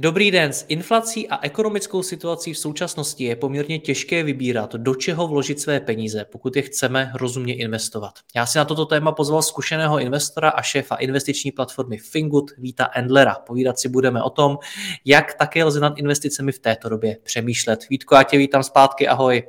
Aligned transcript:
Dobrý 0.00 0.30
den. 0.30 0.52
S 0.52 0.66
inflací 0.68 1.28
a 1.28 1.44
ekonomickou 1.44 2.02
situací 2.02 2.52
v 2.52 2.58
současnosti 2.58 3.24
je 3.24 3.36
poměrně 3.36 3.78
těžké 3.78 4.22
vybírat, 4.22 4.74
do 4.74 4.94
čeho 4.94 5.28
vložit 5.28 5.60
své 5.60 5.80
peníze, 5.80 6.24
pokud 6.32 6.56
je 6.56 6.62
chceme 6.62 7.10
rozumně 7.14 7.56
investovat. 7.56 8.12
Já 8.36 8.46
si 8.46 8.58
na 8.58 8.64
toto 8.64 8.86
téma 8.86 9.12
pozval 9.12 9.42
zkušeného 9.42 10.00
investora 10.00 10.50
a 10.50 10.62
šéfa 10.62 10.96
investiční 10.96 11.52
platformy 11.52 11.98
Fingood 11.98 12.44
Víta 12.58 12.90
Endlera. 12.94 13.34
Povídat 13.34 13.78
si 13.78 13.88
budeme 13.88 14.22
o 14.22 14.30
tom, 14.30 14.58
jak 15.04 15.34
také 15.34 15.64
lze 15.64 15.80
nad 15.80 15.98
investicemi 15.98 16.52
v 16.52 16.58
této 16.58 16.88
době 16.88 17.16
přemýšlet. 17.22 17.88
Vítko, 17.90 18.14
já 18.14 18.22
tě 18.22 18.38
vítám 18.38 18.62
zpátky, 18.62 19.08
ahoj. 19.08 19.42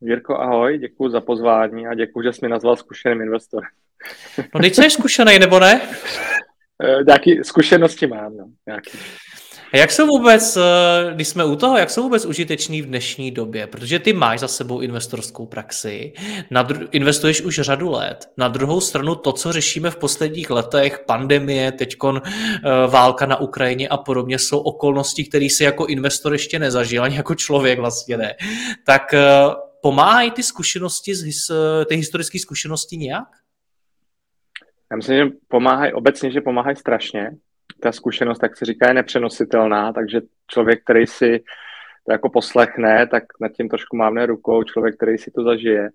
Jirko, 0.00 0.36
ahoj, 0.36 0.78
děkuji 0.78 1.10
za 1.10 1.20
pozvání 1.20 1.86
a 1.86 1.94
děkuji, 1.94 2.22
že 2.22 2.32
jsi 2.32 2.38
mi 2.42 2.48
nazval 2.48 2.76
zkušeným 2.76 3.20
investorem. 3.20 3.70
No 4.54 4.60
teď 4.60 4.74
jsi 4.74 4.90
zkušený, 4.90 5.38
nebo 5.38 5.60
ne? 5.60 5.80
Eh, 6.82 7.04
nějaké 7.06 7.44
zkušenosti 7.44 8.06
mám, 8.06 8.36
no, 8.36 8.44
nějaký. 8.66 8.98
A 9.72 9.76
jak 9.76 9.90
jsou 9.90 10.06
vůbec, 10.06 10.56
eh, 10.56 11.14
když 11.14 11.28
jsme 11.28 11.44
u 11.44 11.56
toho, 11.56 11.76
jak 11.76 11.90
jsou 11.90 12.02
vůbec 12.02 12.24
užiteční 12.24 12.82
v 12.82 12.86
dnešní 12.86 13.30
době? 13.30 13.66
Protože 13.66 13.98
ty 13.98 14.12
máš 14.12 14.40
za 14.40 14.48
sebou 14.48 14.80
investorskou 14.80 15.46
praxi, 15.46 16.12
dru- 16.50 16.88
investuješ 16.90 17.42
už 17.42 17.60
řadu 17.60 17.90
let. 17.90 18.28
Na 18.36 18.48
druhou 18.48 18.80
stranu 18.80 19.14
to, 19.14 19.32
co 19.32 19.52
řešíme 19.52 19.90
v 19.90 19.96
posledních 19.96 20.50
letech, 20.50 21.00
pandemie, 21.06 21.72
teďkon 21.72 22.22
uh, 22.24 22.90
válka 22.90 23.26
na 23.26 23.40
Ukrajině 23.40 23.88
a 23.88 23.96
podobně, 23.96 24.38
jsou 24.38 24.58
okolnosti, 24.58 25.24
které 25.24 25.46
si 25.50 25.64
jako 25.64 25.86
investor 25.86 26.32
ještě 26.32 26.58
nezažil, 26.58 27.02
ani 27.02 27.16
jako 27.16 27.34
člověk 27.34 27.78
vlastně 27.78 28.16
ne. 28.16 28.34
Tak 28.86 29.14
pomáhají 29.82 30.30
ty 30.30 30.42
zkušenosti, 30.42 31.12
ty 31.88 31.96
historické 31.96 32.38
zkušenosti 32.38 32.96
nějak? 32.96 33.28
Já 34.90 34.96
myslím, 34.96 35.16
že 35.16 35.36
pomáhají 35.48 35.92
obecně, 35.92 36.30
že 36.30 36.40
pomáhají 36.40 36.76
strašně. 36.76 37.30
Ta 37.80 37.92
zkušenost, 37.92 38.38
tak 38.38 38.56
se 38.56 38.64
říká, 38.64 38.88
je 38.88 38.94
nepřenositelná, 38.94 39.92
takže 39.92 40.20
člověk, 40.46 40.84
který 40.84 41.06
si 41.06 41.44
to 42.06 42.12
jako 42.12 42.30
poslechne, 42.30 43.06
tak 43.06 43.24
nad 43.40 43.52
tím 43.52 43.68
trošku 43.68 43.96
mávne 43.96 44.26
rukou, 44.26 44.62
člověk, 44.62 44.96
který 44.96 45.18
si 45.18 45.30
to 45.30 45.42
zažije, 45.42 45.88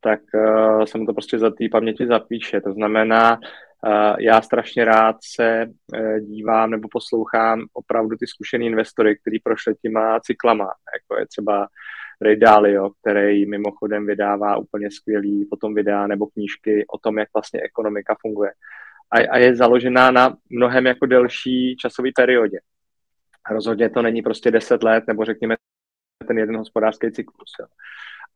tak 0.00 0.20
uh, 0.34 0.84
se 0.84 0.98
mu 0.98 1.06
to 1.06 1.12
prostě 1.12 1.38
za 1.38 1.50
té 1.50 1.64
paměti 1.72 2.06
zapíše. 2.06 2.60
To 2.60 2.72
znamená, 2.72 3.32
uh, 3.36 4.14
já 4.18 4.40
strašně 4.40 4.84
rád 4.84 5.16
se 5.34 5.66
uh, 5.66 6.18
dívám 6.18 6.70
nebo 6.70 6.88
poslouchám 6.92 7.64
opravdu 7.72 8.16
ty 8.16 8.26
zkušený 8.26 8.66
investory, 8.66 9.18
který 9.18 9.38
prošli 9.38 9.74
těma 9.74 10.20
cyklama, 10.20 10.68
jako 10.94 11.20
je 11.20 11.26
třeba 11.26 11.68
Ray 12.22 12.36
Dalio, 12.36 12.90
který 12.90 13.46
mimochodem 13.46 14.06
vydává 14.06 14.56
úplně 14.56 14.90
skvělý 14.90 15.44
potom 15.44 15.74
videa 15.74 16.06
nebo 16.06 16.26
knížky 16.26 16.84
o 16.86 16.98
tom, 16.98 17.18
jak 17.18 17.28
vlastně 17.34 17.60
ekonomika 17.60 18.16
funguje. 18.20 18.50
A, 19.10 19.16
a 19.30 19.38
je 19.38 19.56
založená 19.56 20.10
na 20.10 20.36
mnohem 20.50 20.86
jako 20.86 21.06
delší 21.06 21.76
časové 21.76 22.10
periodě. 22.16 22.58
Rozhodně 23.50 23.90
to 23.90 24.02
není 24.02 24.22
prostě 24.22 24.50
10 24.50 24.82
let, 24.82 25.04
nebo 25.06 25.24
řekněme 25.24 25.56
ten 26.26 26.38
jeden 26.38 26.56
hospodářský 26.56 27.12
cyklus. 27.12 27.52
Jo. 27.60 27.66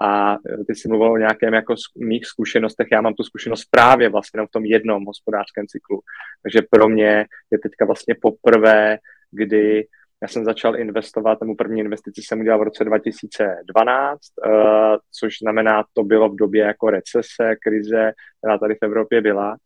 A 0.03 0.37
ty 0.67 0.75
jsi 0.75 0.89
mluvil 0.89 1.13
o 1.13 1.17
nějakém 1.17 1.55
jako 1.55 1.75
mých 1.99 2.27
zkušenostech, 2.27 2.89
já 2.93 3.01
mám 3.01 3.15
tu 3.15 3.23
zkušenost 3.23 3.65
právě 3.71 4.09
vlastně 4.09 4.43
v 4.43 4.51
tom 4.51 4.65
jednom 4.65 5.05
hospodářském 5.05 5.67
cyklu. 5.67 6.01
Takže 6.43 6.61
pro 6.71 6.89
mě 6.89 7.27
je 7.51 7.59
teďka 7.59 7.85
vlastně 7.85 8.15
poprvé, 8.23 8.99
kdy 9.31 9.87
já 10.25 10.29
jsem 10.29 10.45
začal 10.45 10.77
investovat, 10.77 11.41
nebo 11.41 11.55
první 11.55 11.81
investici 11.81 12.23
jsem 12.23 12.41
udělal 12.41 12.59
v 12.59 12.63
roce 12.63 12.85
2012, 12.85 14.21
uh, 14.47 14.53
eh, 14.53 14.97
což 15.21 15.39
znamená, 15.43 15.85
to 15.93 16.03
bylo 16.03 16.29
v 16.29 16.37
době 16.37 16.65
jako 16.65 16.91
recese, 16.91 17.57
krize, 17.63 18.13
která 18.39 18.59
tady 18.59 18.75
v 18.75 18.83
Evropě 18.83 19.21
byla. 19.21 19.57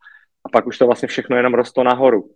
A 0.44 0.48
pak 0.52 0.66
už 0.66 0.78
to 0.78 0.86
vlastně 0.86 1.08
všechno 1.08 1.36
jenom 1.36 1.54
rostlo 1.54 1.84
nahoru. 1.84 2.30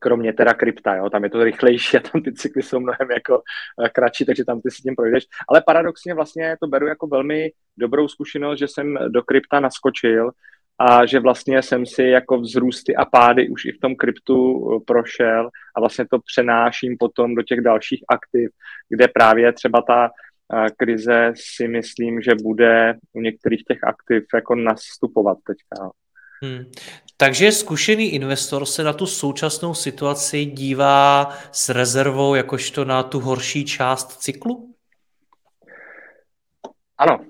Kromě 0.00 0.32
teda 0.32 0.54
krypta, 0.54 0.94
jo, 0.94 1.10
tam 1.10 1.24
je 1.24 1.30
to 1.30 1.44
rychlejší 1.44 1.96
a 1.96 2.00
tam 2.00 2.22
ty 2.22 2.32
cykly 2.32 2.62
jsou 2.62 2.80
mnohem 2.80 3.10
jako 3.10 3.38
uh, 3.38 3.88
kratší, 3.88 4.24
takže 4.24 4.44
tam 4.44 4.60
ty 4.60 4.70
si 4.70 4.82
tím 4.82 4.96
projdeš. 4.96 5.24
Ale 5.48 5.62
paradoxně 5.66 6.14
vlastně 6.14 6.56
to 6.60 6.66
beru 6.66 6.86
jako 6.86 7.06
velmi 7.06 7.50
dobrou 7.76 8.08
zkušenost, 8.08 8.58
že 8.58 8.68
jsem 8.68 8.98
do 9.08 9.22
krypta 9.22 9.60
naskočil, 9.60 10.30
a 10.78 11.06
že 11.06 11.20
vlastně 11.20 11.62
jsem 11.62 11.86
si 11.86 12.02
jako 12.02 12.40
vzrůsty 12.40 12.96
a 12.96 13.04
pády 13.04 13.48
už 13.48 13.64
i 13.64 13.72
v 13.72 13.80
tom 13.80 13.96
kryptu 13.96 14.36
eh, 14.36 14.80
prošel 14.86 15.50
a 15.76 15.80
vlastně 15.80 16.06
to 16.10 16.18
přenáším 16.18 16.96
potom 16.98 17.34
do 17.34 17.42
těch 17.42 17.60
dalších 17.60 18.04
aktiv, 18.08 18.50
kde 18.88 19.08
právě 19.08 19.52
třeba 19.52 19.82
ta 19.82 20.08
eh, 20.08 20.66
krize 20.76 21.32
si 21.34 21.68
myslím, 21.68 22.22
že 22.22 22.30
bude 22.42 22.94
u 23.12 23.20
některých 23.20 23.64
těch 23.64 23.84
aktiv 23.84 24.24
jako 24.34 24.54
nastupovat 24.54 25.38
teďka. 25.46 25.90
Hmm. 26.42 26.64
Takže 27.16 27.52
zkušený 27.52 28.14
investor 28.14 28.66
se 28.66 28.84
na 28.84 28.92
tu 28.92 29.06
současnou 29.06 29.74
situaci 29.74 30.44
dívá 30.44 31.28
s 31.52 31.68
rezervou 31.68 32.34
jakožto 32.34 32.84
na 32.84 33.02
tu 33.02 33.20
horší 33.20 33.64
část 33.64 34.20
cyklu? 34.22 34.74
Ano, 36.98 37.20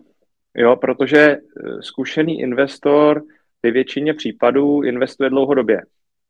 jo, 0.54 0.76
protože 0.76 1.18
eh, 1.18 1.38
zkušený 1.82 2.40
investor 2.40 3.22
ve 3.64 3.70
většině 3.70 4.14
případů 4.14 4.82
investuje 4.82 5.30
dlouhodobě. 5.30 5.82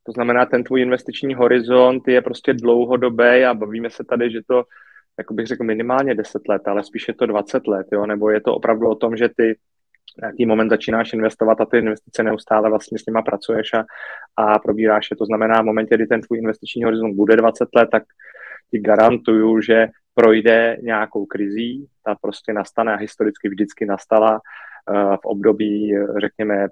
To 0.06 0.12
znamená, 0.12 0.46
ten 0.46 0.64
tvůj 0.64 0.80
investiční 0.80 1.34
horizont 1.34 2.08
je 2.08 2.22
prostě 2.22 2.54
dlouhodobý 2.54 3.44
a 3.44 3.54
bavíme 3.54 3.90
se 3.90 4.04
tady, 4.04 4.30
že 4.30 4.40
to, 4.46 4.64
jako 5.18 5.34
bych 5.34 5.46
řekl, 5.46 5.64
minimálně 5.64 6.14
10 6.14 6.48
let, 6.48 6.62
ale 6.68 6.84
spíš 6.84 7.08
je 7.08 7.14
to 7.14 7.26
20 7.26 7.66
let, 7.66 7.86
jo? 7.92 8.06
nebo 8.06 8.30
je 8.30 8.40
to 8.40 8.54
opravdu 8.54 8.88
o 8.88 8.94
tom, 8.94 9.16
že 9.16 9.28
ty 9.36 9.58
nějaký 10.20 10.46
moment 10.46 10.70
začínáš 10.70 11.12
investovat 11.12 11.60
a 11.60 11.64
ty 11.64 11.78
investice 11.78 12.22
neustále 12.22 12.70
vlastně 12.70 12.98
s 12.98 13.06
nima 13.06 13.22
pracuješ 13.22 13.74
a, 13.74 13.84
a 14.36 14.58
probíráš 14.58 15.10
je. 15.10 15.16
To 15.16 15.26
znamená, 15.26 15.62
v 15.62 15.64
momentě, 15.64 15.94
kdy 15.94 16.06
ten 16.06 16.20
tvůj 16.20 16.38
investiční 16.38 16.84
horizont 16.84 17.16
bude 17.16 17.36
20 17.36 17.68
let, 17.76 17.88
tak 17.92 18.02
ti 18.70 18.78
garantuju, 18.78 19.60
že 19.60 19.86
projde 20.14 20.76
nějakou 20.82 21.26
krizí, 21.26 21.88
ta 22.04 22.14
prostě 22.22 22.52
nastane 22.52 22.94
a 22.94 22.96
historicky 22.96 23.48
vždycky 23.48 23.86
nastala 23.86 24.32
uh, 24.32 25.16
v 25.16 25.24
období, 25.24 25.92
řekněme, 26.20 26.68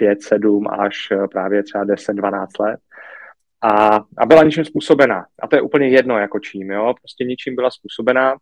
5, 0.00 0.22
7 0.22 0.66
až 0.68 1.08
eh, 1.12 1.28
právě 1.28 1.62
třeba 1.62 1.84
10, 1.84 2.12
12 2.12 2.58
let. 2.58 2.80
A, 3.62 3.96
a 4.18 4.26
byla 4.26 4.42
ničím 4.42 4.64
způsobená. 4.64 5.26
A 5.42 5.48
to 5.48 5.56
je 5.56 5.62
úplně 5.62 5.88
jedno 5.88 6.18
jako 6.18 6.38
čím, 6.38 6.70
jo, 6.70 6.94
prostě 7.02 7.24
ničím 7.24 7.54
byla 7.56 7.70
způsobená, 7.70 8.36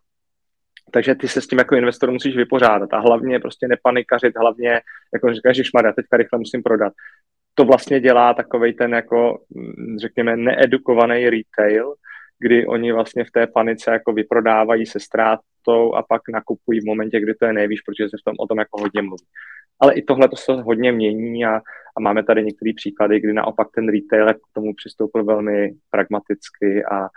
takže 0.93 1.15
ty 1.15 1.29
se 1.29 1.41
s 1.41 1.47
tím 1.47 1.59
jako 1.59 1.75
investor 1.75 2.11
musíš 2.11 2.37
vypořádat 2.37 2.93
a 2.93 3.01
hlavně 3.01 3.41
prostě 3.41 3.69
nepanikařit, 3.69 4.37
hlavně 4.37 4.81
jako 5.15 5.35
říkáš, 5.35 5.57
že 5.57 5.65
šmada, 5.65 5.93
teďka 5.93 6.17
rychle 6.17 6.39
musím 6.39 6.63
prodat. 6.63 6.93
To 7.55 7.65
vlastně 7.65 8.01
dělá 8.01 8.35
takovej 8.35 8.73
ten 8.73 8.95
jako, 8.95 9.41
mm, 9.51 9.99
řekněme, 9.99 10.37
needukovaný 10.37 11.31
retail, 11.31 11.95
kdy 12.39 12.67
oni 12.67 12.93
vlastně 12.93 13.25
v 13.25 13.31
té 13.31 13.47
panice 13.47 13.91
jako 13.91 14.13
vyprodávají 14.13 14.87
se 14.87 15.01
ztrátou 15.01 15.95
a 15.95 16.03
pak 16.09 16.23
nakupují 16.33 16.81
v 16.81 16.87
momentě, 16.87 17.21
kdy 17.21 17.35
to 17.35 17.47
je 17.47 17.53
nejvíc, 17.53 17.81
protože 17.87 18.09
se 18.09 18.17
v 18.21 18.25
tom 18.25 18.35
o 18.39 18.47
tom 18.47 18.59
jako 18.59 18.81
hodně 18.81 19.03
mluví. 19.03 19.27
Ale 19.81 19.95
i 19.95 20.03
tohle 20.03 20.29
to 20.29 20.37
se 20.37 20.53
hodně 20.53 20.93
mění 20.93 21.45
a, 21.45 21.57
a 21.97 22.01
máme 22.01 22.23
tady 22.23 22.45
některé 22.45 22.71
příklady, 22.77 23.21
kdy 23.21 23.33
naopak 23.33 23.69
ten 23.75 23.89
retailer 23.89 24.35
k 24.35 24.55
tomu 24.55 24.75
přistoupil 24.75 25.25
velmi 25.25 25.75
pragmaticky 25.91 26.85
a, 26.85 27.09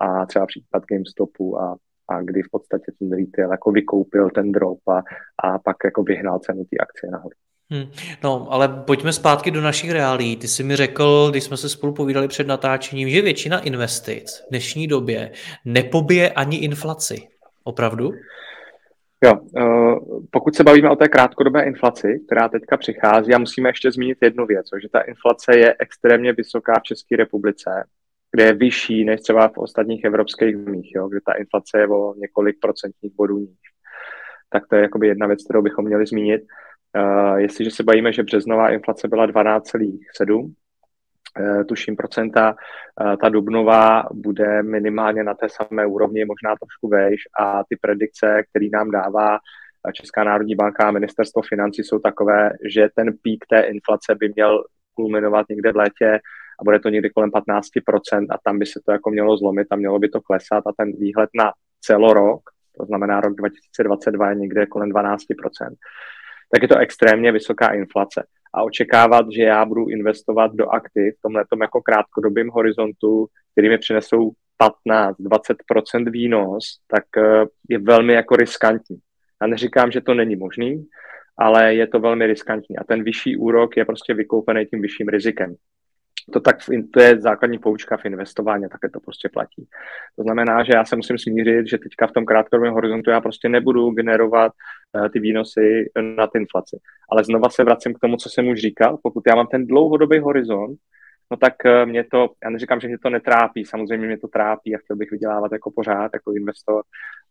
a 0.00 0.26
třeba 0.26 0.46
příklad 0.46 0.82
GameStopu 0.90 1.60
a, 1.60 1.76
a 2.08 2.22
kdy 2.22 2.42
v 2.42 2.50
podstatě 2.50 2.92
ten 2.98 3.10
retail 3.12 3.50
jako 3.50 3.70
vykoupil 3.70 4.30
ten 4.30 4.52
drop 4.52 4.78
a, 4.88 5.02
a 5.44 5.58
pak 5.58 5.76
jako 5.84 6.02
vyhnal 6.02 6.38
cenu 6.38 6.64
té 6.64 6.76
akcie 6.76 7.10
nahoru. 7.10 7.36
Hmm. 7.70 7.84
No, 8.24 8.46
ale 8.50 8.68
pojďme 8.68 9.12
zpátky 9.12 9.50
do 9.50 9.60
našich 9.60 9.90
reálí. 9.90 10.36
Ty 10.36 10.48
jsi 10.48 10.62
mi 10.62 10.76
řekl, 10.76 11.28
když 11.30 11.44
jsme 11.44 11.56
se 11.56 11.68
spolu 11.68 11.94
povídali 11.94 12.28
před 12.28 12.46
natáčením, 12.46 13.08
že 13.08 13.22
většina 13.22 13.60
investic 13.60 14.38
v 14.46 14.50
dnešní 14.50 14.86
době 14.86 15.30
nepobije 15.64 16.30
ani 16.30 16.56
inflaci. 16.56 17.28
Opravdu? 17.64 18.12
Jo, 19.24 19.40
eh, 19.56 19.96
pokud 20.30 20.54
se 20.54 20.64
bavíme 20.64 20.90
o 20.90 20.96
té 20.96 21.08
krátkodobé 21.08 21.64
inflaci, 21.64 22.20
která 22.26 22.48
teďka 22.48 22.76
přichází, 22.76 23.34
a 23.34 23.38
musíme 23.38 23.68
ještě 23.68 23.90
zmínit 23.90 24.18
jednu 24.22 24.46
věc, 24.46 24.66
že 24.82 24.88
ta 24.88 25.00
inflace 25.00 25.58
je 25.58 25.74
extrémně 25.78 26.32
vysoká 26.32 26.72
v 26.80 26.82
České 26.82 27.16
republice, 27.16 27.70
kde 28.32 28.44
je 28.44 28.52
vyšší 28.52 29.04
než 29.04 29.20
třeba 29.20 29.48
v 29.48 29.58
ostatních 29.58 30.04
evropských 30.04 30.56
zemích, 30.56 30.92
jo, 30.94 31.08
kde 31.08 31.20
ta 31.26 31.32
inflace 31.32 31.78
je 31.78 31.88
o 31.88 32.14
několik 32.14 32.56
procentních 32.60 33.14
bodů 33.16 33.38
níž. 33.38 33.58
Tak 34.50 34.62
to 34.66 34.76
je 34.76 34.82
jakoby 34.82 35.06
jedna 35.06 35.26
věc, 35.26 35.44
kterou 35.44 35.62
bychom 35.62 35.84
měli 35.84 36.06
zmínit. 36.06 36.42
Jestliže 37.36 37.70
se 37.70 37.82
bavíme, 37.82 38.12
že 38.12 38.22
březnová 38.22 38.70
inflace 38.70 39.08
byla 39.08 39.26
12,7, 39.26 40.52
tuším 41.68 41.96
procenta, 41.96 42.54
ta 43.20 43.28
dubnová 43.28 44.02
bude 44.12 44.62
minimálně 44.62 45.24
na 45.24 45.34
té 45.34 45.46
samé 45.48 45.86
úrovni, 45.86 46.24
možná 46.24 46.56
trošku 46.56 46.88
vejš 46.88 47.20
a 47.40 47.62
ty 47.68 47.76
predikce, 47.80 48.42
který 48.50 48.70
nám 48.70 48.90
dává 48.90 49.38
Česká 49.92 50.24
národní 50.24 50.54
banka 50.54 50.88
a 50.88 50.90
ministerstvo 50.90 51.42
financí 51.42 51.82
jsou 51.82 51.98
takové, 51.98 52.50
že 52.70 52.88
ten 52.96 53.12
pík 53.22 53.44
té 53.48 53.60
inflace 53.60 54.14
by 54.14 54.32
měl 54.34 54.64
kulminovat 54.94 55.46
někde 55.48 55.72
v 55.72 55.76
létě 55.76 56.20
a 56.60 56.64
bude 56.64 56.80
to 56.80 56.88
někdy 56.88 57.10
kolem 57.10 57.30
15% 57.30 58.26
a 58.30 58.38
tam 58.44 58.58
by 58.58 58.66
se 58.66 58.80
to 58.86 58.92
jako 58.92 59.10
mělo 59.10 59.36
zlomit 59.36 59.66
a 59.70 59.76
mělo 59.76 59.98
by 59.98 60.08
to 60.08 60.20
klesat 60.20 60.66
a 60.66 60.72
ten 60.76 60.92
výhled 60.92 61.30
na 61.34 61.52
celorok, 61.80 62.40
to 62.78 62.84
znamená 62.84 63.20
rok 63.20 63.34
2022 63.34 64.30
je 64.30 64.36
někde 64.36 64.66
kolem 64.66 64.90
12%, 64.90 65.16
tak 66.52 66.62
je 66.62 66.68
to 66.68 66.78
extrémně 66.78 67.32
vysoká 67.32 67.68
inflace. 67.68 68.26
A 68.54 68.62
očekávat, 68.62 69.26
že 69.32 69.42
já 69.42 69.64
budu 69.64 69.88
investovat 69.88 70.52
do 70.54 70.68
aktiv 70.68 71.14
v 71.18 71.20
tomhle 71.22 71.44
jako 71.60 71.82
krátkodobým 71.82 72.48
horizontu, 72.48 73.26
který 73.52 73.68
mi 73.68 73.78
přinesou 73.78 74.30
15-20% 74.88 76.10
výnos, 76.10 76.64
tak 76.86 77.04
eh, 77.18 77.46
je 77.68 77.78
velmi 77.78 78.12
jako 78.12 78.36
riskantní. 78.36 78.96
Já 79.42 79.46
neříkám, 79.48 79.90
že 79.90 80.00
to 80.00 80.14
není 80.14 80.36
možný, 80.36 80.86
ale 81.38 81.74
je 81.74 81.86
to 81.86 82.00
velmi 82.00 82.26
riskantní. 82.26 82.76
A 82.76 82.84
ten 82.84 83.04
vyšší 83.04 83.36
úrok 83.36 83.76
je 83.76 83.84
prostě 83.84 84.14
vykoupený 84.14 84.66
tím 84.66 84.82
vyšším 84.82 85.08
rizikem. 85.08 85.54
To, 86.32 86.40
tak, 86.40 86.56
to 86.92 87.02
je 87.02 87.20
základní 87.20 87.58
poučka 87.58 87.96
v 87.96 88.04
investování, 88.04 88.64
také 88.68 88.88
to 88.88 89.00
prostě 89.00 89.28
platí. 89.28 89.68
To 90.16 90.22
znamená, 90.22 90.64
že 90.64 90.72
já 90.74 90.84
se 90.84 90.96
musím 90.96 91.18
smířit, 91.18 91.66
že 91.66 91.78
teďka 91.78 92.06
v 92.06 92.12
tom 92.12 92.24
krátkodobém 92.24 92.72
horizontu 92.72 93.10
já 93.10 93.20
prostě 93.20 93.48
nebudu 93.48 93.90
generovat 93.90 94.52
ty 95.12 95.20
výnosy 95.20 95.90
na 96.16 96.26
ty 96.26 96.38
inflaci. 96.38 96.78
Ale 97.10 97.24
znova 97.24 97.50
se 97.50 97.64
vracím 97.64 97.94
k 97.94 97.98
tomu, 97.98 98.16
co 98.16 98.28
jsem 98.28 98.48
už 98.48 98.60
říkal. 98.60 98.98
Pokud 99.02 99.22
já 99.26 99.34
mám 99.34 99.46
ten 99.46 99.66
dlouhodobý 99.66 100.18
horizont, 100.18 100.78
no 101.30 101.36
tak 101.36 101.54
uh, 101.64 101.90
mě 101.90 102.04
to, 102.04 102.30
já 102.44 102.50
neříkám, 102.50 102.80
že 102.80 102.88
mě 102.88 102.98
to 102.98 103.10
netrápí, 103.10 103.64
samozřejmě 103.64 104.06
mě 104.06 104.18
to 104.18 104.28
trápí 104.28 104.74
a 104.74 104.78
chtěl 104.78 104.96
bych 104.96 105.10
vydělávat 105.10 105.52
jako 105.52 105.70
pořád, 105.70 106.10
jako 106.14 106.32
investor, 106.32 106.82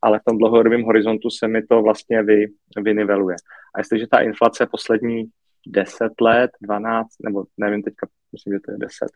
ale 0.01 0.19
v 0.19 0.23
tom 0.23 0.37
dlouhodobém 0.37 0.83
horizontu 0.83 1.29
se 1.29 1.47
mi 1.47 1.63
to 1.63 1.81
vlastně 1.81 2.23
vy, 2.23 2.45
vyniveluje. 2.77 3.35
A 3.75 3.79
jestliže 3.79 4.07
ta 4.07 4.19
inflace 4.19 4.67
poslední 4.71 5.25
10 5.67 6.21
let, 6.21 6.51
12, 6.61 7.07
nebo 7.23 7.43
nevím 7.57 7.83
teďka, 7.83 8.07
myslím, 8.31 8.53
že 8.53 8.59
to 8.59 8.71
je 8.71 8.77
10, 8.77 9.07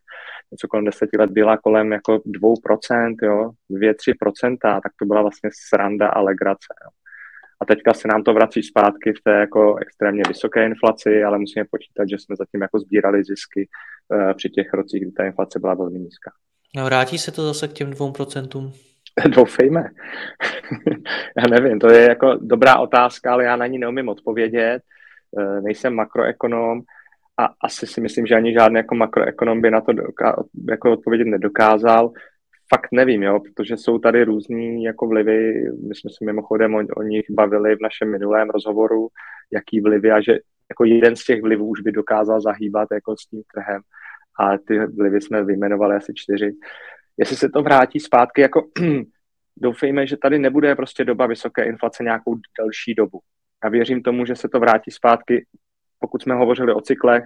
něco 0.51 0.67
kolem 0.67 0.85
10 0.85 1.09
let 1.19 1.31
byla 1.31 1.57
kolem 1.57 1.91
jako 1.91 2.17
2%, 2.17 3.15
jo, 3.23 3.51
2-3%, 3.71 4.57
tak 4.61 4.91
to 4.99 5.05
byla 5.05 5.21
vlastně 5.21 5.49
sranda 5.53 6.07
a 6.07 6.21
legrace. 6.21 6.73
Jo. 6.83 6.96
A 7.62 7.65
teďka 7.65 7.94
se 7.94 8.07
nám 8.07 8.24
to 8.24 8.33
vrací 8.33 8.63
zpátky 8.63 9.13
v 9.13 9.24
té 9.24 9.31
jako 9.31 9.75
extrémně 9.75 10.24
vysoké 10.27 10.65
inflaci, 10.65 11.24
ale 11.24 11.39
musíme 11.39 11.65
počítat, 11.71 12.09
že 12.09 12.18
jsme 12.18 12.36
zatím 12.36 12.62
jako 12.62 12.80
sbírali 12.80 13.24
zisky 13.24 13.68
uh, 14.09 14.33
při 14.33 14.50
těch 14.50 14.74
rocích, 14.74 15.01
kdy 15.01 15.12
ta 15.12 15.25
inflace 15.25 15.59
byla 15.59 15.74
velmi 15.74 16.00
nízká. 16.00 16.31
No, 16.75 16.86
vrátí 16.86 17.18
se 17.18 17.31
to 17.31 17.48
zase 17.48 17.68
k 17.68 17.74
těm 17.74 17.92
2%? 17.92 18.71
Doufejme. 19.36 19.83
já 21.38 21.48
nevím, 21.50 21.80
to 21.80 21.92
je 21.92 22.01
jako 22.09 22.33
dobrá 22.42 22.80
otázka, 22.80 23.33
ale 23.33 23.44
já 23.44 23.56
na 23.56 23.68
ní 23.68 23.77
neumím 23.77 24.09
odpovědět. 24.09 24.81
Eh, 25.39 25.62
nejsem 25.62 25.94
makroekonom 25.94 26.81
a 27.38 27.50
asi 27.63 27.88
si 27.88 28.01
myslím, 28.01 28.25
že 28.27 28.36
ani 28.36 28.54
žádný 28.54 28.77
jako 28.77 28.95
makroekonom 28.95 29.62
by 29.62 29.71
na 29.71 29.81
to 29.81 29.92
doká- 29.92 30.44
jako 30.69 30.92
odpovědět 30.92 31.25
nedokázal. 31.25 32.12
Fakt 32.73 32.87
nevím, 32.91 33.23
jo, 33.23 33.39
protože 33.39 33.77
jsou 33.77 33.99
tady 33.99 34.23
různý 34.23 34.83
jako 34.83 35.07
vlivy, 35.07 35.53
my 35.87 35.95
jsme 35.95 36.09
se 36.09 36.25
mimochodem 36.25 36.75
o, 36.75 36.83
o 36.97 37.03
nich 37.03 37.25
bavili 37.29 37.75
v 37.75 37.81
našem 37.81 38.11
minulém 38.11 38.49
rozhovoru, 38.49 39.07
jaký 39.51 39.81
vlivy 39.81 40.11
a 40.11 40.21
že 40.21 40.31
jako 40.69 40.85
jeden 40.85 41.15
z 41.15 41.25
těch 41.25 41.41
vlivů 41.41 41.67
už 41.67 41.81
by 41.81 41.91
dokázal 41.91 42.41
zahýbat 42.41 42.87
jako 42.91 43.15
s 43.17 43.25
tím 43.25 43.41
trhem 43.53 43.81
a 44.39 44.57
ty 44.57 44.85
vlivy 44.85 45.21
jsme 45.21 45.43
vyjmenovali 45.43 45.95
asi 45.95 46.13
čtyři. 46.15 46.55
Jestli 47.17 47.35
se 47.35 47.49
to 47.49 47.61
vrátí 47.61 47.99
zpátky, 47.99 48.41
jako 48.41 48.67
doufejme, 49.57 50.07
že 50.07 50.17
tady 50.17 50.39
nebude 50.39 50.75
prostě 50.75 51.05
doba 51.05 51.27
vysoké 51.27 51.63
inflace 51.63 52.03
nějakou 52.03 52.35
delší 52.59 52.93
dobu 52.93 53.19
a 53.61 53.69
věřím 53.69 54.03
tomu, 54.03 54.25
že 54.25 54.35
se 54.35 54.49
to 54.49 54.59
vrátí 54.59 54.91
zpátky. 54.91 55.45
Pokud 55.99 56.21
jsme 56.21 56.35
hovořili 56.35 56.73
o 56.73 56.81
cyklech, 56.81 57.23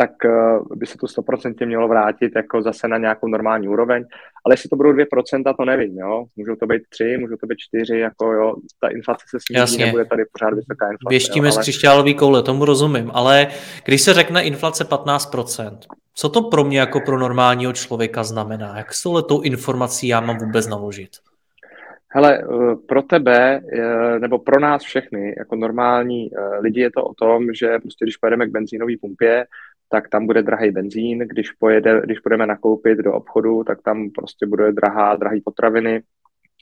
tak 0.00 0.10
uh, 0.24 0.76
by 0.76 0.86
se 0.86 0.98
to 0.98 1.06
100% 1.06 1.66
mělo 1.66 1.88
vrátit 1.88 2.32
jako 2.36 2.62
zase 2.62 2.88
na 2.88 2.98
nějakou 2.98 3.28
normální 3.28 3.68
úroveň. 3.68 4.04
Ale 4.44 4.52
jestli 4.52 4.68
to 4.68 4.76
budou 4.76 4.92
2%, 4.92 5.56
to 5.58 5.64
nevím, 5.64 5.98
jo. 5.98 6.24
Můžou 6.36 6.56
to 6.56 6.66
být 6.66 6.82
3, 6.88 7.16
můžou 7.20 7.36
to 7.36 7.46
být 7.46 7.58
4, 7.58 7.98
jako 7.98 8.32
jo, 8.32 8.54
ta 8.80 8.88
inflace 8.88 9.24
se 9.30 9.38
sníží, 9.46 9.60
Jasně. 9.60 9.86
nebude 9.86 10.04
tady 10.04 10.22
pořád 10.32 10.54
vysoká 10.54 10.86
inflace. 10.86 11.10
Věštíme 11.10 11.48
jo, 11.48 11.52
ale... 11.54 11.62
z 11.62 11.64
křišťálový 11.64 12.14
koule, 12.14 12.42
tomu 12.42 12.64
rozumím, 12.64 13.10
ale 13.14 13.46
když 13.84 14.02
se 14.02 14.14
řekne 14.14 14.44
inflace 14.44 14.88
15%, 14.88 15.78
co 16.14 16.28
to 16.28 16.42
pro 16.42 16.64
mě 16.64 16.80
jako 16.80 17.00
pro 17.00 17.18
normálního 17.18 17.72
člověka 17.72 18.24
znamená? 18.24 18.78
Jak 18.78 18.94
s 18.94 19.02
touhletou 19.02 19.40
informací 19.40 20.08
já 20.08 20.20
mám 20.20 20.38
vůbec 20.38 20.68
naložit? 20.68 21.10
Hele, 22.12 22.38
eh, 22.38 22.76
pro 22.88 23.02
tebe, 23.02 23.60
eh, 23.72 24.18
nebo 24.18 24.38
pro 24.38 24.60
nás 24.60 24.82
všechny, 24.82 25.34
jako 25.38 25.56
normální 25.56 26.30
eh, 26.32 26.58
lidi, 26.60 26.80
je 26.80 26.90
to 26.90 27.04
o 27.04 27.14
tom, 27.14 27.46
že 27.54 27.78
prostě 27.78 28.04
když 28.04 28.16
pojedeme 28.16 28.46
k 28.46 28.50
benzínové 28.50 28.92
pumpě, 29.00 29.46
tak 29.92 30.08
tam 30.08 30.26
bude 30.26 30.42
drahý 30.42 30.70
benzín, 30.70 31.18
když, 31.18 31.52
pojede, 31.52 32.00
když 32.04 32.20
půjdeme 32.20 32.46
nakoupit 32.46 32.98
do 32.98 33.14
obchodu, 33.14 33.64
tak 33.64 33.82
tam 33.82 34.10
prostě 34.10 34.46
bude 34.46 34.72
drahá, 34.72 35.16
drahý 35.16 35.40
potraviny, 35.40 36.02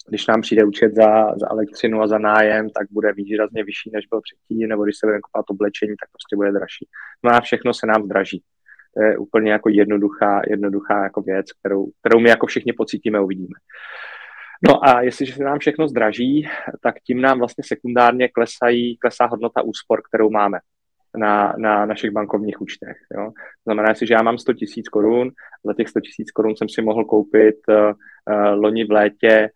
když 0.09 0.27
nám 0.27 0.41
přijde 0.41 0.65
účet 0.65 0.95
za, 0.95 1.35
za 1.37 1.51
elektřinu 1.51 2.03
a 2.03 2.07
za 2.07 2.19
nájem, 2.19 2.71
tak 2.71 2.87
bude 2.91 3.13
výrazně 3.13 3.65
vyšší, 3.65 3.91
než 3.93 4.07
byl 4.07 4.21
předtím, 4.21 4.69
nebo 4.69 4.85
když 4.85 4.97
se 4.99 5.07
budeme 5.07 5.21
kupovat 5.21 5.51
oblečení, 5.51 5.95
tak 6.01 6.11
prostě 6.13 6.37
bude 6.37 6.53
dražší. 6.53 6.89
No 7.25 7.31
a 7.31 7.41
všechno 7.41 7.75
se 7.75 7.87
nám 7.87 8.03
zdraží. 8.05 8.43
To 8.97 9.03
je 9.03 9.19
úplně 9.19 9.53
jako 9.53 9.69
jednoduchá, 9.69 10.43
jednoduchá 10.47 11.03
jako 11.03 11.23
věc, 11.23 11.47
kterou, 11.53 11.87
kterou 12.01 12.21
my 12.21 12.29
jako 12.29 12.47
všichni 12.47 12.73
pocítíme, 12.73 13.21
uvidíme. 13.21 13.55
No 14.69 14.89
a 14.89 15.03
jestliže 15.03 15.33
se 15.33 15.45
nám 15.45 15.59
všechno 15.59 15.89
zdraží, 15.89 16.49
tak 16.83 16.95
tím 17.07 17.21
nám 17.21 17.39
vlastně 17.39 17.65
sekundárně 17.67 18.29
klesají, 18.29 18.97
klesá 18.97 19.27
hodnota 19.27 19.63
úspor, 19.63 20.03
kterou 20.09 20.31
máme 20.31 20.59
na, 21.19 21.55
na 21.59 21.87
našich 21.87 22.11
bankovních 22.11 22.61
účtech. 22.61 22.97
Jo. 23.15 23.25
To 23.35 23.63
znamená, 23.65 23.89
jestliže 23.89 24.15
já 24.15 24.23
mám 24.23 24.39
100 24.39 24.53
tisíc 24.53 24.89
korun, 24.89 25.31
za 25.65 25.75
těch 25.75 25.89
100 25.89 26.01
tisíc 26.01 26.31
korun 26.31 26.57
jsem 26.57 26.69
si 26.69 26.83
mohl 26.83 27.05
koupit 27.05 27.57
uh, 27.69 27.93
loni 28.55 28.85
v 28.85 28.91
létě 28.91 29.51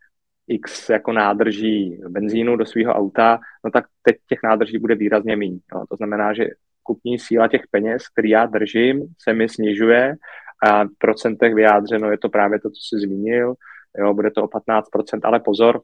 x 0.48 0.88
jako 0.88 1.12
nádrží 1.12 2.00
benzínu 2.08 2.56
do 2.56 2.66
svého 2.66 2.92
auta, 2.92 3.40
no 3.64 3.70
tak 3.70 3.84
teď 4.02 4.16
těch 4.28 4.38
nádrží 4.44 4.78
bude 4.78 4.94
výrazně 4.94 5.36
méně. 5.36 5.58
To 5.90 5.96
znamená, 5.96 6.34
že 6.34 6.46
kupní 6.82 7.18
síla 7.18 7.48
těch 7.48 7.62
peněz, 7.70 8.08
který 8.08 8.30
já 8.30 8.46
držím, 8.46 9.06
se 9.22 9.32
mi 9.34 9.48
snižuje 9.48 10.14
a 10.62 10.84
v 10.84 10.98
procentech 10.98 11.54
vyjádřeno 11.54 12.10
je 12.10 12.18
to 12.18 12.28
právě 12.28 12.60
to, 12.60 12.70
co 12.70 12.80
jsi 12.80 13.06
zmínil, 13.06 13.54
jo, 13.98 14.14
bude 14.14 14.30
to 14.30 14.42
o 14.42 14.46
15%, 14.46 14.82
ale 15.22 15.40
pozor, 15.40 15.80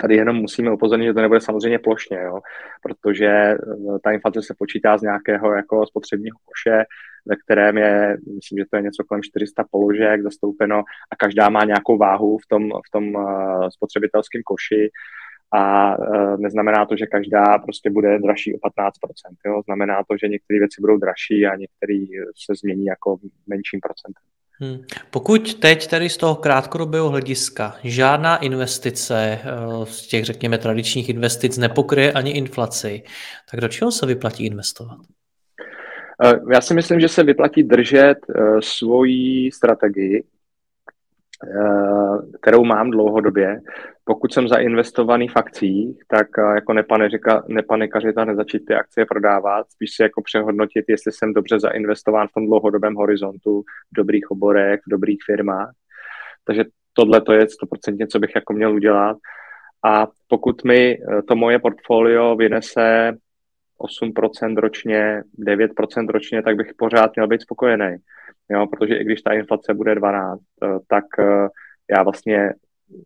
tady 0.00 0.16
jenom 0.16 0.36
musíme 0.36 0.72
upozornit, 0.72 1.06
že 1.06 1.14
to 1.14 1.20
nebude 1.20 1.40
samozřejmě 1.40 1.78
plošně, 1.78 2.18
jo, 2.20 2.40
protože 2.82 3.26
eh, 3.26 3.56
ta 4.02 4.10
inflace 4.10 4.42
se 4.42 4.54
počítá 4.58 4.98
z 4.98 5.02
nějakého 5.02 5.52
jako 5.52 5.86
spotřebního 5.86 6.36
koše, 6.44 6.84
ve 7.26 7.36
kterém 7.36 7.78
je, 7.78 8.16
myslím, 8.34 8.58
že 8.58 8.64
to 8.70 8.76
je 8.76 8.82
něco 8.82 9.04
kolem 9.04 9.22
400 9.22 9.64
položek 9.70 10.22
zastoupeno 10.22 10.78
a 11.10 11.16
každá 11.16 11.48
má 11.48 11.64
nějakou 11.64 11.98
váhu 11.98 12.38
v 12.38 12.46
tom, 12.48 12.68
v 12.68 12.90
tom 12.92 13.14
uh, 13.14 13.68
spotřebitelském 13.68 14.42
koši 14.42 14.90
a 15.54 15.96
neznamená 16.36 16.86
to, 16.86 16.96
že 16.96 17.06
každá 17.06 17.58
prostě 17.58 17.90
bude 17.90 18.18
dražší 18.18 18.54
o 18.54 18.58
15%. 18.58 18.90
Jo? 19.46 19.62
Znamená 19.64 20.04
to, 20.08 20.16
že 20.16 20.28
některé 20.28 20.58
věci 20.58 20.80
budou 20.80 20.96
dražší 20.96 21.46
a 21.46 21.56
některé 21.56 22.04
se 22.46 22.54
změní 22.54 22.84
jako 22.84 23.16
menším 23.46 23.80
procentem. 23.80 24.37
Hmm. 24.60 24.78
Pokud 25.10 25.54
teď 25.54 25.86
tedy 25.86 26.08
z 26.08 26.16
toho 26.16 26.34
krátkodobého 26.34 27.08
hlediska 27.08 27.74
žádná 27.84 28.36
investice 28.36 29.38
eh, 29.42 29.86
z 29.86 30.06
těch, 30.06 30.24
řekněme, 30.24 30.58
tradičních 30.58 31.08
investic 31.08 31.58
nepokryje 31.58 32.12
ani 32.12 32.30
inflaci, 32.30 33.02
tak 33.50 33.60
do 33.60 33.68
čeho 33.68 33.92
se 33.92 34.06
vyplatí 34.06 34.46
investovat? 34.46 34.98
Eh, 36.24 36.40
já 36.52 36.60
si 36.60 36.74
myslím, 36.74 37.00
že 37.00 37.08
se 37.08 37.22
vyplatí 37.22 37.62
držet 37.62 38.18
uh, 38.28 38.60
svoji 38.60 39.52
strategii, 39.52 40.24
kterou 42.40 42.64
mám 42.64 42.90
dlouhodobě. 42.90 43.60
Pokud 44.08 44.32
jsem 44.32 44.48
zainvestovaný 44.48 45.28
v 45.28 45.36
akcích, 45.36 45.98
tak 46.08 46.26
uh, 46.38 46.54
jako 46.54 46.72
nepanikařit 46.72 47.20
nepanikařit 47.48 48.18
a 48.18 48.24
nezačít 48.24 48.64
ty 48.64 48.74
akcie 48.74 49.06
prodávat, 49.06 49.70
spíš 49.70 49.90
si 49.96 50.02
jako 50.02 50.22
přehodnotit, 50.22 50.84
jestli 50.88 51.12
jsem 51.12 51.32
dobře 51.32 51.60
zainvestován 51.60 52.28
v 52.28 52.32
tom 52.32 52.46
dlouhodobém 52.46 52.94
horizontu, 52.94 53.62
v 53.62 53.96
dobrých 53.96 54.30
oborech, 54.30 54.80
v 54.86 54.90
dobrých 54.90 55.18
firmách. 55.26 55.70
Takže 56.44 56.64
tohle 56.92 57.20
to 57.20 57.32
je 57.32 57.46
100% 57.46 58.06
co 58.06 58.18
bych 58.18 58.30
jako 58.34 58.52
měl 58.52 58.74
udělat. 58.74 59.16
A 59.84 60.06
pokud 60.28 60.64
mi 60.64 60.98
to 61.28 61.36
moje 61.36 61.58
portfolio 61.58 62.36
vynese 62.36 63.12
8% 63.80 64.56
ročně, 64.56 65.22
9% 65.38 66.08
ročně, 66.08 66.42
tak 66.42 66.56
bych 66.56 66.74
pořád 66.78 67.10
měl 67.16 67.28
být 67.28 67.42
spokojený. 67.42 67.96
Jo, 68.50 68.66
protože 68.66 68.94
i 68.94 69.04
když 69.04 69.22
ta 69.22 69.32
inflace 69.32 69.74
bude 69.74 69.94
12, 69.94 70.40
eh, 70.40 70.66
tak 70.88 71.04
eh, 71.18 71.48
já 71.90 72.02
vlastně 72.02 72.52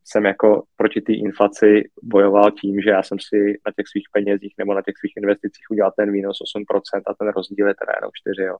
jsem 0.04 0.24
jako 0.24 0.62
proti 0.76 1.00
té 1.00 1.12
inflaci 1.12 1.82
bojoval 2.02 2.50
tím, 2.50 2.80
že 2.80 2.90
já 2.90 3.02
jsem 3.02 3.18
si 3.28 3.36
na 3.66 3.72
těch 3.76 3.86
svých 3.88 4.08
penězích 4.12 4.54
nebo 4.58 4.74
na 4.74 4.82
těch 4.82 4.94
svých 4.98 5.12
investicích 5.16 5.66
udělal 5.70 5.92
ten 5.96 6.12
výnos 6.12 6.36
8% 6.56 7.02
a 7.06 7.14
ten 7.14 7.28
rozdíl 7.28 7.68
je 7.68 7.74
teda 7.74 7.92
jenom 7.96 8.10
4, 8.14 8.42
jo. 8.42 8.56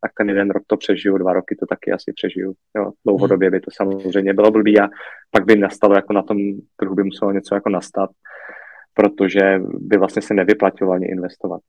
Tak 0.00 0.12
ten 0.18 0.28
jeden 0.28 0.50
rok 0.50 0.62
to 0.66 0.76
přežiju, 0.76 1.18
dva 1.18 1.32
roky 1.32 1.56
to 1.56 1.66
taky 1.66 1.92
asi 1.92 2.12
přežiju. 2.12 2.54
Jo. 2.76 2.92
Dlouhodobě 3.04 3.50
by 3.50 3.60
to 3.60 3.70
samozřejmě 3.70 4.34
bylo 4.34 4.50
blbý 4.50 4.80
a 4.80 4.88
pak 5.30 5.44
by 5.44 5.56
nastalo 5.56 5.94
jako 5.94 6.12
na 6.12 6.22
tom 6.22 6.38
trhu 6.76 6.94
by 6.94 7.02
muselo 7.02 7.32
něco 7.32 7.54
jako 7.54 7.68
nastat, 7.68 8.10
protože 8.94 9.60
by 9.78 9.96
vlastně 9.96 10.22
se 10.22 10.34
nevyplatilo 10.34 10.92
ani 10.92 11.06
investovat. 11.06 11.60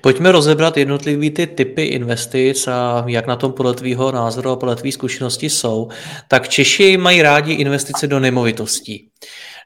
Pojďme 0.00 0.32
rozebrat 0.32 0.76
jednotlivý 0.76 1.30
ty 1.30 1.46
typy 1.46 1.82
investic 1.82 2.68
a 2.68 3.04
jak 3.06 3.26
na 3.26 3.36
tom 3.36 3.52
podle 3.52 3.74
tvýho 3.74 4.12
názoru 4.12 4.50
a 4.50 4.56
podle 4.56 4.76
tvý 4.76 4.92
zkušenosti 4.92 5.50
jsou. 5.50 5.88
Tak 6.28 6.48
Češi 6.48 6.96
mají 6.96 7.22
rádi 7.22 7.52
investice 7.52 8.06
do 8.06 8.20
nemovitostí. 8.20 9.10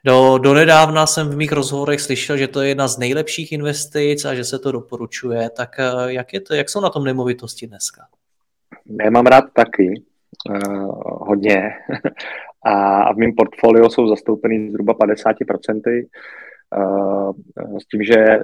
Do, 0.05 0.39
do 0.39 0.55
nedávna 0.55 1.07
jsem 1.07 1.29
v 1.29 1.37
mých 1.37 1.53
rozhovorech 1.53 2.01
slyšel, 2.01 2.37
že 2.37 2.49
to 2.49 2.63
je 2.63 2.69
jedna 2.69 2.89
z 2.89 2.99
nejlepších 2.99 3.53
investic 3.53 4.25
a 4.25 4.35
že 4.35 4.45
se 4.45 4.59
to 4.59 4.73
doporučuje. 4.73 5.51
Tak 5.51 5.71
eh, 5.79 6.13
jak, 6.13 6.33
je 6.33 6.41
to, 6.41 6.55
jak 6.55 6.69
jsou 6.69 6.81
na 6.81 6.91
tom 6.91 7.05
nemovitosti 7.05 7.67
dneska? 7.67 8.03
Já 9.05 9.11
mám 9.11 9.27
rád 9.27 9.45
taky, 9.53 10.03
uh, 10.51 11.27
hodně. 11.29 11.71
a 12.65 13.13
v 13.13 13.17
mém 13.17 13.33
portfoliu 13.37 13.89
jsou 13.89 14.09
zastoupeny 14.09 14.71
zhruba 14.71 14.95
50%. 14.95 16.07
Eh, 16.73 17.81
s 17.81 17.87
tím, 17.87 18.03
že 18.03 18.15
eh, 18.15 18.43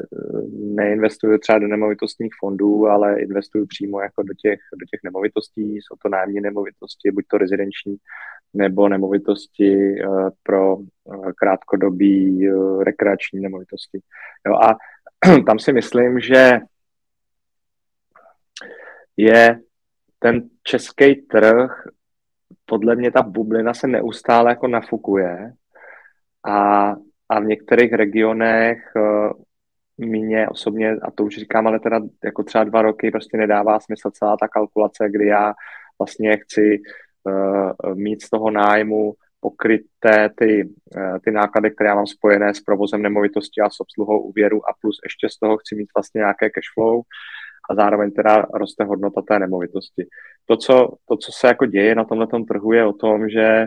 neinvestuju 0.53 1.39
třeba 1.39 1.59
do 1.59 1.67
nemovitostních 1.69 2.33
fondů, 2.41 2.87
ale 2.87 3.21
investuju 3.21 3.67
přímo 3.67 4.01
jako 4.01 4.23
do 4.23 4.35
těch, 4.35 4.59
do 4.81 4.87
těch 4.91 5.01
nemovitostí. 5.05 5.77
Jsou 5.77 5.97
to 6.03 6.09
nájemní 6.09 6.41
nemovitosti, 6.41 7.11
buď 7.11 7.25
to 7.29 7.39
rezidenční, 7.39 7.97
nebo 8.55 8.89
nemovitosti 8.89 10.01
eh, 10.01 10.07
pro 10.43 10.77
krátkodobí 11.37 12.49
rekreační 12.83 13.41
nemovitosti. 13.41 14.01
Jo, 14.47 14.55
a 14.55 14.77
tam 15.47 15.59
si 15.59 15.73
myslím, 15.73 16.21
že 16.21 16.59
je 19.17 19.61
ten 20.19 20.51
český 20.63 21.15
trh, 21.15 21.71
podle 22.65 22.97
mě 22.97 23.11
ta 23.11 23.23
bublina 23.23 23.75
se 23.75 23.87
neustále 23.87 24.51
jako 24.51 24.69
nafukuje 24.69 25.53
a 26.49 26.95
a 27.29 27.41
v 27.41 27.45
některých 27.45 27.93
regionech 27.93 28.93
uh, 28.97 29.33
mě 29.99 30.49
osobně, 30.49 30.97
a 31.03 31.11
to 31.11 31.25
už 31.25 31.37
říkám, 31.37 31.67
ale 31.67 31.81
teda 31.81 32.01
jako 32.25 32.43
třeba 32.43 32.65
dva 32.65 32.83
roky 32.83 33.11
prostě 33.11 33.37
nedává 33.37 33.81
smysl 33.81 34.11
celá 34.11 34.37
ta 34.37 34.49
kalkulace, 34.49 35.09
kdy 35.11 35.27
já 35.27 35.55
vlastně 35.99 36.37
chci 36.37 36.81
uh, 37.25 37.95
mít 37.95 38.23
z 38.23 38.31
toho 38.31 38.51
nájmu 38.51 39.15
pokryté 39.41 40.31
ty, 40.37 40.65
uh, 40.97 41.19
ty 41.25 41.31
náklady, 41.31 41.71
které 41.71 41.89
já 41.89 41.95
mám 41.95 42.07
spojené 42.07 42.55
s 42.55 42.61
provozem 42.61 43.03
nemovitosti 43.03 43.61
a 43.61 43.71
s 43.71 43.81
obsluhou 43.81 44.21
úvěru 44.21 44.69
a 44.69 44.73
plus 44.81 45.01
ještě 45.05 45.29
z 45.29 45.39
toho 45.39 45.57
chci 45.57 45.75
mít 45.75 45.89
vlastně 45.97 46.19
nějaké 46.19 46.51
cash 46.51 46.75
flow 46.75 47.03
a 47.71 47.75
zároveň 47.75 48.11
teda 48.11 48.47
roste 48.55 48.85
hodnota 48.85 49.23
té 49.23 49.39
nemovitosti. 49.39 50.07
To, 50.45 50.57
co, 50.57 50.89
to, 51.09 51.17
co 51.17 51.33
se 51.33 51.47
jako 51.47 51.67
děje 51.67 51.95
na 51.95 52.05
tomhle 52.05 52.27
trhu, 52.49 52.73
je 52.73 52.85
o 52.87 52.93
tom, 52.93 53.29
že 53.29 53.67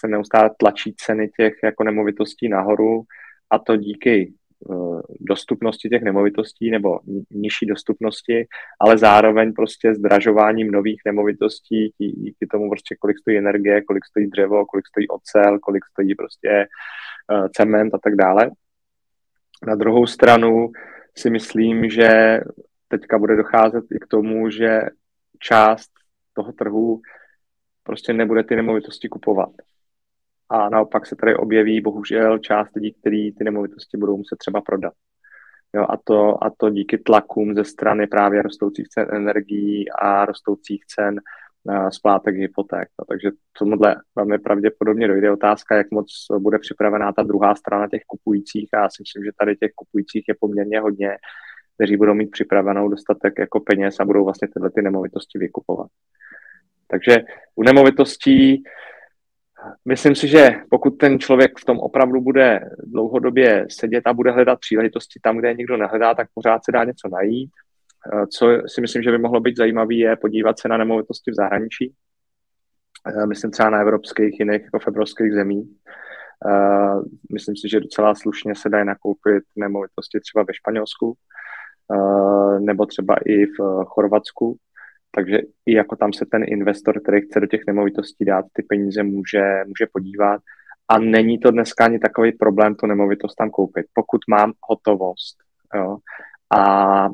se 0.00 0.08
neustále 0.08 0.50
tlačí 0.58 0.94
ceny 0.96 1.28
těch 1.36 1.54
jako 1.64 1.84
nemovitostí 1.84 2.48
nahoru 2.48 3.02
a 3.50 3.58
to 3.58 3.76
díky 3.76 4.32
eh, 4.70 4.74
dostupnosti 5.20 5.88
těch 5.88 6.02
nemovitostí 6.02 6.70
nebo 6.70 7.00
nižší 7.30 7.66
dostupnosti, 7.66 8.46
ale 8.80 8.98
zároveň 8.98 9.52
prostě 9.52 9.94
zdražováním 9.94 10.70
nových 10.70 11.00
nemovitostí 11.06 11.92
díky 11.98 12.46
tomu 12.46 12.70
prostě 12.70 12.96
kolik 13.00 13.18
stojí 13.18 13.38
energie, 13.38 13.82
kolik 13.82 14.04
stojí 14.04 14.26
dřevo, 14.26 14.66
kolik 14.66 14.86
stojí 14.86 15.08
ocel, 15.08 15.58
kolik 15.58 15.84
stojí 15.84 16.14
prostě 16.14 16.48
eh, 16.50 17.48
cement 17.56 17.94
a 17.94 17.98
tak 17.98 18.16
dále. 18.16 18.50
Na 19.66 19.74
druhou 19.74 20.06
stranu 20.06 20.70
si 21.16 21.30
myslím, 21.30 21.90
že 21.90 22.40
teďka 22.88 23.18
bude 23.18 23.36
docházet 23.36 23.84
i 23.94 23.98
k 23.98 24.06
tomu, 24.06 24.50
že 24.50 24.80
část 25.38 25.90
toho 26.34 26.52
trhu 26.52 27.00
prostě 27.82 28.12
nebude 28.12 28.44
ty 28.44 28.56
nemovitosti 28.56 29.08
kupovat. 29.08 29.50
A 30.48 30.68
naopak 30.68 31.06
se 31.06 31.16
tady 31.16 31.36
objeví 31.36 31.80
bohužel 31.80 32.38
část 32.38 32.74
lidí, 32.74 32.92
kteří 32.92 33.32
ty 33.38 33.44
nemovitosti 33.44 33.96
budou 33.96 34.16
muset 34.16 34.36
třeba 34.36 34.60
prodat. 34.60 34.92
Jo, 35.74 35.86
a, 35.88 35.96
to, 36.04 36.44
a 36.44 36.50
to 36.56 36.70
díky 36.70 36.98
tlakům 36.98 37.54
ze 37.54 37.64
strany 37.64 38.06
právě 38.06 38.42
rostoucích 38.42 38.88
cen 38.88 39.06
energií 39.12 39.90
a 39.90 40.24
rostoucích 40.24 40.84
cen 40.86 41.20
uh, 41.64 41.88
splátek 41.88 42.34
hypoték. 42.36 42.88
No, 42.98 43.04
takže 43.08 43.30
tomuhle 43.58 43.96
velmi 44.16 44.38
pravděpodobně 44.38 45.08
dojde 45.08 45.32
otázka, 45.32 45.76
jak 45.76 45.90
moc 45.90 46.26
bude 46.38 46.58
připravená 46.58 47.12
ta 47.12 47.22
druhá 47.22 47.54
strana 47.54 47.88
těch 47.88 48.02
kupujících. 48.06 48.68
A 48.72 48.78
já 48.78 48.88
si 48.88 49.02
myslím, 49.02 49.24
že 49.24 49.30
tady 49.38 49.56
těch 49.56 49.70
kupujících 49.74 50.24
je 50.28 50.34
poměrně 50.40 50.80
hodně, 50.80 51.16
kteří 51.74 51.96
budou 51.96 52.14
mít 52.14 52.30
připravenou 52.30 52.88
dostatek 52.88 53.34
jako 53.38 53.60
peněz 53.60 54.00
a 54.00 54.04
budou 54.04 54.24
vlastně 54.24 54.48
tyhle 54.54 54.70
ty 54.70 54.82
nemovitosti 54.82 55.38
vykupovat. 55.38 55.88
Takže 56.92 57.20
u 57.54 57.62
nemovitostí 57.62 58.62
myslím 59.88 60.14
si, 60.14 60.28
že 60.28 60.50
pokud 60.70 60.90
ten 60.90 61.18
člověk 61.18 61.58
v 61.58 61.64
tom 61.64 61.78
opravdu 61.78 62.20
bude 62.20 62.60
dlouhodobě 62.84 63.66
sedět 63.70 64.06
a 64.06 64.12
bude 64.12 64.30
hledat 64.30 64.60
příležitosti 64.60 65.20
tam, 65.22 65.36
kde 65.36 65.48
je 65.48 65.54
nikdo 65.54 65.76
nehledá, 65.76 66.14
tak 66.14 66.28
pořád 66.34 66.64
se 66.64 66.72
dá 66.72 66.84
něco 66.84 67.08
najít. 67.08 67.50
Eh, 68.12 68.26
co 68.26 68.46
si 68.66 68.80
myslím, 68.80 69.02
že 69.02 69.10
by 69.10 69.18
mohlo 69.18 69.40
být 69.40 69.56
zajímavé, 69.56 69.94
je 69.94 70.16
podívat 70.16 70.58
se 70.58 70.68
na 70.68 70.76
nemovitosti 70.76 71.30
v 71.30 71.34
zahraničí. 71.34 71.94
Eh, 73.06 73.26
myslím 73.26 73.50
třeba 73.50 73.70
na 73.70 73.80
evropských, 73.80 74.40
jiných 74.40 74.62
jako 74.62 74.78
v 74.78 74.88
evropských 74.88 75.32
zemích. 75.32 75.68
Eh, 76.46 76.94
myslím 77.32 77.56
si, 77.56 77.68
že 77.68 77.80
docela 77.80 78.14
slušně 78.14 78.54
se 78.54 78.68
dají 78.68 78.86
nakoupit 78.86 79.44
nemovitosti 79.56 80.20
třeba 80.20 80.44
ve 80.44 80.54
Španělsku 80.54 81.14
nebo 82.58 82.86
třeba 82.86 83.14
i 83.26 83.46
v 83.46 83.84
Chorvatsku, 83.84 84.56
takže 85.14 85.38
i 85.66 85.74
jako 85.74 85.96
tam 85.96 86.12
se 86.12 86.26
ten 86.26 86.44
investor, 86.46 87.02
který 87.02 87.20
chce 87.20 87.40
do 87.40 87.46
těch 87.46 87.60
nemovitostí 87.66 88.24
dát 88.24 88.44
ty 88.52 88.62
peníze, 88.62 89.02
může, 89.02 89.64
může 89.66 89.86
podívat. 89.92 90.40
A 90.88 90.98
není 90.98 91.38
to 91.38 91.50
dneska 91.50 91.84
ani 91.84 91.98
takový 91.98 92.32
problém 92.32 92.74
tu 92.74 92.86
nemovitost 92.86 93.34
tam 93.34 93.50
koupit, 93.50 93.86
pokud 93.94 94.20
mám 94.28 94.52
hotovost. 94.68 95.36
Jo. 95.74 95.96
A, 96.56 97.08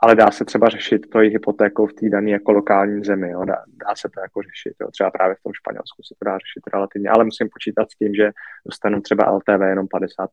ale 0.00 0.14
dá 0.14 0.30
se 0.30 0.44
třeba 0.44 0.68
řešit 0.68 1.10
to 1.12 1.22
i 1.22 1.28
hypotékou 1.28 1.86
v 1.86 1.92
té 1.92 2.08
dané 2.08 2.30
jako 2.30 2.52
lokální 2.52 3.04
zemi. 3.04 3.30
Jo. 3.30 3.44
Dá, 3.44 3.64
dá 3.86 3.94
se 3.96 4.08
to 4.14 4.20
jako 4.20 4.42
řešit. 4.42 4.74
Jo. 4.80 4.90
Třeba 4.90 5.10
právě 5.10 5.34
v 5.34 5.42
tom 5.42 5.52
Španělsku 5.52 6.02
se 6.02 6.14
to 6.18 6.24
dá 6.24 6.38
řešit 6.38 6.72
relativně, 6.72 7.08
ale 7.10 7.24
musím 7.24 7.48
počítat 7.52 7.90
s 7.90 7.96
tím, 7.96 8.14
že 8.14 8.30
dostanu 8.66 9.00
třeba 9.00 9.30
LTV 9.30 9.60
jenom 9.68 9.86
50%. 9.86 10.26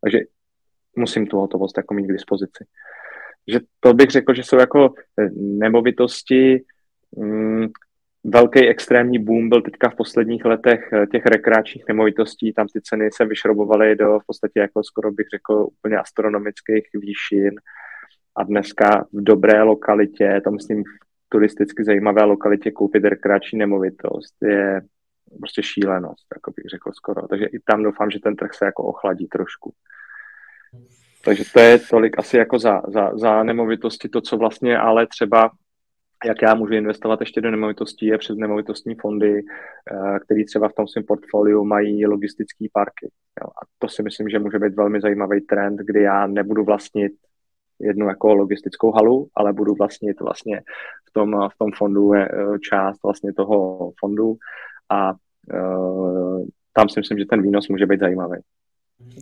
Takže 0.00 0.18
musím 0.96 1.26
tu 1.26 1.38
hotovost 1.38 1.76
jako 1.76 1.94
mít 1.94 2.06
k 2.06 2.12
dispozici 2.12 2.64
že 3.48 3.60
to 3.80 3.94
bych 3.94 4.10
řekl, 4.10 4.34
že 4.34 4.42
jsou 4.42 4.56
jako 4.56 4.94
eh, 5.20 5.28
nemovitosti, 5.36 6.64
mm, 7.16 7.66
velký 8.24 8.68
extrémní 8.68 9.18
boom 9.18 9.48
byl 9.48 9.62
teďka 9.62 9.90
v 9.90 9.96
posledních 9.96 10.44
letech 10.44 10.92
eh, 10.92 11.06
těch 11.06 11.26
rekreačních 11.26 11.84
nemovitostí, 11.88 12.52
tam 12.52 12.66
ty 12.66 12.80
ceny 12.80 13.08
se 13.12 13.24
vyšrobovaly 13.24 13.96
do 13.96 14.18
v 14.18 14.26
podstatě 14.26 14.60
jako 14.60 14.84
skoro 14.84 15.12
bych 15.12 15.26
řekl 15.34 15.66
úplně 15.78 15.96
astronomických 15.96 16.88
výšin 16.94 17.54
a 18.36 18.42
dneska 18.42 19.06
v 19.12 19.24
dobré 19.24 19.62
lokalitě, 19.62 20.40
to 20.44 20.50
myslím 20.50 20.84
turisticky 21.28 21.84
zajímavé 21.84 22.24
lokalitě 22.24 22.70
koupit 22.70 23.04
rekreační 23.04 23.58
nemovitost 23.58 24.34
je 24.42 24.82
prostě 25.38 25.62
šílenost, 25.62 26.26
jako 26.34 26.52
bych 26.56 26.64
řekl 26.70 26.92
skoro. 26.92 27.28
Takže 27.28 27.46
i 27.46 27.58
tam 27.58 27.82
doufám, 27.82 28.10
že 28.10 28.20
ten 28.20 28.36
trh 28.36 28.54
se 28.54 28.64
jako 28.64 28.82
ochladí 28.84 29.26
trošku. 29.26 29.74
Takže 31.24 31.44
to 31.52 31.60
je 31.60 31.78
tolik 31.78 32.18
asi 32.18 32.36
jako 32.36 32.58
za, 32.58 32.82
za, 32.88 33.10
za 33.16 33.42
nemovitosti, 33.42 34.08
to, 34.08 34.20
co 34.20 34.36
vlastně 34.36 34.78
ale 34.78 35.06
třeba 35.06 35.50
jak 36.24 36.42
já 36.42 36.54
můžu 36.54 36.74
investovat 36.74 37.20
ještě 37.20 37.40
do 37.40 37.50
nemovitostí, 37.50 38.06
je 38.06 38.18
přes 38.18 38.36
nemovitostní 38.36 38.94
fondy, 38.94 39.38
eh, 39.38 40.18
které 40.24 40.44
třeba 40.44 40.68
v 40.68 40.72
tom 40.72 40.88
svém 40.88 41.04
portfoliu 41.04 41.64
mají 41.64 42.06
logistické 42.06 42.66
parky. 42.72 43.10
A 43.42 43.66
to 43.78 43.88
si 43.88 44.02
myslím, 44.02 44.28
že 44.28 44.38
může 44.38 44.58
být 44.58 44.74
velmi 44.74 45.00
zajímavý 45.00 45.40
trend, 45.40 45.76
kdy 45.76 46.02
já 46.02 46.26
nebudu 46.26 46.64
vlastnit 46.64 47.12
jednu 47.80 48.08
jako 48.08 48.34
logistickou 48.34 48.92
halu, 48.92 49.28
ale 49.34 49.52
budu 49.52 49.74
vlastnit 49.74 50.20
vlastně 50.20 50.62
v 51.08 51.12
tom, 51.12 51.48
v 51.54 51.58
tom 51.58 51.70
fondu 51.76 52.14
eh, 52.14 52.28
část 52.70 53.02
vlastně 53.02 53.32
toho 53.32 53.90
fondu 54.00 54.36
a 54.90 55.12
uh, 55.54 56.46
tam 56.72 56.88
si 56.88 57.00
myslím, 57.00 57.18
že 57.18 57.24
ten 57.24 57.42
výnos 57.42 57.68
může 57.68 57.86
být 57.86 58.00
zajímavý. 58.00 58.36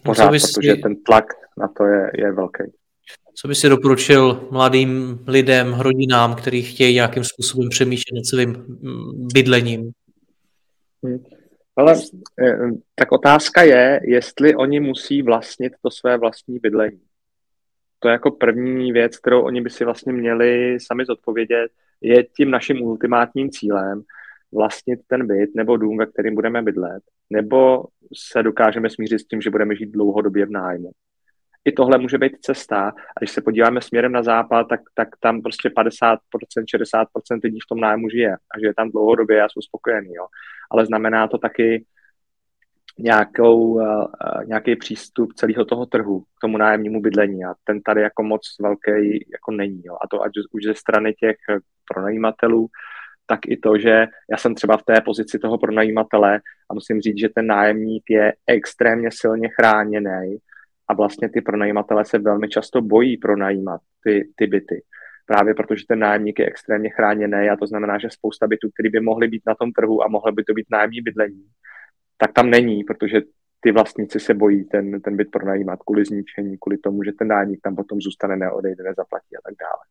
Pořád, 0.05 0.31
protože 0.55 0.77
ten 0.77 0.97
tlak 1.03 1.25
na 1.59 1.69
to 1.69 1.85
je, 1.85 2.11
je 2.15 2.33
velký. 2.33 2.63
Co 3.35 3.49
by 3.49 3.55
si 3.55 3.69
doporučil 3.69 4.49
mladým 4.51 5.19
lidem, 5.27 5.81
rodinám, 5.81 6.35
kteří 6.35 6.63
chtějí 6.63 6.95
nějakým 6.95 7.25
způsobem 7.25 7.69
přemýšlet 7.69 8.17
nad 8.17 8.25
svým 8.25 8.49
mm, 8.49 9.29
bydlením? 9.35 9.91
Hmm. 11.05 11.19
Ale 11.77 11.95
eh, 12.43 12.59
tak 12.95 13.13
otázka 13.13 13.63
je, 13.63 14.01
jestli 14.05 14.55
oni 14.55 14.81
musí 14.81 15.23
vlastnit 15.23 15.73
to 15.83 15.91
své 15.91 16.19
vlastní 16.19 16.59
bydlení. 16.59 17.01
To 17.99 18.09
je 18.09 18.13
jako 18.13 18.31
první 18.31 18.93
věc, 18.93 19.17
kterou 19.17 19.43
oni 19.43 19.61
by 19.61 19.71
si 19.71 19.85
vlastně 19.85 20.13
měli 20.13 20.79
sami 20.81 21.05
zodpovědět, 21.05 21.69
je 22.01 22.25
tím 22.37 22.51
naším 22.51 22.83
ultimátním 22.83 23.51
cílem, 23.51 24.03
vlastnit 24.53 25.01
ten 25.07 25.27
byt 25.27 25.51
nebo 25.57 25.77
dům, 25.77 25.99
ve 25.99 26.07
kterým 26.07 26.35
budeme 26.35 26.63
bydlet, 26.63 27.03
nebo 27.31 27.85
se 28.17 28.43
dokážeme 28.43 28.91
smířit 28.91 29.21
s 29.21 29.27
tím, 29.27 29.41
že 29.41 29.51
budeme 29.51 29.77
žít 29.77 29.91
dlouhodobě 29.91 30.47
v 30.47 30.51
nájmu. 30.51 30.91
I 31.65 31.73
tohle 31.73 31.99
může 31.99 32.19
být 32.19 32.41
cesta. 32.41 32.89
A 32.89 33.21
když 33.21 33.31
se 33.31 33.43
podíváme 33.43 33.81
směrem 33.81 34.13
na 34.13 34.23
západ, 34.23 34.69
tak, 34.69 34.81
tak 34.95 35.09
tam 35.21 35.43
prostě 35.43 35.69
50%, 35.69 36.17
60% 36.77 37.07
lidí 37.45 37.59
v 37.61 37.69
tom 37.69 37.81
nájmu 37.81 38.09
žije 38.09 38.33
a 38.35 38.61
že 38.61 38.67
je 38.67 38.75
tam 38.75 38.91
dlouhodobě 38.91 39.43
a 39.43 39.49
jsou 39.49 39.61
spokojení. 39.61 40.15
Jo. 40.15 40.27
Ale 40.71 40.87
znamená 40.87 41.29
to 41.29 41.39
taky 41.39 41.85
nějakou, 42.99 43.59
uh, 43.63 44.07
nějaký 44.47 44.77
přístup 44.77 45.33
celého 45.33 45.65
toho 45.65 45.87
trhu 45.87 46.21
k 46.21 46.41
tomu 46.41 46.57
nájemnímu 46.57 47.01
bydlení 47.01 47.45
a 47.45 47.55
ten 47.65 47.81
tady 47.81 48.01
jako 48.01 48.23
moc 48.23 48.41
velký 48.61 49.27
jako 49.33 49.51
není. 49.51 49.83
Jo. 49.85 49.95
A 50.05 50.09
to 50.09 50.23
ať 50.23 50.33
už 50.53 50.65
ze 50.65 50.75
strany 50.75 51.15
těch 51.15 51.37
pronajímatelů, 51.95 52.69
tak 53.27 53.41
i 53.47 53.57
to, 53.57 53.79
že 53.79 54.07
já 54.31 54.37
jsem 54.37 54.55
třeba 54.55 54.77
v 54.77 54.83
té 54.83 55.01
pozici 55.01 55.39
toho 55.39 55.59
pronajímatele 55.59 56.41
a 56.71 56.75
musím 56.75 57.01
říct, 57.01 57.19
že 57.19 57.29
ten 57.29 57.47
nájemník 57.47 58.05
je 58.11 58.33
extrémně 58.47 59.09
silně 59.13 59.49
chráněný 59.49 60.39
a 60.89 60.95
vlastně 60.95 61.29
ty 61.29 61.41
pronajímatele 61.41 62.05
se 62.05 62.19
velmi 62.19 62.49
často 62.49 62.81
bojí 62.81 63.17
pronajímat 63.17 63.81
ty, 64.05 64.29
ty 64.37 64.47
byty. 64.47 64.83
Právě 65.27 65.55
protože 65.55 65.85
ten 65.89 65.99
nájemník 65.99 66.39
je 66.39 66.47
extrémně 66.47 66.91
chráněný 66.91 67.49
a 67.49 67.57
to 67.57 67.67
znamená, 67.67 67.99
že 67.99 68.11
spousta 68.11 68.47
bytů, 68.47 68.69
které 68.71 68.91
by 68.91 69.01
mohly 69.01 69.29
být 69.29 69.43
na 69.47 69.55
tom 69.55 69.73
trhu 69.73 70.05
a 70.05 70.09
mohly 70.09 70.33
by 70.33 70.45
to 70.45 70.53
být 70.55 70.67
nájemní 70.71 71.01
bydlení, 71.01 71.47
tak 72.19 72.33
tam 72.33 72.51
není, 72.51 72.85
protože 72.85 73.21
ty 73.61 73.73
vlastníci 73.73 74.21
se 74.21 74.35
bojí 74.35 74.65
ten, 74.65 75.01
ten 75.01 75.17
byt 75.17 75.31
pronajímat 75.31 75.79
kvůli 75.87 76.05
zničení, 76.05 76.59
kvůli 76.61 76.79
tomu, 76.79 77.05
že 77.05 77.13
ten 77.13 77.29
nájemník 77.29 77.61
tam 77.63 77.77
potom 77.77 78.01
zůstane, 78.01 78.37
neodejde, 78.37 78.85
nezaplatí 78.85 79.37
a 79.37 79.41
tak 79.45 79.55
dále. 79.61 79.83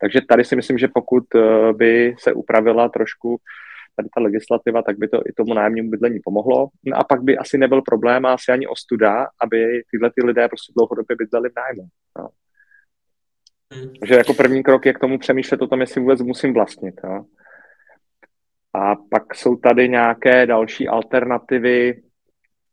Takže 0.00 0.20
tady 0.28 0.44
si 0.44 0.56
myslím, 0.56 0.78
že 0.78 0.88
pokud 0.94 1.24
eh, 1.34 1.72
by 1.72 2.14
se 2.18 2.32
upravila 2.32 2.88
trošku 2.88 3.40
tady 3.96 4.08
ta 4.14 4.20
legislativa, 4.20 4.82
tak 4.82 4.98
by 4.98 5.08
to 5.08 5.20
i 5.26 5.32
tomu 5.32 5.54
nájemnímu 5.54 5.90
bydlení 5.90 6.20
pomohlo. 6.24 6.68
No 6.84 6.96
a 6.96 7.04
pak 7.04 7.22
by 7.22 7.38
asi 7.38 7.58
nebyl 7.58 7.82
problém 7.82 8.26
a 8.26 8.32
asi 8.32 8.52
ani 8.52 8.66
ostuda, 8.66 9.26
aby 9.40 9.82
tyhle 9.90 10.10
ty 10.10 10.26
lidé 10.26 10.48
prostě 10.48 10.72
dlouhodobě 10.76 11.16
bydleli 11.16 11.48
v 11.48 11.56
nájmu. 11.56 11.88
No. 12.18 12.28
Hmm. 13.74 13.92
Takže 14.00 14.14
jako 14.14 14.34
první 14.34 14.62
krok 14.62 14.86
je 14.86 14.92
k 14.92 14.98
tomu 14.98 15.18
přemýšlet 15.18 15.62
o 15.62 15.66
tom, 15.66 15.80
jestli 15.80 16.00
vůbec 16.00 16.20
musím 16.22 16.54
vlastnit. 16.54 16.94
No. 17.04 17.26
A 18.72 18.96
pak 19.10 19.34
jsou 19.34 19.56
tady 19.56 19.88
nějaké 19.88 20.46
další 20.46 20.88
alternativy 20.88 22.02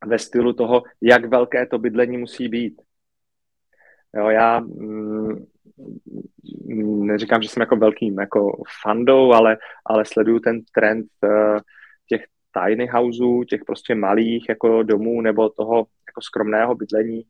ve 0.06 0.20
stylu 0.20 0.54
toho, 0.54 0.84
jak 1.02 1.26
velké 1.26 1.66
to 1.66 1.80
bydlení 1.80 2.18
musí 2.18 2.48
být. 2.48 2.82
Jo, 4.18 4.30
já 4.30 4.60
mm, 4.60 5.11
neříkám, 7.06 7.42
že 7.42 7.50
jsem 7.50 7.62
jako 7.62 7.76
velkým 7.76 8.20
jako 8.20 8.64
fandou, 8.84 9.34
ale, 9.34 9.58
ale 9.86 10.06
sleduju 10.06 10.40
ten 10.40 10.62
trend 10.76 11.08
uh, 11.24 11.60
těch 12.08 12.22
tiny 12.54 12.88
houseů, 12.88 13.44
těch 13.44 13.62
prostě 13.66 13.96
malých 13.96 14.50
jako 14.50 14.84
domů 14.84 15.22
nebo 15.22 15.50
toho 15.50 15.76
jako 16.08 16.22
skromného 16.22 16.76
bydlení, 16.76 17.24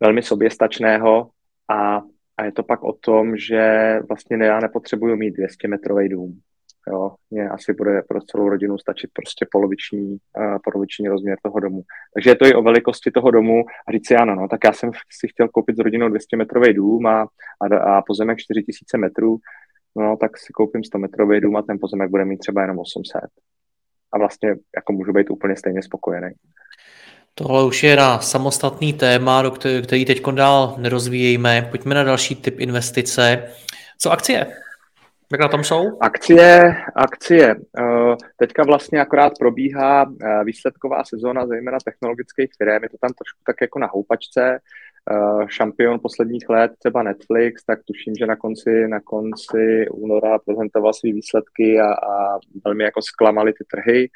velmi 0.00 0.22
soběstačného 0.22 1.30
a, 1.68 2.02
a 2.36 2.44
je 2.44 2.52
to 2.52 2.62
pak 2.62 2.84
o 2.84 2.92
tom, 2.92 3.36
že 3.36 3.98
vlastně 4.08 4.36
já 4.46 4.60
nepotřebuju 4.60 5.16
mít 5.16 5.30
200 5.30 5.68
metrový 5.68 6.08
dům. 6.08 6.40
Jo, 6.90 7.14
mně 7.30 7.48
asi 7.48 7.72
bude 7.72 8.02
pro 8.08 8.20
celou 8.20 8.48
rodinu 8.48 8.78
stačit 8.78 9.10
prostě 9.12 9.46
poloviční, 9.50 10.10
uh, 10.38 10.56
poloviční 10.64 11.08
rozměr 11.08 11.38
toho 11.42 11.60
domu. 11.60 11.82
Takže 12.14 12.30
je 12.30 12.36
to 12.36 12.46
i 12.46 12.54
o 12.54 12.62
velikosti 12.62 13.10
toho 13.10 13.30
domu 13.30 13.64
a 13.88 13.92
říct 13.92 14.08
si, 14.08 14.16
ano, 14.16 14.34
no, 14.34 14.48
tak 14.48 14.60
já 14.64 14.72
jsem 14.72 14.90
si 15.20 15.28
chtěl 15.28 15.48
koupit 15.48 15.76
s 15.76 15.78
rodinou 15.78 16.08
200 16.08 16.36
metrový 16.36 16.74
dům 16.74 17.06
a, 17.06 17.26
a, 17.60 17.76
a 17.76 18.02
pozemek 18.02 18.38
4000 18.38 18.98
metrů, 18.98 19.38
no, 19.96 20.16
tak 20.16 20.38
si 20.38 20.52
koupím 20.52 20.84
100 20.84 20.98
metrový 20.98 21.40
dům 21.40 21.56
a 21.56 21.62
ten 21.62 21.78
pozemek 21.80 22.10
bude 22.10 22.24
mít 22.24 22.38
třeba 22.38 22.60
jenom 22.60 22.78
800. 22.78 23.22
A 24.12 24.18
vlastně 24.18 24.48
jako 24.76 24.92
můžu 24.92 25.12
být 25.12 25.30
úplně 25.30 25.56
stejně 25.56 25.82
spokojený. 25.82 26.30
Tohle 27.34 27.66
už 27.66 27.82
je 27.82 27.96
na 27.96 28.18
samostatný 28.20 28.92
téma, 28.92 29.42
do 29.42 29.50
který, 29.50 29.82
který 29.82 30.04
teď 30.04 30.22
dál 30.26 30.74
nerozvíjejme. 30.78 31.68
Pojďme 31.70 31.94
na 31.94 32.04
další 32.04 32.34
typ 32.34 32.60
investice. 32.60 33.48
Co 33.98 34.10
akcie? 34.10 34.46
Jak 35.34 35.40
na 35.40 35.48
tom 35.48 35.64
jsou? 35.64 35.98
Akcie, 36.00 36.76
akcie. 36.94 37.56
Eh, 37.78 38.16
teďka 38.36 38.62
vlastně 38.62 39.00
akorát 39.00 39.32
probíhá 39.38 40.06
eh, 40.22 40.44
výsledková 40.44 41.04
sezóna, 41.04 41.46
zejména 41.46 41.78
technologických 41.84 42.50
firm. 42.58 42.82
Je 42.82 42.88
to 42.88 42.96
tam 43.00 43.10
trošku 43.10 43.40
tak 43.46 43.56
jako 43.60 43.78
na 43.78 43.86
houpačce. 43.92 44.58
Eh, 45.10 45.46
šampion 45.48 46.00
posledních 46.02 46.48
let, 46.48 46.72
třeba 46.78 47.02
Netflix, 47.02 47.64
tak 47.64 47.78
tuším, 47.84 48.14
že 48.18 48.26
na 48.26 48.36
konci, 48.36 48.88
na 48.88 49.00
konci 49.00 49.86
února 49.90 50.38
prezentoval 50.38 50.92
své 50.92 51.12
výsledky 51.12 51.80
a, 51.80 51.92
a 51.92 52.38
velmi 52.64 52.84
jako 52.84 53.02
zklamali 53.02 53.52
ty 53.52 53.64
trhy. 53.64 54.08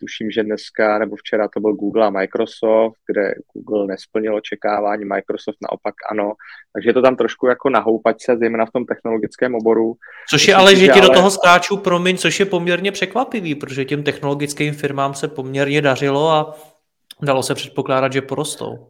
Tuším, 0.00 0.30
že 0.30 0.42
dneska 0.42 0.98
nebo 0.98 1.16
včera 1.16 1.48
to 1.48 1.60
byl 1.60 1.72
Google 1.72 2.06
a 2.06 2.10
Microsoft, 2.10 2.96
kde 3.06 3.34
Google 3.54 3.86
nesplnil 3.86 4.36
očekávání, 4.36 5.04
Microsoft 5.04 5.56
naopak 5.62 5.94
ano. 6.10 6.32
Takže 6.72 6.88
je 6.88 6.94
to 6.94 7.02
tam 7.02 7.16
trošku 7.16 7.46
jako 7.46 7.70
na 7.70 7.80
houpačce, 7.80 8.36
zejména 8.36 8.66
v 8.66 8.70
tom 8.70 8.84
technologickém 8.84 9.54
oboru. 9.54 9.94
Což 10.30 10.48
je 10.48 10.54
ale, 10.54 10.76
že 10.76 10.86
ti 10.86 11.00
ale... 11.00 11.00
do 11.00 11.10
toho 11.10 11.30
skáču, 11.30 11.76
promiň, 11.76 12.16
což 12.16 12.40
je 12.40 12.46
poměrně 12.46 12.92
překvapivý, 12.92 13.54
protože 13.54 13.84
těm 13.84 14.02
technologickým 14.02 14.74
firmám 14.74 15.14
se 15.14 15.28
poměrně 15.28 15.82
dařilo 15.82 16.30
a 16.30 16.56
dalo 17.22 17.42
se 17.42 17.54
předpokládat, 17.54 18.12
že 18.12 18.22
porostou. 18.22 18.86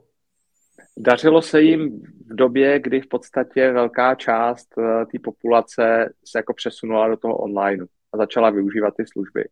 Dařilo 0.99 1.43
se 1.43 1.63
jim 1.63 2.01
v 2.31 2.35
době, 2.35 2.81
kdy 2.81 3.01
v 3.01 3.09
podstatě 3.09 3.73
velká 3.73 4.15
část 4.15 4.69
eh, 4.79 5.07
té 5.07 5.19
populace 5.25 6.13
se 6.25 6.39
jako 6.39 6.55
přesunula 6.55 7.09
do 7.09 7.17
toho 7.17 7.37
online 7.37 7.87
a 8.13 8.17
začala 8.17 8.51
využívat 8.51 8.95
ty 8.97 9.07
služby. 9.07 9.45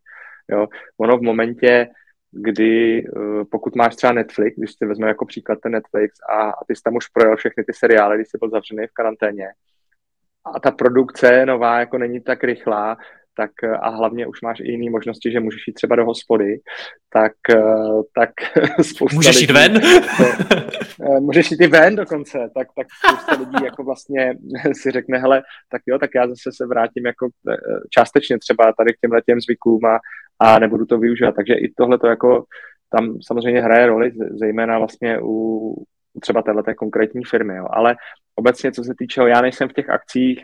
Jo. 0.51 0.67
Ono 0.97 1.17
v 1.17 1.21
momentě, 1.21 1.87
kdy 2.31 3.03
eh, 3.07 3.45
pokud 3.51 3.75
máš 3.75 3.95
třeba 3.95 4.13
Netflix, 4.13 4.57
když 4.57 4.71
si 4.73 4.85
vezmeme 4.85 5.09
jako 5.09 5.25
příklad 5.25 5.59
ten 5.63 5.71
Netflix 5.71 6.13
a, 6.29 6.49
a 6.49 6.65
ty 6.67 6.75
jsi 6.75 6.81
tam 6.83 6.95
už 6.95 7.07
projel 7.07 7.35
všechny 7.35 7.63
ty 7.63 7.73
seriály, 7.73 8.17
když 8.17 8.27
jsi 8.27 8.37
byl 8.37 8.49
zavřený 8.49 8.87
v 8.87 8.93
karanténě 8.93 9.47
a 10.45 10.59
ta 10.59 10.71
produkce 10.71 11.45
nová 11.45 11.79
jako 11.79 11.97
není 11.97 12.21
tak 12.21 12.43
rychlá, 12.43 12.97
tak 13.35 13.51
a 13.81 13.89
hlavně 13.89 14.27
už 14.27 14.41
máš 14.41 14.59
i 14.59 14.71
jiné 14.71 14.91
možnosti, 14.91 15.31
že 15.31 15.39
můžeš 15.39 15.67
jít 15.67 15.73
třeba 15.73 15.95
do 15.95 16.05
hospody, 16.05 16.59
tak, 17.13 17.31
eh, 17.49 17.61
tak 18.15 18.29
spousta 18.81 19.15
Můžeš 19.15 19.41
jít 19.41 19.51
ven? 19.51 19.81
To, 20.17 20.25
eh, 21.05 21.19
můžeš 21.19 21.51
jít 21.51 21.61
i 21.61 21.67
ven 21.67 21.95
dokonce, 21.95 22.37
tak, 22.57 22.67
tak 22.75 22.87
spousta 23.05 23.39
lidí 23.39 23.65
jako 23.65 23.83
vlastně 23.83 24.33
si 24.73 24.91
řekne, 24.91 25.17
hele, 25.17 25.43
tak 25.71 25.81
jo, 25.85 25.99
tak 25.99 26.09
já 26.15 26.27
zase 26.27 26.49
se 26.53 26.65
vrátím 26.65 27.05
jako 27.05 27.29
eh, 27.51 27.55
částečně 27.89 28.39
třeba 28.39 28.73
tady 28.77 28.93
k 28.93 28.99
těmhle 29.01 29.21
těm 29.21 29.41
zvykům 29.41 29.85
a, 29.85 29.99
a 30.39 30.59
nebudu 30.59 30.85
to 30.85 30.97
využívat. 30.97 31.35
Takže 31.35 31.53
i 31.53 31.73
tohle 31.77 31.99
to 31.99 32.07
jako 32.07 32.43
tam 32.89 33.17
samozřejmě 33.27 33.61
hraje 33.61 33.85
roli, 33.85 34.11
zejména 34.39 34.77
vlastně 34.77 35.19
u 35.21 35.75
třeba 36.21 36.41
této 36.41 36.75
konkrétní 36.77 37.23
firmy, 37.23 37.55
jo. 37.55 37.67
ale 37.69 37.95
obecně, 38.35 38.71
co 38.71 38.83
se 38.83 38.93
týče, 38.97 39.21
já 39.21 39.41
nejsem 39.41 39.69
v 39.69 39.73
těch 39.73 39.89
akcích 39.89 40.43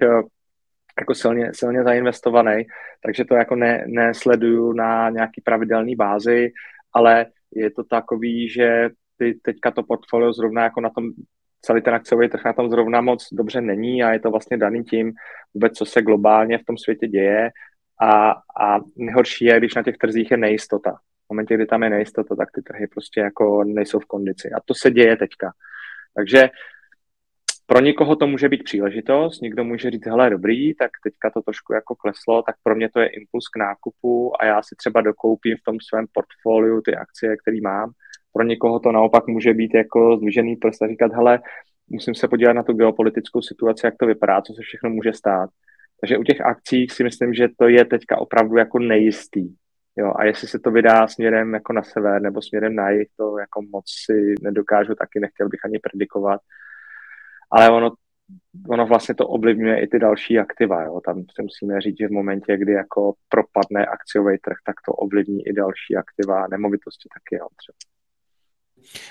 jako 1.00 1.16
silně, 1.16 1.52
silně 1.54 1.84
zainvestovaný, 1.84 2.64
takže 3.06 3.26
to 3.26 3.36
jako 3.36 3.56
ne, 3.56 3.86
na 4.76 5.10
nějaký 5.10 5.42
pravidelný 5.42 5.96
bázi, 5.96 6.52
ale 6.94 7.26
je 7.56 7.72
to 7.72 7.84
takový, 7.84 8.50
že 8.50 8.90
ty, 9.18 9.40
teďka 9.42 9.72
to 9.72 9.84
portfolio 9.84 10.34
zrovna 10.34 10.64
jako 10.64 10.82
na 10.82 10.90
tom 10.90 11.10
celý 11.62 11.82
ten 11.82 11.94
akciový 11.94 12.30
trh 12.30 12.46
na 12.46 12.54
tom 12.54 12.70
zrovna 12.70 13.02
moc 13.02 13.28
dobře 13.32 13.62
není 13.62 14.04
a 14.04 14.14
je 14.14 14.20
to 14.20 14.32
vlastně 14.32 14.58
daný 14.58 14.84
tím 14.84 15.14
vůbec, 15.54 15.74
co 15.74 15.86
se 15.86 16.02
globálně 16.02 16.58
v 16.58 16.66
tom 16.66 16.78
světě 16.78 17.08
děje 17.08 17.52
a, 18.02 18.32
a 18.62 18.80
nejhorší 18.96 19.46
je, 19.46 19.58
když 19.58 19.76
na 19.76 19.84
těch 19.84 19.98
trzích 19.98 20.32
je 20.32 20.38
nejistota. 20.38 20.92
V 20.92 21.30
momentě, 21.30 21.56
kdy 21.56 21.66
tam 21.66 21.84
je 21.84 21.90
nejistota, 21.90 22.36
tak 22.36 22.52
ty 22.52 22.62
trhy 22.62 22.88
prostě 22.88 23.20
jako 23.20 23.64
nejsou 23.64 24.00
v 24.00 24.06
kondici. 24.06 24.50
A 24.56 24.60
to 24.66 24.74
se 24.74 24.92
děje 24.92 25.18
teďka. 25.18 25.52
Takže 26.16 26.50
pro 27.70 27.82
někoho 27.82 28.16
to 28.16 28.28
může 28.28 28.50
být 28.50 28.64
příležitost, 28.64 29.42
někdo 29.42 29.64
může 29.64 29.92
říct, 29.92 30.06
hele, 30.06 30.30
dobrý, 30.30 30.76
tak 30.76 30.92
teďka 31.04 31.30
to 31.30 31.42
trošku 31.42 31.74
jako 31.74 31.96
kleslo, 31.96 32.42
tak 32.42 32.56
pro 32.64 32.76
mě 32.76 32.90
to 32.90 33.00
je 33.00 33.08
impuls 33.08 33.48
k 33.48 33.60
nákupu 33.60 34.42
a 34.42 34.46
já 34.46 34.62
si 34.62 34.76
třeba 34.76 35.02
dokoupím 35.02 35.58
v 35.58 35.64
tom 35.64 35.78
svém 35.90 36.06
portfoliu 36.14 36.82
ty 36.82 36.96
akcie, 36.96 37.38
které 37.38 37.62
mám. 37.62 37.92
Pro 38.34 38.44
někoho 38.44 38.80
to 38.80 38.92
naopak 38.92 39.28
může 39.28 39.54
být 39.54 39.74
jako 39.74 40.18
zdvižený 40.18 40.56
prst 40.56 40.82
a 40.82 40.88
říkat, 40.88 41.14
hele, 41.14 41.40
musím 41.90 42.16
se 42.16 42.28
podívat 42.28 42.54
na 42.54 42.64
tu 42.64 42.74
geopolitickou 42.74 43.42
situaci, 43.42 43.86
jak 43.86 43.94
to 44.00 44.06
vypadá, 44.06 44.42
co 44.42 44.54
se 44.54 44.62
všechno 44.62 44.90
může 44.90 45.14
stát. 45.14 45.50
Takže 46.02 46.18
u 46.18 46.24
těch 46.24 46.42
akcí 46.42 46.88
si 46.92 47.04
myslím, 47.04 47.34
že 47.34 47.48
to 47.60 47.68
je 47.68 47.86
teďka 47.86 48.18
opravdu 48.18 48.58
jako 48.58 48.80
nejistý. 48.80 49.48
Jo, 49.98 50.14
a 50.16 50.26
jestli 50.26 50.48
se 50.48 50.60
to 50.60 50.72
vydá 50.72 51.08
směrem 51.08 51.54
jako 51.54 51.74
na 51.74 51.84
sever 51.84 52.22
nebo 52.22 52.42
směrem 52.42 52.76
na 52.76 52.90
jih, 52.90 53.08
to 53.18 53.38
jako 53.38 53.62
moc 53.62 53.86
si 54.06 54.36
nedokážu 54.42 54.96
taky, 54.96 55.20
nechtěl 55.20 55.50
bych 55.50 55.60
ani 55.66 55.80
predikovat 55.80 56.42
ale 57.52 57.70
ono, 57.70 57.92
ono 58.70 58.86
vlastně 58.86 59.16
to 59.16 59.28
ovlivňuje 59.28 59.84
i 59.84 59.88
ty 59.88 60.00
další 60.00 60.40
aktiva. 60.40 60.84
Jo. 60.84 61.02
Tam 61.06 61.24
si 61.36 61.42
musíme 61.42 61.82
říct, 61.82 61.98
že 62.00 62.08
v 62.08 62.12
momentě, 62.12 62.58
kdy 62.58 62.72
jako 62.72 63.14
propadne 63.30 63.86
akciový 63.86 64.38
trh, 64.38 64.58
tak 64.66 64.76
to 64.86 64.94
ovlivní 64.94 65.48
i 65.48 65.54
další 65.54 65.96
aktiva, 65.96 66.48
nemovitosti 66.48 67.10
taky. 67.14 67.36
Jo, 67.36 67.48
třeba. 67.58 67.78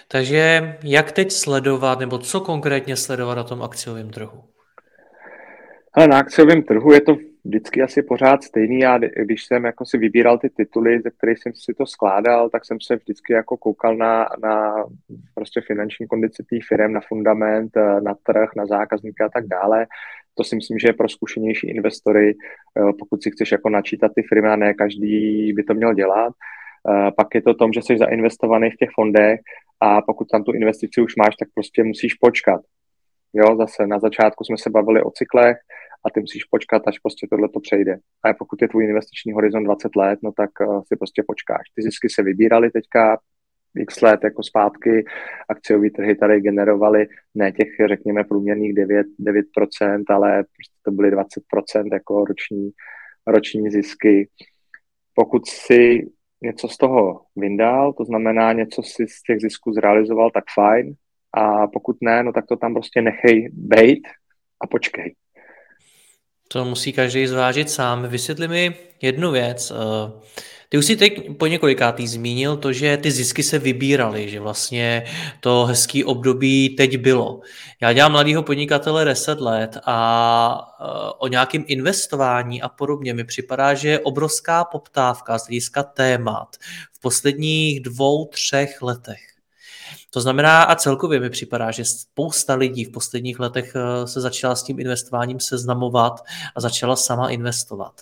Takže 0.08 0.74
jak 0.84 1.12
teď 1.12 1.32
sledovat, 1.32 1.98
nebo 1.98 2.18
co 2.18 2.40
konkrétně 2.40 2.96
sledovat 2.96 3.34
na 3.34 3.44
tom 3.44 3.62
akciovém 3.62 4.10
trhu? 4.10 4.44
Ale 5.92 6.08
na 6.08 6.18
akciovém 6.18 6.62
trhu 6.62 6.92
je 6.92 7.00
to 7.00 7.16
vždycky 7.48 7.82
asi 7.82 8.02
pořád 8.02 8.42
stejný. 8.42 8.78
Já 8.78 8.98
když 8.98 9.44
jsem 9.44 9.64
jako 9.64 9.84
si 9.84 9.98
vybíral 9.98 10.38
ty 10.38 10.50
tituly, 10.50 11.00
ze 11.00 11.10
kterých 11.10 11.38
jsem 11.38 11.52
si 11.54 11.74
to 11.74 11.86
skládal, 11.86 12.50
tak 12.50 12.64
jsem 12.64 12.80
se 12.80 12.96
vždycky 12.96 13.32
jako 13.32 13.56
koukal 13.56 13.96
na, 13.96 14.28
na 14.42 14.84
prostě 15.34 15.60
finanční 15.60 16.06
kondici 16.06 16.44
těch 16.50 16.62
firm, 16.68 16.92
na 16.92 17.00
fundament, 17.08 17.76
eh, 17.76 18.00
na 18.00 18.14
trh, 18.22 18.50
na 18.56 18.66
zákazníka 18.66 19.26
a 19.26 19.28
tak 19.28 19.46
dále. 19.46 19.86
To 20.34 20.44
si 20.44 20.56
myslím, 20.56 20.78
že 20.78 20.88
je 20.88 20.92
pro 20.92 21.08
zkušenější 21.08 21.70
investory, 21.70 22.34
eh, 22.34 22.92
pokud 22.98 23.22
si 23.22 23.30
chceš 23.30 23.52
jako 23.52 23.68
načítat 23.68 24.12
ty 24.14 24.22
firmy 24.22 24.48
a 24.48 24.56
ne 24.56 24.74
každý 24.74 25.52
by 25.52 25.62
to 25.62 25.74
měl 25.74 25.94
dělat. 25.94 26.32
Eh, 26.90 27.10
pak 27.16 27.34
je 27.34 27.42
to 27.42 27.54
tom, 27.54 27.72
že 27.72 27.82
jsi 27.82 27.98
zainvestovaný 27.98 28.70
v 28.70 28.76
těch 28.76 28.90
fondech 28.94 29.40
a 29.80 30.02
pokud 30.02 30.28
tam 30.32 30.44
tu 30.44 30.52
investici 30.52 31.00
už 31.00 31.16
máš, 31.16 31.36
tak 31.36 31.48
prostě 31.54 31.84
musíš 31.84 32.14
počkat. 32.14 32.60
Jo, 33.32 33.56
zase 33.56 33.86
na 33.86 33.98
začátku 33.98 34.44
jsme 34.44 34.58
se 34.58 34.70
bavili 34.70 35.02
o 35.02 35.10
cyklech, 35.10 35.56
a 36.06 36.10
ty 36.10 36.20
musíš 36.20 36.44
počkat, 36.44 36.82
až 36.86 36.98
prostě 36.98 37.26
tohle 37.30 37.48
to 37.48 37.60
přejde. 37.60 37.98
A 38.24 38.34
pokud 38.34 38.62
je 38.62 38.68
tvůj 38.68 38.84
investiční 38.84 39.32
horizont 39.32 39.64
20 39.64 39.96
let, 39.96 40.18
no 40.22 40.32
tak 40.32 40.50
uh, 40.60 40.82
si 40.88 40.96
prostě 40.96 41.22
počkáš. 41.26 41.62
Ty 41.74 41.82
zisky 41.82 42.08
se 42.10 42.22
vybíraly 42.22 42.70
teďka 42.70 43.18
x 43.78 44.00
let 44.00 44.20
jako 44.24 44.42
zpátky, 44.42 45.04
akciové 45.48 45.90
trhy 45.90 46.14
tady 46.14 46.40
generovaly 46.40 47.06
ne 47.34 47.52
těch, 47.52 47.68
řekněme, 47.88 48.24
průměrných 48.24 48.74
9, 48.74 49.06
9%, 49.20 50.02
ale 50.08 50.42
prostě 50.42 50.76
to 50.82 50.90
byly 50.90 51.16
20% 51.16 51.24
jako 51.92 52.24
roční, 52.24 52.70
roční 53.26 53.70
zisky. 53.70 54.28
Pokud 55.14 55.48
si 55.48 56.10
něco 56.42 56.68
z 56.68 56.76
toho 56.76 57.22
vyndal, 57.36 57.92
to 57.92 58.04
znamená 58.04 58.52
něco 58.52 58.82
si 58.82 59.08
z 59.08 59.22
těch 59.22 59.40
zisků 59.40 59.72
zrealizoval, 59.72 60.30
tak 60.30 60.44
fajn. 60.54 60.94
A 61.34 61.66
pokud 61.66 61.96
ne, 62.00 62.22
no 62.22 62.32
tak 62.32 62.46
to 62.46 62.56
tam 62.56 62.74
prostě 62.74 63.02
nechej 63.02 63.50
bejt 63.52 64.06
a 64.60 64.66
počkej. 64.66 65.14
To 66.48 66.64
musí 66.64 66.92
každý 66.92 67.26
zvážit 67.26 67.70
sám. 67.70 68.08
Vysvětli 68.08 68.48
mi 68.48 68.76
jednu 69.02 69.30
věc. 69.30 69.70
Eh, 69.70 70.12
ty 70.68 70.78
už 70.78 70.86
si 70.86 70.96
teď 70.96 71.36
po 71.38 71.46
několikátý 71.46 72.08
zmínil 72.08 72.56
to, 72.56 72.72
že 72.72 72.96
ty 72.96 73.10
zisky 73.10 73.42
se 73.42 73.58
vybíraly, 73.58 74.30
že 74.30 74.40
vlastně 74.40 75.04
to 75.40 75.64
hezký 75.64 76.04
období 76.04 76.68
teď 76.68 76.96
bylo. 76.96 77.40
Já 77.80 77.92
dělám 77.92 78.12
mladého 78.12 78.42
podnikatele 78.42 79.04
10 79.04 79.40
let 79.40 79.78
a 79.84 80.68
eh, 80.80 80.84
o 81.18 81.28
nějakém 81.28 81.64
investování 81.66 82.62
a 82.62 82.68
podobně 82.68 83.14
mi 83.14 83.24
připadá, 83.24 83.74
že 83.74 83.88
je 83.88 84.00
obrovská 84.00 84.64
poptávka 84.64 85.38
z 85.38 85.46
hlediska 85.46 85.82
témat 85.82 86.56
v 86.92 87.00
posledních 87.00 87.80
dvou, 87.80 88.26
třech 88.26 88.82
letech. 88.82 89.27
To 90.10 90.20
znamená, 90.20 90.62
a 90.62 90.74
celkově 90.74 91.20
mi 91.20 91.30
připadá, 91.30 91.70
že 91.70 91.84
spousta 91.84 92.54
lidí 92.54 92.84
v 92.84 92.92
posledních 92.92 93.40
letech 93.40 93.72
eh, 93.76 94.06
se 94.06 94.20
začala 94.20 94.54
s 94.54 94.62
tím 94.62 94.80
investováním 94.80 95.40
seznamovat 95.40 96.20
a 96.56 96.60
začala 96.60 96.96
sama 96.96 97.30
investovat. 97.30 98.00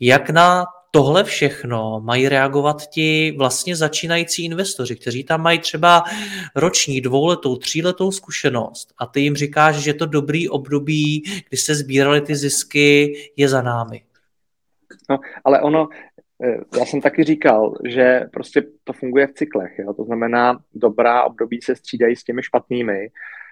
Jak 0.00 0.30
na 0.30 0.66
tohle 0.90 1.24
všechno 1.24 2.00
mají 2.04 2.28
reagovat 2.28 2.86
ti 2.86 3.34
vlastně 3.38 3.76
začínající 3.76 4.44
investoři, 4.44 4.96
kteří 4.96 5.24
tam 5.24 5.42
mají 5.42 5.58
třeba 5.58 6.04
roční, 6.56 7.00
dvouletou, 7.00 7.56
tříletou 7.56 8.12
zkušenost 8.12 8.92
a 8.98 9.06
ty 9.06 9.20
jim 9.20 9.36
říkáš, 9.36 9.76
že 9.76 9.94
to 9.94 10.06
dobrý 10.06 10.48
období, 10.48 11.22
kdy 11.48 11.56
se 11.56 11.74
sbíraly 11.74 12.20
ty 12.20 12.36
zisky, 12.36 13.14
je 13.36 13.48
za 13.48 13.62
námi. 13.62 14.02
No, 15.10 15.18
ale 15.44 15.60
ono, 15.60 15.88
já 16.78 16.84
jsem 16.84 17.00
taky 17.00 17.24
říkal, 17.24 17.74
že 17.88 18.20
prostě 18.32 18.62
to 18.84 18.92
funguje 18.92 19.26
v 19.26 19.32
cyklech. 19.32 19.78
Jo? 19.78 19.94
To 19.94 20.04
znamená, 20.04 20.58
dobrá 20.74 21.24
období 21.24 21.60
se 21.62 21.76
střídají 21.76 22.16
s 22.16 22.24
těmi 22.24 22.42
špatnými 22.42 23.08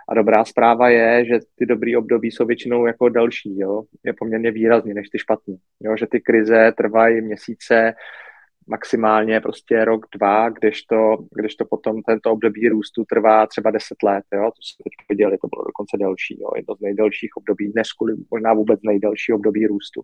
a 0.09 0.15
dobrá 0.15 0.45
zpráva 0.45 0.89
je, 0.89 1.25
že 1.25 1.39
ty 1.55 1.67
dobrý 1.67 1.97
období 1.97 2.31
jsou 2.31 2.47
většinou 2.47 2.87
jako 2.87 3.09
další, 3.09 3.59
jo? 3.59 3.83
je 4.05 4.13
poměrně 4.13 4.51
výrazně 4.51 4.95
než 4.95 5.09
ty 5.09 5.19
špatný. 5.19 5.57
Jo? 5.81 5.97
Že 5.97 6.07
ty 6.07 6.21
krize 6.21 6.73
trvají 6.77 7.21
měsíce, 7.21 7.95
maximálně 8.67 9.41
prostě 9.41 9.85
rok, 9.85 10.07
dva, 10.15 10.49
kdežto, 10.49 11.17
kdežto 11.35 11.65
potom 11.65 12.03
tento 12.03 12.33
období 12.33 12.69
růstu 12.69 13.05
trvá 13.05 13.47
třeba 13.47 13.71
10 13.71 14.03
let. 14.03 14.25
Jo? 14.35 14.43
To 14.45 14.63
jsme 14.63 14.83
teď 14.85 15.09
viděli, 15.09 15.39
to 15.39 15.49
bylo 15.49 15.65
dokonce 15.65 15.97
delší. 15.99 16.41
Jo? 16.41 16.51
Jedno 16.57 16.75
z 16.75 16.81
nejdelších 16.81 17.31
období, 17.37 17.73
dnes 17.73 17.89
možná 18.31 18.55
vůbec 18.55 18.81
nejdelší 18.83 19.33
období 19.33 19.67
růstu 19.67 20.03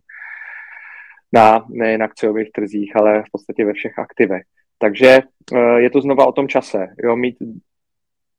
na 1.35 1.65
nejen 1.69 2.03
akciových 2.03 2.53
trzích, 2.53 2.97
ale 2.97 3.23
v 3.23 3.31
podstatě 3.33 3.65
ve 3.65 3.73
všech 3.73 3.99
aktivech. 3.99 4.43
Takže 4.79 5.19
eh, 5.55 5.81
je 5.81 5.91
to 5.91 6.01
znova 6.01 6.27
o 6.27 6.33
tom 6.33 6.49
čase. 6.49 6.87
Jo, 7.05 7.17
mít, 7.17 7.37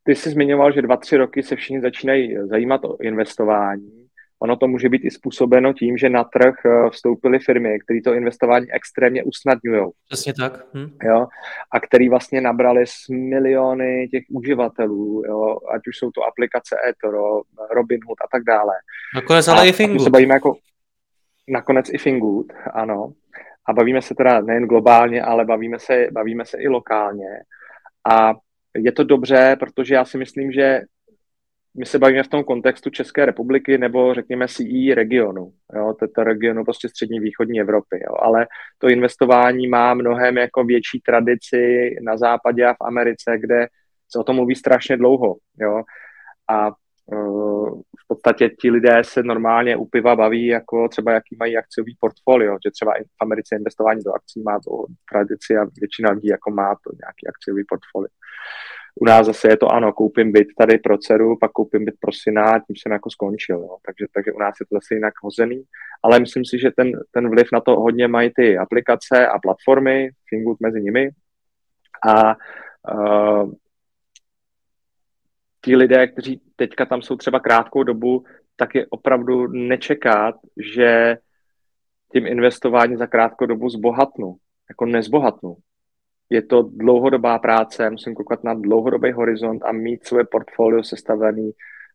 ty 0.04 0.16
jsi 0.16 0.30
zmiňoval, 0.30 0.72
že 0.72 0.82
dva, 0.82 0.98
tři 0.98 1.18
roky 1.18 1.44
se 1.44 1.56
všichni 1.56 1.82
začínají 1.82 2.36
zajímat 2.50 2.86
o 2.86 2.98
investování. 3.02 4.06
Ono 4.40 4.56
to 4.56 4.68
může 4.68 4.90
být 4.90 5.06
i 5.06 5.12
způsobeno 5.12 5.74
tím, 5.74 5.98
že 5.98 6.10
na 6.10 6.24
trh 6.24 6.56
eh, 6.66 6.90
vstoupily 6.90 7.40
firmy, 7.40 7.80
které 7.80 8.00
to 8.02 8.14
investování 8.14 8.72
extrémně 8.72 9.24
usnadňují. 9.24 9.86
Přesně 10.10 10.34
tak. 10.34 10.66
Hm. 10.74 10.98
Jo? 11.04 11.28
A 11.72 11.80
který 11.80 12.10
vlastně 12.10 12.42
nabrali 12.42 12.88
z 12.88 13.10
miliony 13.10 14.08
těch 14.12 14.24
uživatelů, 14.30 15.24
jo? 15.28 15.58
ať 15.76 15.82
už 15.88 15.98
jsou 15.98 16.12
to 16.12 16.22
aplikace 16.24 16.76
eToro, 16.90 17.42
Robinhood 17.76 18.18
a 18.22 18.28
tak 18.32 18.44
dále. 18.44 18.74
Nakonec 19.16 19.48
ale 19.48 19.62
a 19.62 19.66
i 19.66 19.72
Fingu. 19.72 20.04
se 20.04 20.10
bavíme 20.10 20.34
jako, 20.34 20.56
nakonec 21.48 21.90
i 21.94 21.98
Fingood, 21.98 22.54
ano. 22.74 23.14
A 23.68 23.74
bavíme 23.74 24.02
se 24.02 24.16
teda 24.16 24.42
nejen 24.42 24.66
globálně, 24.66 25.22
ale 25.22 25.46
bavíme 25.46 25.80
se, 25.80 26.08
bavíme 26.12 26.46
se 26.46 26.58
i 26.58 26.68
lokálně. 26.68 27.30
A 28.10 28.34
je 28.76 28.92
to 28.92 29.04
dobře, 29.04 29.56
protože 29.60 29.96
já 29.96 30.06
si 30.06 30.18
myslím, 30.18 30.52
že 30.52 30.82
my 31.78 31.86
se 31.86 32.00
bavíme 32.00 32.24
v 32.24 32.28
tom 32.28 32.44
kontextu 32.44 32.90
České 32.90 33.26
republiky 33.26 33.78
nebo 33.78 34.14
řekněme 34.14 34.48
CE 34.48 34.96
regionu, 34.96 35.52
jo, 35.76 35.94
to 36.16 36.24
regionu 36.24 36.64
prostě 36.64 36.90
střední 36.90 37.20
východní 37.20 37.60
Evropy, 37.60 38.04
jo, 38.08 38.16
ale 38.20 38.48
to 38.78 38.90
investování 38.90 39.68
má 39.68 39.94
mnohem 39.94 40.38
jako 40.38 40.64
větší 40.64 41.00
tradici 41.06 41.96
na 42.02 42.18
západě 42.18 42.66
a 42.66 42.74
v 42.74 42.82
Americe, 42.82 43.38
kde 43.40 43.68
se 44.10 44.20
o 44.20 44.24
tom 44.24 44.36
mluví 44.36 44.56
strašně 44.56 44.98
dlouho, 44.98 45.36
jo, 45.60 45.84
a 46.50 46.72
v 48.04 48.08
podstatě 48.08 48.50
ti 48.50 48.72
lidé 48.72 49.02
se 49.04 49.24
normálně 49.24 49.78
u 49.78 49.86
piva 49.86 50.16
baví, 50.16 50.48
jako 50.48 50.88
třeba 50.88 51.12
jaký 51.12 51.36
mají 51.40 51.58
akciový 51.58 51.98
portfolio, 52.00 52.58
že 52.66 52.72
třeba 52.72 52.94
v 52.94 53.22
Americe 53.22 53.56
investování 53.56 54.04
do 54.04 54.14
akcí 54.14 54.42
má 54.42 54.60
to 54.60 54.72
tradici 55.12 55.58
a 55.58 55.66
většina 55.82 56.12
lidí 56.12 56.28
jako 56.28 56.52
má 56.52 56.76
to 56.76 56.90
nějaký 57.02 57.28
akciový 57.28 57.64
portfolio. 57.68 58.10
U 59.02 59.06
nás 59.06 59.26
zase 59.26 59.48
je 59.48 59.58
to 59.58 59.68
ano, 59.68 59.94
koupím 59.94 60.32
byt 60.32 60.48
tady 60.58 60.78
pro 60.78 60.98
dceru, 60.98 61.38
pak 61.38 61.52
koupím 61.52 61.86
byt 61.86 61.96
pro 62.00 62.12
syna, 62.12 62.60
tím 62.60 62.76
jsem 62.76 62.92
jako 62.92 63.10
skončil. 63.10 63.60
Jo. 63.60 63.78
Takže, 63.86 64.06
takže 64.16 64.32
u 64.32 64.40
nás 64.40 64.56
je 64.60 64.66
to 64.66 64.76
zase 64.76 64.96
jinak 64.96 65.14
hozený, 65.24 65.64
ale 66.04 66.20
myslím 66.20 66.46
si, 66.46 66.60
že 66.60 66.72
ten, 66.78 66.92
ten 67.12 67.30
vliv 67.30 67.48
na 67.54 67.60
to 67.60 67.76
hodně 67.76 68.08
mají 68.08 68.32
ty 68.36 68.58
aplikace 68.58 69.28
a 69.28 69.40
platformy, 69.40 70.10
Fingood 70.30 70.60
mezi 70.60 70.82
nimi. 70.82 71.10
A 72.08 72.36
uh, 72.94 73.52
ti 75.66 75.76
lidé, 75.76 76.08
kteří 76.08 76.42
teďka 76.56 76.86
tam 76.86 77.02
jsou 77.02 77.16
třeba 77.16 77.40
krátkou 77.40 77.84
dobu, 77.84 78.24
tak 78.56 78.76
je 78.76 78.86
opravdu 78.90 79.48
nečekat, 79.48 80.36
že 80.76 81.18
tím 82.14 82.28
investování 82.28 82.96
za 82.96 83.08
krátkou 83.08 83.46
dobu 83.46 83.70
zbohatnu. 83.70 84.36
Jako 84.70 84.86
nezbohatnu. 84.86 85.56
Je 86.30 86.42
to 86.42 86.62
dlouhodobá 86.62 87.40
práce, 87.40 87.90
musím 87.90 88.16
koukat 88.16 88.44
na 88.44 88.54
dlouhodobý 88.54 89.12
horizont 89.12 89.64
a 89.66 89.72
mít 89.72 90.08
svoje 90.08 90.26
portfolio 90.26 90.84
sestavený 90.84 91.52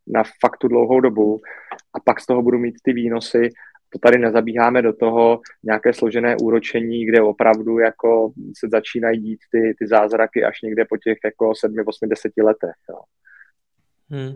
na 0.06 0.22
fakt 0.40 0.58
tu 0.58 0.68
dlouhou 0.68 1.00
dobu 1.00 1.40
a 1.94 2.00
pak 2.00 2.20
z 2.20 2.26
toho 2.26 2.42
budu 2.42 2.58
mít 2.58 2.74
ty 2.82 2.92
výnosy. 2.92 3.48
To 3.92 3.98
tady 3.98 4.18
nezabíháme 4.18 4.82
do 4.82 4.92
toho 4.92 5.40
nějaké 5.62 5.92
složené 5.92 6.36
úročení, 6.42 7.06
kde 7.06 7.22
opravdu 7.22 7.78
jako 7.78 8.32
se 8.58 8.68
začínají 8.68 9.20
dít 9.20 9.40
ty, 9.52 9.74
ty 9.78 9.86
zázraky 9.86 10.44
až 10.44 10.62
někde 10.62 10.84
po 10.84 10.96
těch 10.96 11.18
jako 11.24 11.54
7, 11.54 11.76
8, 11.86 12.08
10 12.08 12.32
letech. 12.42 12.76
Jo. 12.90 12.96
Hmm. 14.10 14.34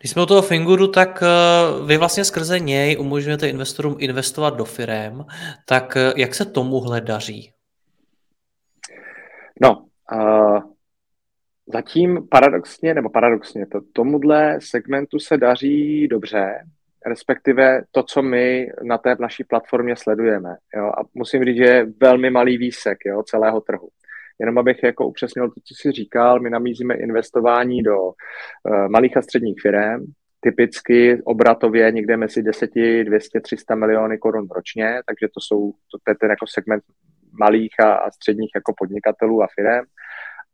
Když 0.00 0.10
jsme 0.10 0.22
u 0.22 0.26
toho 0.26 0.42
Finguru, 0.42 0.88
tak 0.88 1.22
eh, 1.22 1.86
vy 1.86 1.96
vlastně 1.96 2.24
skrze 2.24 2.60
něj 2.60 2.96
umožňujete 3.00 3.48
investorům 3.48 3.96
investovat 3.98 4.56
do 4.56 4.64
firem, 4.64 5.24
tak 5.68 5.96
eh, 5.96 6.12
jak 6.16 6.34
se 6.34 6.44
tomuhle 6.44 7.00
daří? 7.00 7.52
No, 9.62 9.86
uh, 10.12 10.60
zatím 11.66 12.28
paradoxně, 12.30 12.94
nebo 12.94 13.10
paradoxně, 13.10 13.66
to, 13.66 13.80
tomuhle 13.92 14.58
segmentu 14.60 15.18
se 15.18 15.36
daří 15.36 16.08
dobře, 16.08 16.54
respektive 17.06 17.82
to, 17.90 18.02
co 18.02 18.22
my 18.22 18.70
na 18.82 18.98
té 18.98 19.16
naší 19.20 19.44
platformě 19.44 19.96
sledujeme. 19.96 20.56
Jo? 20.76 20.86
A 20.86 21.04
musím 21.14 21.44
říct, 21.44 21.56
že 21.56 21.64
je 21.64 21.86
velmi 22.00 22.30
malý 22.30 22.58
výsek 22.58 22.98
jo, 23.06 23.22
celého 23.22 23.60
trhu. 23.60 23.88
Jenom 24.40 24.58
abych 24.58 24.82
jako 24.82 25.06
upřesnil 25.06 25.48
to, 25.48 25.54
co 25.64 25.74
jsi 25.74 25.92
říkal, 25.92 26.40
my 26.40 26.50
namízíme 26.50 26.94
investování 26.94 27.82
do 27.82 28.02
uh, 28.02 28.12
malých 28.88 29.16
a 29.16 29.22
středních 29.22 29.56
firm, 29.62 30.04
typicky 30.40 31.22
obratově 31.24 31.92
někde 31.92 32.16
mezi 32.16 32.42
10, 32.42 32.70
200, 33.04 33.40
300 33.40 33.74
miliony 33.74 34.18
korun 34.18 34.48
ročně, 34.54 35.00
takže 35.06 35.28
to 35.34 35.40
jsou, 35.40 35.72
to, 35.72 35.98
to 36.04 36.10
je 36.10 36.14
ten 36.20 36.30
jako 36.30 36.46
segment 36.46 36.84
malých 37.40 37.74
a, 37.80 37.94
a 37.94 38.10
středních 38.10 38.50
jako 38.54 38.74
podnikatelů 38.78 39.42
a 39.42 39.46
firm. 39.54 39.86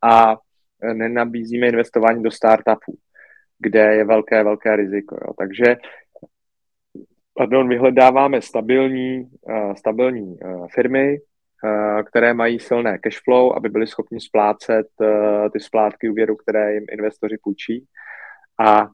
A 0.03 0.35
e, 0.83 0.93
nenabízíme 0.93 1.67
investování 1.67 2.23
do 2.23 2.31
startupů, 2.31 2.97
kde 3.59 3.95
je 3.95 4.05
velké, 4.05 4.43
velké 4.43 4.75
riziko. 4.75 5.15
Jo. 5.15 5.33
Takže 5.37 5.75
pardon, 7.33 7.69
vyhledáváme 7.69 8.41
stabilní, 8.41 9.29
stabilní 9.77 10.37
firmy, 10.75 11.17
které 12.05 12.33
mají 12.33 12.59
silné 12.59 12.97
cash 12.97 13.23
flow, 13.23 13.57
aby 13.57 13.69
byly 13.69 13.87
schopni 13.87 14.19
splácet 14.21 14.87
ty 15.53 15.59
splátky 15.59 16.09
úvěru, 16.09 16.35
které 16.35 16.73
jim 16.73 16.85
investoři 16.91 17.37
půjčí. 17.43 17.85
A 18.59 18.87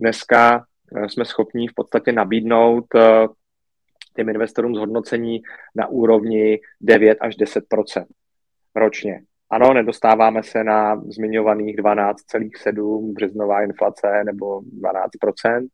dneska 0.00 0.64
jsme 1.06 1.24
schopni 1.24 1.68
v 1.68 1.74
podstatě 1.74 2.12
nabídnout 2.12 2.84
těm 4.16 4.28
investorům 4.28 4.74
zhodnocení 4.74 5.42
na 5.76 5.86
úrovni 5.86 6.60
9 6.80 7.18
až 7.20 7.36
10% 7.36 8.06
ročně. 8.76 9.20
Ano, 9.50 9.74
nedostáváme 9.74 10.42
se 10.42 10.64
na 10.64 10.96
zmiňovaných 10.96 11.76
12,7 11.76 13.12
březnová 13.12 13.62
inflace 13.62 14.24
nebo 14.24 14.60
12% 14.60 15.66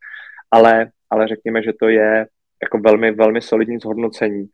ale, 0.51 0.91
ale 1.11 1.29
řekněme, 1.29 1.63
že 1.63 1.73
to 1.81 1.89
je 1.89 2.27
jako 2.63 2.79
velmi, 2.79 3.11
velmi 3.11 3.41
solidní 3.41 3.79
zhodnocení. 3.79 4.49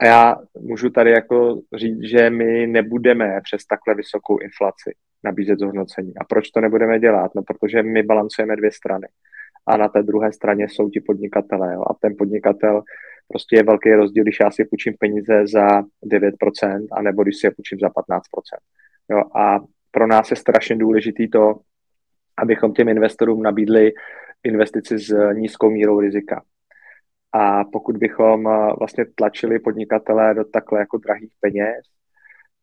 A 0.00 0.06
já 0.06 0.36
můžu 0.60 0.90
tady 0.90 1.10
jako 1.10 1.60
říct, 1.76 2.02
že 2.02 2.30
my 2.30 2.66
nebudeme 2.66 3.40
přes 3.44 3.66
takhle 3.66 3.94
vysokou 3.94 4.38
inflaci 4.38 4.94
nabízet 5.24 5.58
zhodnocení. 5.58 6.12
A 6.20 6.24
proč 6.24 6.50
to 6.50 6.60
nebudeme 6.60 6.98
dělat? 6.98 7.34
No, 7.34 7.42
protože 7.42 7.82
my 7.82 8.02
balancujeme 8.02 8.56
dvě 8.56 8.72
strany. 8.72 9.08
A 9.66 9.76
na 9.76 9.88
té 9.88 10.02
druhé 10.02 10.32
straně 10.32 10.68
jsou 10.68 10.90
ti 10.90 11.00
podnikatelé. 11.00 11.74
Jo. 11.74 11.82
A 11.90 11.94
ten 11.94 12.14
podnikatel 12.18 12.82
prostě 13.28 13.56
je 13.56 13.62
velký 13.62 13.92
rozdíl, 13.92 14.24
když 14.24 14.40
já 14.40 14.50
si 14.50 14.64
půjčím 14.64 14.94
peníze 15.00 15.46
za 15.46 15.82
9%, 16.12 16.86
anebo 16.92 17.22
když 17.22 17.36
si 17.36 17.46
je 17.46 17.50
půjčím 17.50 17.78
za 17.78 17.88
15%. 17.88 18.20
Jo, 19.10 19.22
a 19.36 19.60
pro 19.90 20.06
nás 20.06 20.30
je 20.30 20.36
strašně 20.36 20.76
důležitý 20.76 21.30
to, 21.30 21.54
abychom 22.36 22.72
těm 22.72 22.88
investorům 22.88 23.42
nabídli 23.42 23.92
investici 24.44 24.98
s 24.98 25.32
nízkou 25.32 25.70
mírou 25.70 26.00
rizika. 26.00 26.42
A 27.32 27.64
pokud 27.64 27.96
bychom 27.96 28.48
eh, 28.48 28.72
vlastně 28.78 29.04
tlačili 29.14 29.58
podnikatele 29.58 30.34
do 30.34 30.44
takhle 30.44 30.80
jako 30.80 30.98
drahých 30.98 31.32
peněz, 31.40 31.86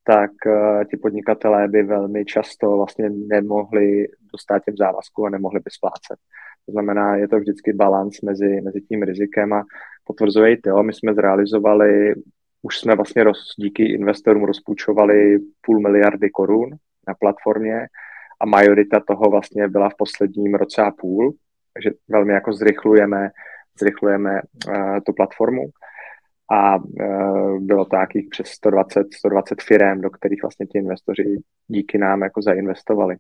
tak 0.08 0.32
uh, 0.46 0.84
ti 0.84 0.98
podnikatelé 0.98 1.68
by 1.68 1.84
velmi 1.84 2.26
často 2.26 2.78
vlastně 2.78 3.10
nemohli 3.10 4.08
dostat 4.34 4.60
těm 4.60 4.78
závazku 4.78 5.26
a 5.26 5.30
nemohli 5.30 5.60
by 5.60 5.72
splácet. 5.72 6.20
To 6.66 6.72
znamená, 6.72 7.16
je 7.16 7.28
to 7.28 7.40
vždycky 7.40 7.74
balans 7.74 8.22
mezi, 8.22 8.62
mezi 8.62 8.82
tím 8.82 9.04
rizikem 9.04 9.54
a 9.54 9.64
potvrzuje 10.04 10.54
i 10.54 10.60
My 10.82 10.94
jsme 10.94 11.14
zrealizovali, 11.14 12.14
už 12.62 12.80
jsme 12.80 12.96
vlastně 12.96 13.24
roz, 13.24 13.38
díky 13.60 13.84
investorům 13.84 14.44
rozpůjčovali 14.44 15.40
půl 15.62 15.80
miliardy 15.80 16.30
korun 16.30 16.70
na 17.08 17.14
platformě 17.20 17.88
a 18.40 18.46
majorita 18.46 19.00
toho 19.08 19.30
vlastně 19.30 19.68
byla 19.68 19.90
v 19.90 19.98
posledním 19.98 20.56
roce 20.56 20.82
a 20.82 20.92
půl, 20.92 21.34
takže 21.74 21.90
velmi 22.10 22.34
jako 22.34 22.54
zrychlujeme, 22.54 23.30
zrychlujeme 23.80 24.42
uh, 24.68 24.98
tu 25.06 25.14
platformu 25.14 25.64
a 26.52 26.76
uh, 26.76 27.60
bylo 27.60 27.86
to 27.86 27.96
nějakých 27.96 28.28
přes 28.30 28.48
120, 28.48 29.08
120 29.14 29.62
firm, 29.62 30.02
do 30.02 30.10
kterých 30.10 30.42
vlastně 30.44 30.66
ti 30.66 30.78
investoři 30.78 31.38
díky 31.68 31.98
nám 31.98 32.22
jako 32.22 32.42
zainvestovali. 32.42 33.16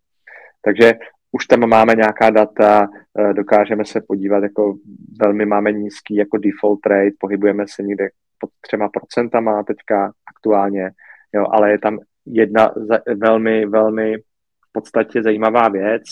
Takže 0.61 0.93
už 1.31 1.45
tam 1.45 1.69
máme 1.69 1.95
nějaká 1.95 2.29
data, 2.29 2.87
uh, 3.19 3.33
dokážeme 3.33 3.85
se 3.85 4.01
podívat, 4.07 4.43
jako 4.43 4.75
velmi 5.21 5.45
máme 5.45 5.71
nízký 5.71 6.15
jako 6.15 6.37
default 6.37 6.85
rate, 6.85 7.15
pohybujeme 7.19 7.65
se 7.67 7.83
někde 7.83 8.09
pod 8.39 8.49
třema 8.61 8.89
procentama 8.89 9.63
teďka 9.63 10.11
aktuálně, 10.35 10.91
jo, 11.33 11.45
ale 11.51 11.71
je 11.71 11.79
tam 11.79 11.99
jedna 12.25 12.71
velmi, 13.15 13.65
velmi 13.65 14.17
v 14.17 14.71
podstatě 14.71 15.23
zajímavá 15.23 15.69
věc, 15.69 16.03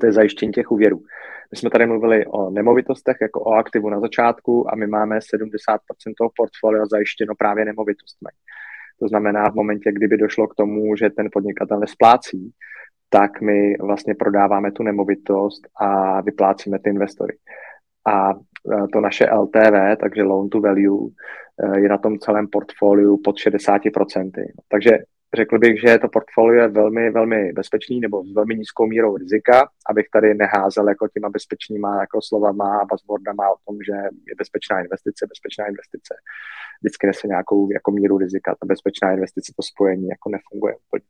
to 0.00 0.06
je 0.06 0.12
zajištění 0.12 0.52
těch 0.52 0.70
úvěrů. 0.70 1.02
My 1.52 1.56
jsme 1.58 1.70
tady 1.70 1.86
mluvili 1.86 2.26
o 2.26 2.50
nemovitostech 2.50 3.16
jako 3.20 3.40
o 3.40 3.52
aktivu 3.52 3.90
na 3.90 4.00
začátku 4.00 4.72
a 4.72 4.76
my 4.76 4.86
máme 4.86 5.18
70% 5.18 5.78
toho 6.18 6.30
portfolia 6.36 6.86
zajištěno 6.86 7.34
právě 7.38 7.64
nemovitostmi. 7.64 8.28
To 9.00 9.08
znamená, 9.08 9.50
v 9.50 9.54
momentě, 9.54 9.92
kdyby 9.92 10.16
došlo 10.16 10.48
k 10.48 10.54
tomu, 10.54 10.96
že 10.96 11.10
ten 11.10 11.28
podnikatel 11.32 11.80
nesplácí, 11.80 12.52
tak 13.10 13.40
my 13.40 13.76
vlastně 13.80 14.14
prodáváme 14.14 14.72
tu 14.72 14.82
nemovitost 14.82 15.62
a 15.80 16.20
vyplácíme 16.20 16.78
ty 16.78 16.90
investory. 16.90 17.36
A 18.08 18.30
e, 18.30 18.34
to 18.92 19.00
naše 19.00 19.30
LTV, 19.30 19.96
takže 20.00 20.22
loan 20.22 20.48
to 20.48 20.60
value, 20.60 21.08
e, 21.62 21.80
je 21.80 21.88
na 21.88 21.98
tom 21.98 22.18
celém 22.18 22.48
portfoliu 22.48 23.20
pod 23.24 23.36
60%. 23.36 24.30
Takže 24.68 24.90
řekl 25.36 25.58
bych, 25.58 25.80
že 25.80 25.98
to 25.98 26.08
portfolio 26.08 26.62
je 26.62 26.68
velmi, 26.68 27.10
velmi 27.10 27.52
bezpečný 27.52 28.00
nebo 28.00 28.24
s 28.24 28.34
velmi 28.34 28.56
nízkou 28.56 28.86
mírou 28.86 29.16
rizika, 29.16 29.68
abych 29.90 30.06
tady 30.12 30.34
neházel 30.34 30.88
jako 30.88 31.08
těma 31.08 31.28
bezpečnýma 31.28 32.00
jako 32.00 32.22
slovama 32.22 32.78
a 32.78 32.84
buzzwordama 32.84 33.50
o 33.50 33.56
tom, 33.66 33.76
že 33.86 33.92
je 34.28 34.34
bezpečná 34.38 34.80
investice, 34.80 35.26
bezpečná 35.28 35.66
investice. 35.66 36.14
Vždycky 36.82 37.06
nese 37.06 37.28
nějakou 37.28 37.72
jako 37.72 37.90
míru 37.90 38.18
rizika. 38.18 38.56
Ta 38.60 38.66
bezpečná 38.66 39.12
investice, 39.12 39.52
to 39.56 39.62
spojení 39.62 40.08
jako 40.08 40.30
nefunguje 40.30 40.74
úplně. 40.86 41.04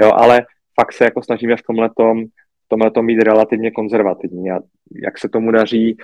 Jo, 0.00 0.12
ale 0.12 0.46
fakt 0.80 0.92
se 0.92 1.04
jako 1.04 1.22
snažíme 1.22 1.56
v 1.56 1.62
tomhle 1.62 1.90
tomhle 2.68 2.90
mít 3.02 3.22
relativně 3.22 3.70
konzervativní. 3.70 4.50
A 4.50 4.60
jak 5.04 5.18
se 5.18 5.28
tomu 5.28 5.50
daří, 5.50 5.96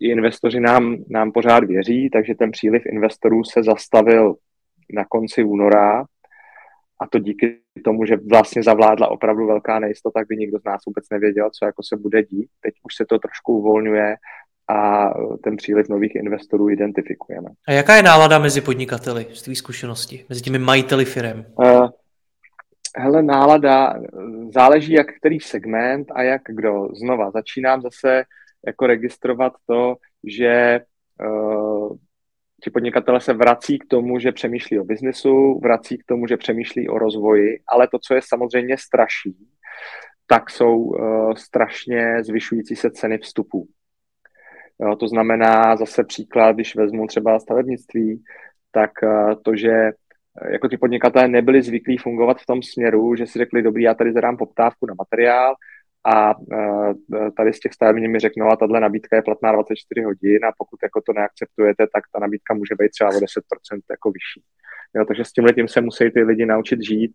investoři 0.00 0.60
nám, 0.60 0.96
nám 1.10 1.32
pořád 1.32 1.64
věří, 1.64 2.10
takže 2.10 2.34
ten 2.34 2.50
příliv 2.50 2.82
investorů 2.86 3.44
se 3.44 3.62
zastavil 3.62 4.34
na 4.92 5.04
konci 5.04 5.44
února, 5.44 6.04
a 7.00 7.06
to 7.06 7.18
díky 7.18 7.60
tomu, 7.84 8.06
že 8.06 8.16
vlastně 8.30 8.62
zavládla 8.62 9.10
opravdu 9.10 9.46
velká 9.46 9.78
nejistota, 9.78 10.24
kdy 10.24 10.36
nikdo 10.36 10.58
z 10.58 10.64
nás 10.64 10.80
vůbec 10.86 11.04
nevěděl, 11.10 11.50
co 11.58 11.66
jako 11.66 11.82
se 11.82 11.96
bude 11.96 12.22
dít. 12.22 12.48
Teď 12.60 12.74
už 12.82 12.94
se 12.94 13.04
to 13.08 13.18
trošku 13.18 13.58
uvolňuje 13.58 14.16
a 14.68 15.10
ten 15.44 15.56
příliv 15.56 15.88
nových 15.88 16.14
investorů 16.14 16.70
identifikujeme. 16.70 17.48
A 17.68 17.72
jaká 17.72 17.96
je 17.96 18.02
nálada 18.02 18.38
mezi 18.38 18.60
podnikateli 18.60 19.26
z 19.32 19.42
tvý 19.42 19.56
zkušenosti, 19.56 20.24
mezi 20.28 20.42
těmi 20.42 20.58
majiteli 20.58 21.04
firm? 21.04 21.44
Uh, 21.58 21.88
hele, 22.96 23.22
nálada 23.22 23.94
záleží 24.54 24.92
jak 24.92 25.06
který 25.18 25.40
segment 25.40 26.08
a 26.14 26.22
jak 26.22 26.42
kdo. 26.48 26.88
Znova 26.94 27.30
začínám 27.30 27.80
zase 27.80 28.24
jako 28.66 28.86
registrovat 28.86 29.52
to, 29.66 29.96
že 30.24 30.80
uh, 31.26 31.96
ti 32.64 32.70
podnikatele 32.70 33.20
se 33.20 33.32
vrací 33.32 33.78
k 33.78 33.86
tomu, 33.88 34.18
že 34.18 34.32
přemýšlí 34.32 34.78
o 34.78 34.84
biznesu, 34.84 35.60
vrací 35.62 35.98
k 35.98 36.04
tomu, 36.04 36.26
že 36.26 36.36
přemýšlí 36.36 36.88
o 36.88 36.98
rozvoji, 36.98 37.58
ale 37.68 37.88
to, 37.88 37.98
co 37.98 38.14
je 38.14 38.20
samozřejmě 38.24 38.78
straší, 38.78 39.36
tak 40.26 40.50
jsou 40.50 40.76
uh, 40.76 41.34
strašně 41.34 42.24
zvyšující 42.24 42.76
se 42.76 42.90
ceny 42.90 43.18
vstupů. 43.18 43.66
Jo, 44.80 44.96
to 44.96 45.08
znamená 45.08 45.76
zase 45.76 46.04
příklad, 46.04 46.52
když 46.52 46.76
vezmu 46.76 47.06
třeba 47.06 47.38
stavebnictví, 47.38 48.22
tak 48.72 48.90
uh, 49.02 49.34
to, 49.42 49.56
že 49.56 49.70
uh, 49.70 50.52
jako 50.52 50.68
ty 50.68 50.76
podnikatelé 50.76 51.28
nebyli 51.28 51.62
zvyklí 51.62 51.98
fungovat 51.98 52.40
v 52.40 52.46
tom 52.46 52.62
směru, 52.62 53.16
že 53.16 53.26
si 53.26 53.38
řekli, 53.38 53.62
dobrý, 53.62 53.82
já 53.82 53.94
tady 53.94 54.12
zadám 54.12 54.36
poptávku 54.36 54.86
na 54.86 54.94
materiál, 54.98 55.54
a 56.06 56.30
e, 56.30 56.34
tady 57.36 57.52
z 57.52 57.60
těch 57.60 57.72
stavební 57.72 58.08
mi 58.08 58.18
řeknou, 58.18 58.46
a 58.46 58.56
tahle 58.56 58.80
nabídka 58.80 59.16
je 59.16 59.22
platná 59.22 59.52
24 59.52 60.04
hodin 60.04 60.44
a 60.44 60.52
pokud 60.58 60.78
jako 60.82 61.00
to 61.00 61.12
neakceptujete, 61.12 61.86
tak 61.94 62.04
ta 62.12 62.18
nabídka 62.20 62.54
může 62.54 62.74
být 62.78 62.90
třeba 62.90 63.10
o 63.10 63.12
10% 63.12 63.20
jako 63.90 64.10
vyšší. 64.10 64.42
Jo, 64.96 65.04
takže 65.04 65.24
s 65.24 65.32
tím 65.32 65.46
tím 65.54 65.68
se 65.68 65.80
musí 65.80 66.10
ty 66.10 66.22
lidi 66.22 66.46
naučit 66.46 66.82
žít 66.82 67.12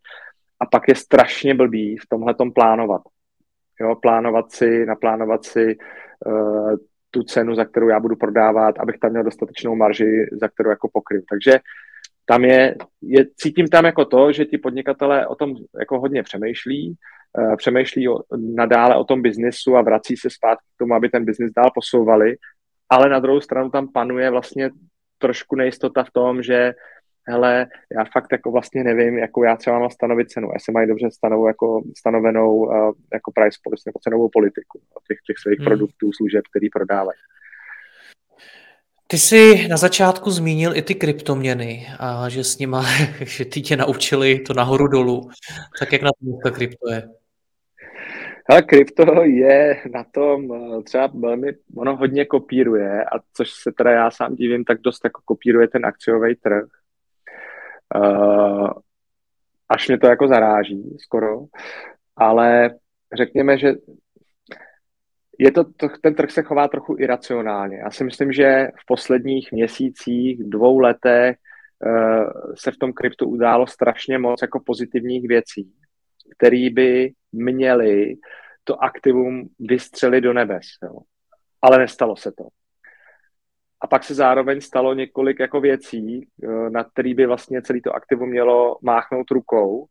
a 0.60 0.66
pak 0.66 0.88
je 0.88 0.96
strašně 0.96 1.56
blbý 1.56 1.98
v 1.98 2.08
tomhle 2.10 2.36
plánovat. 2.56 3.02
Jo, 3.82 3.96
plánovat 3.96 4.52
si, 4.52 4.86
naplánovat 4.86 5.46
si 5.46 5.78
uh, 6.26 6.76
tu 7.12 7.24
cenu, 7.24 7.56
za 7.56 7.66
kterou 7.66 7.90
já 7.90 8.00
budu 8.00 8.16
prodávat, 8.16 8.80
abych 8.80 9.00
tam 9.00 9.12
měl 9.12 9.24
dostatečnou 9.24 9.76
marži, 9.76 10.30
za 10.32 10.48
kterou 10.48 10.70
jako 10.70 10.90
pokryl. 10.94 11.22
Takže 11.30 11.60
tam 12.26 12.46
je, 12.46 12.76
je, 13.02 13.26
cítím 13.36 13.68
tam 13.68 13.86
jako 13.86 14.06
to, 14.06 14.32
že 14.32 14.46
ti 14.46 14.58
podnikatelé 14.58 15.28
o 15.28 15.36
tom 15.36 15.54
jako 15.80 16.00
hodně 16.00 16.24
přemýšlí, 16.24 16.96
přemýšlí 17.58 18.10
o, 18.10 18.20
nadále 18.38 18.96
o 18.96 19.04
tom 19.04 19.22
biznesu 19.22 19.76
a 19.76 19.82
vrací 19.82 20.18
se 20.18 20.30
zpátky 20.30 20.66
k 20.76 20.78
tomu, 20.78 20.94
aby 20.94 21.10
ten 21.10 21.26
biznis 21.26 21.52
dál 21.52 21.72
posouvali, 21.76 22.36
ale 22.90 23.10
na 23.10 23.20
druhou 23.20 23.42
stranu 23.42 23.70
tam 23.70 23.92
panuje 23.92 24.30
vlastně 24.30 24.70
trošku 25.18 25.56
nejistota 25.56 26.04
v 26.04 26.12
tom, 26.12 26.44
že 26.44 26.74
hele, 27.28 27.68
já 27.98 28.06
fakt 28.14 28.32
jako 28.32 28.52
vlastně 28.52 28.84
nevím, 28.84 29.18
jakou 29.18 29.44
já 29.44 29.56
třeba 29.56 29.80
mám 29.80 29.90
stanovit 29.90 30.30
cenu. 30.30 30.50
Jestli 30.54 30.74
mají 30.74 30.88
dobře 30.88 31.12
stanovou, 31.12 31.48
jako, 31.48 31.82
stanovenou 31.98 32.56
uh, 32.56 32.92
jako 33.14 33.32
price 33.32 33.60
policy 33.64 33.84
nebo 33.86 34.00
cenovou 34.00 34.30
politiku 34.30 34.80
těch, 35.08 35.18
těch 35.28 35.38
svých 35.38 35.60
hmm. 35.60 35.66
produktů, 35.66 36.12
služeb, 36.14 36.44
který 36.52 36.70
prodávají. 36.70 37.20
Ty 39.08 39.18
jsi 39.18 39.68
na 39.68 39.78
začátku 39.78 40.32
zmínil 40.32 40.78
i 40.78 40.82
ty 40.82 40.96
kryptoměny 40.96 41.88
a 42.00 42.30
že 42.30 42.44
s 42.44 42.58
nima, 42.58 42.86
že 43.22 43.46
ty 43.46 43.62
tě 43.62 43.78
naučili 43.78 44.40
to 44.40 44.54
nahoru 44.54 44.88
dolů. 44.88 45.30
Tak 45.80 45.94
jak 45.94 46.02
na 46.02 46.12
tom 46.20 46.40
to 46.44 46.52
krypto 46.52 46.92
je? 46.92 47.19
Ale 48.50 48.62
krypto 48.62 49.24
je 49.24 49.82
na 49.94 50.04
tom 50.04 50.54
eh, 50.54 50.84
třeba 50.84 51.08
velmi, 51.08 51.54
ono 51.76 51.96
hodně 51.96 52.26
kopíruje, 52.26 53.04
a 53.04 53.20
což 53.34 53.52
se 53.52 53.72
teda 53.78 53.92
já 53.92 54.12
sám 54.12 54.36
divím, 54.36 54.64
tak 54.64 54.82
dost 54.82 55.04
jako 55.04 55.22
kopíruje 55.26 55.68
ten 55.68 55.86
akciový 55.86 56.36
trh. 56.36 56.66
Uh, 57.96 58.70
až 59.70 59.88
mě 59.88 59.98
to 59.98 60.08
jako 60.08 60.28
zaráží 60.28 60.98
skoro, 61.00 61.40
ale 62.16 62.76
řekněme, 63.18 63.58
že 63.58 63.74
je 65.40 65.52
to, 65.52 65.64
to, 65.64 65.88
ten 66.02 66.16
trh 66.16 66.32
se 66.32 66.44
chová 66.44 66.68
trochu 66.68 66.96
iracionálně. 67.00 67.78
Já 67.78 67.92
si 67.92 68.04
myslím, 68.04 68.32
že 68.32 68.68
v 68.82 68.86
posledních 68.86 69.52
měsících, 69.52 70.44
dvou 70.44 70.80
letech 70.80 71.38
uh, 71.86 72.54
se 72.58 72.72
v 72.72 72.78
tom 72.78 72.94
kryptu 72.94 73.30
událo 73.30 73.68
strašně 73.68 74.18
moc 74.18 74.42
jako 74.42 74.60
pozitivních 74.66 75.28
věcí, 75.28 75.72
které 76.38 76.68
by 76.74 77.12
měly 77.32 78.16
to 78.70 78.84
aktivum 78.84 79.50
vystřelit 79.60 80.24
do 80.24 80.34
nebes. 80.34 80.66
Jo. 80.84 81.00
Ale 81.62 81.78
nestalo 81.78 82.16
se 82.16 82.32
to. 82.32 82.48
A 83.82 83.88
pak 83.88 84.04
se 84.04 84.14
zároveň 84.14 84.62
stalo 84.62 84.94
několik 84.94 85.40
jako 85.40 85.62
věcí, 85.62 86.28
eh, 86.44 86.70
na 86.70 86.84
který 86.84 87.14
by 87.14 87.26
vlastně 87.26 87.62
celý 87.62 87.82
to 87.82 87.96
aktivum 87.96 88.30
mělo 88.30 88.78
máchnout 88.82 89.32
rukou 89.32 89.86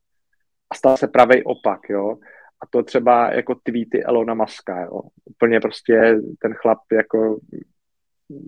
a 0.70 0.74
stal 0.74 0.96
se 0.96 1.08
pravý 1.08 1.44
opak, 1.44 1.80
jo. 1.88 2.18
A 2.62 2.66
to 2.70 2.82
třeba 2.82 3.34
jako 3.34 3.54
tweety 3.54 4.04
Elona 4.04 4.34
Muska, 4.34 4.80
jo. 4.80 5.00
Úplně 5.24 5.60
prostě 5.60 6.20
ten 6.38 6.54
chlap 6.54 6.78
jako 6.92 7.38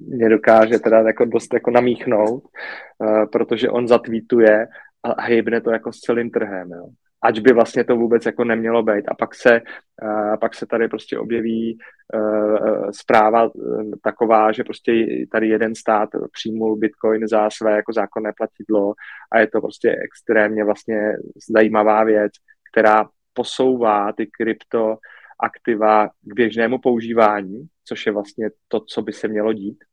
mě 0.08 0.28
dokáže 0.28 0.78
teda 0.78 0.98
jako 0.98 1.24
dost 1.24 1.54
jako 1.54 1.70
namíchnout, 1.70 2.44
uh, 2.44 3.26
protože 3.32 3.70
on 3.70 3.88
zatweetuje 3.88 4.66
a 5.02 5.22
hejbne 5.22 5.60
to 5.60 5.70
jako 5.70 5.92
s 5.92 6.00
celým 6.00 6.30
trhem, 6.30 6.70
jo 6.70 6.88
ač 7.22 7.38
by 7.38 7.52
vlastně 7.52 7.84
to 7.84 7.96
vůbec 7.96 8.26
jako 8.26 8.44
nemělo 8.44 8.82
být. 8.82 9.08
A 9.08 9.14
pak 9.14 9.34
se, 9.34 9.60
uh, 10.02 10.36
pak 10.40 10.54
se 10.54 10.66
tady 10.66 10.88
prostě 10.88 11.18
objeví 11.18 11.78
uh, 12.14 12.90
zpráva 12.90 13.44
uh, 13.44 13.90
taková, 14.02 14.52
že 14.52 14.64
prostě 14.64 14.92
tady 15.32 15.48
jeden 15.48 15.74
stát 15.74 16.08
přijmul 16.32 16.76
Bitcoin 16.76 17.28
za 17.28 17.50
své 17.50 17.76
jako 17.76 17.92
zákonné 17.92 18.32
platidlo 18.36 18.94
a 19.32 19.40
je 19.40 19.46
to 19.46 19.60
prostě 19.60 19.96
extrémně 20.04 20.64
vlastně 20.64 21.12
zajímavá 21.56 22.04
věc, 22.04 22.32
která 22.72 23.08
posouvá 23.32 24.12
ty 24.12 24.26
krypto 24.26 24.96
aktiva 25.40 26.08
k 26.08 26.34
běžnému 26.34 26.78
používání, 26.78 27.66
což 27.84 28.06
je 28.06 28.12
vlastně 28.12 28.50
to, 28.68 28.80
co 28.80 29.02
by 29.02 29.12
se 29.12 29.28
mělo 29.28 29.52
dít 29.52 29.84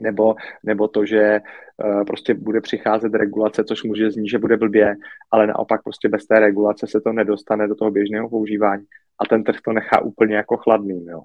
nebo, 0.00 0.34
nebo 0.64 0.88
to, 0.88 1.06
že 1.06 1.40
uh, 1.84 2.04
prostě 2.04 2.34
bude 2.34 2.60
přicházet 2.60 3.14
regulace, 3.14 3.64
což 3.64 3.82
může 3.82 4.10
znít, 4.10 4.28
že 4.28 4.38
bude 4.38 4.56
blbě, 4.56 4.94
ale 5.30 5.46
naopak 5.46 5.82
prostě 5.82 6.08
bez 6.08 6.26
té 6.26 6.40
regulace 6.40 6.86
se 6.86 7.00
to 7.00 7.12
nedostane 7.12 7.68
do 7.68 7.74
toho 7.74 7.90
běžného 7.90 8.28
používání 8.28 8.84
a 9.18 9.26
ten 9.28 9.44
trh 9.44 9.56
to 9.64 9.72
nechá 9.72 10.00
úplně 10.00 10.36
jako 10.36 10.56
chladný. 10.56 11.06
Jo. 11.06 11.22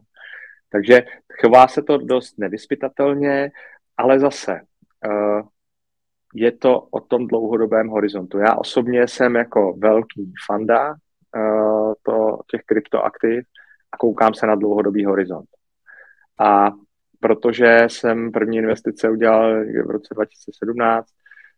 Takže 0.69 1.03
chová 1.41 1.67
se 1.67 1.81
to 1.81 1.97
dost 1.97 2.39
nevyspytatelně, 2.39 3.51
ale 3.97 4.19
zase 4.19 4.61
uh, 5.07 5.41
je 6.35 6.51
to 6.51 6.79
o 6.91 6.99
tom 6.99 7.27
dlouhodobém 7.27 7.87
horizontu. 7.87 8.37
Já 8.37 8.55
osobně 8.55 9.07
jsem 9.07 9.35
jako 9.35 9.73
velký 9.77 10.33
fanda 10.45 10.89
uh, 10.89 11.93
to, 12.03 12.39
těch 12.51 12.61
kryptoaktiv 12.65 13.45
a 13.91 13.97
koukám 13.97 14.33
se 14.33 14.47
na 14.47 14.55
dlouhodobý 14.55 15.05
horizont. 15.05 15.47
A 16.39 16.71
protože 17.23 17.83
jsem 17.87 18.31
první 18.31 18.57
investice 18.57 19.09
udělal 19.09 19.65
v 19.65 19.89
roce 19.89 20.13
2017, 20.13 21.07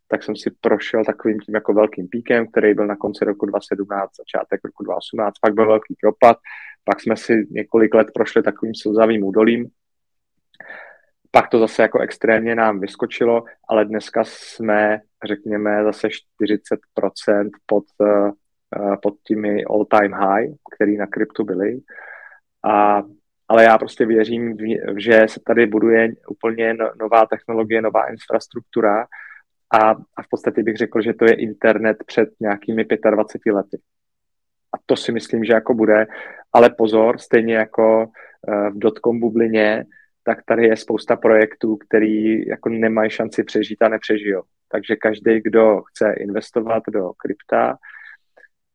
tak 0.08 0.23
jsem 0.23 0.36
si 0.36 0.51
prošel 0.62 1.06
takovým 1.06 1.39
tím 1.39 1.56
jako 1.56 1.73
velkým 1.73 2.08
píkem, 2.08 2.47
který 2.47 2.73
byl 2.73 2.88
na 2.88 2.95
konci 2.95 3.25
roku 3.25 3.45
2017, 3.45 4.12
začátek 4.15 4.62
roku 4.65 4.84
2018, 4.84 5.34
pak 5.41 5.54
byl 5.54 5.67
velký 5.67 5.95
propad, 6.01 6.38
pak 6.84 7.01
jsme 7.01 7.17
si 7.17 7.47
několik 7.51 7.93
let 7.93 8.08
prošli 8.13 8.43
takovým 8.43 8.75
slzavým 8.75 9.23
údolím, 9.23 9.69
pak 11.32 11.49
to 11.49 11.60
zase 11.60 11.82
jako 11.82 11.99
extrémně 11.99 12.56
nám 12.56 12.80
vyskočilo, 12.80 13.43
ale 13.69 13.86
dneska 13.86 14.23
jsme, 14.23 15.01
řekněme, 15.23 15.84
zase 15.84 16.08
40% 16.08 17.49
pod, 17.65 17.84
uh, 17.99 18.32
pod 19.01 19.13
těmi 19.23 19.63
all-time 19.63 20.13
high, 20.13 20.54
který 20.75 20.97
na 20.97 21.08
kryptu 21.08 21.43
byly. 21.43 21.80
A 22.65 23.04
ale 23.48 23.64
já 23.64 23.78
prostě 23.78 24.06
věřím, 24.06 24.58
že 24.98 25.26
se 25.28 25.40
tady 25.46 25.66
buduje 25.66 26.14
úplně 26.30 26.74
no, 26.74 26.92
nová 27.00 27.26
technologie, 27.26 27.82
nová 27.82 28.08
infrastruktura 28.08 29.06
a, 29.74 29.90
a 29.90 30.24
v 30.24 30.30
podstatě 30.30 30.64
bych 30.64 30.78
řekl, 30.78 31.02
že 31.02 31.14
to 31.14 31.26
je 31.26 31.34
internet 31.34 31.98
před 32.06 32.30
nějakými 32.40 32.86
25 33.12 33.54
lety. 33.54 33.80
A 34.74 34.78
to 34.86 34.96
si 34.96 35.12
myslím, 35.12 35.44
že 35.44 35.54
jako 35.54 35.74
bude, 35.74 36.08
ale 36.54 36.70
pozor, 36.70 37.18
stejně 37.18 37.56
jako 37.56 38.08
eh, 38.50 38.70
v 38.70 38.80
dotcom 38.80 39.20
bublině, 39.20 39.86
tak 40.24 40.38
tady 40.46 40.68
je 40.68 40.78
spousta 40.78 41.16
projektů, 41.16 41.78
který 41.78 42.48
jako 42.48 42.70
nemají 42.70 43.10
šanci 43.10 43.44
přežít 43.44 43.82
a 43.82 43.90
nepřežijou. 43.90 44.44
Takže 44.72 44.96
každý, 44.96 45.42
kdo 45.42 45.82
chce 45.82 46.14
investovat 46.18 46.84
do 46.90 47.12
krypta, 47.18 47.78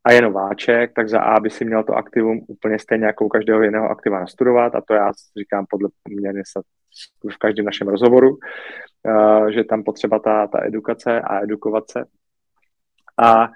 a 0.05 0.13
je 0.13 0.23
nováček, 0.23 0.93
tak 0.95 1.09
za 1.09 1.21
A 1.21 1.41
by 1.41 1.51
si 1.51 1.65
měl 1.65 1.85
to 1.85 1.95
aktivum 1.95 2.41
úplně 2.49 2.79
stejně 2.79 3.07
jako 3.07 3.25
u 3.25 3.29
každého 3.29 3.63
jiného 3.63 3.91
aktiva 3.91 4.21
nastudovat 4.21 4.75
a 4.75 4.81
to 4.81 4.95
já 4.95 5.11
říkám 5.39 5.67
podle 5.71 5.89
mě 6.09 6.43
v 7.35 7.39
každém 7.39 7.65
našem 7.65 7.89
rozhovoru, 7.89 8.29
uh, 8.31 9.47
že 9.47 9.65
tam 9.65 9.83
potřeba 9.83 10.19
ta, 10.19 10.47
ta 10.47 10.65
edukace 10.65 11.21
a 11.21 11.41
edukovat 11.41 11.91
se. 11.91 12.05
A 13.23 13.49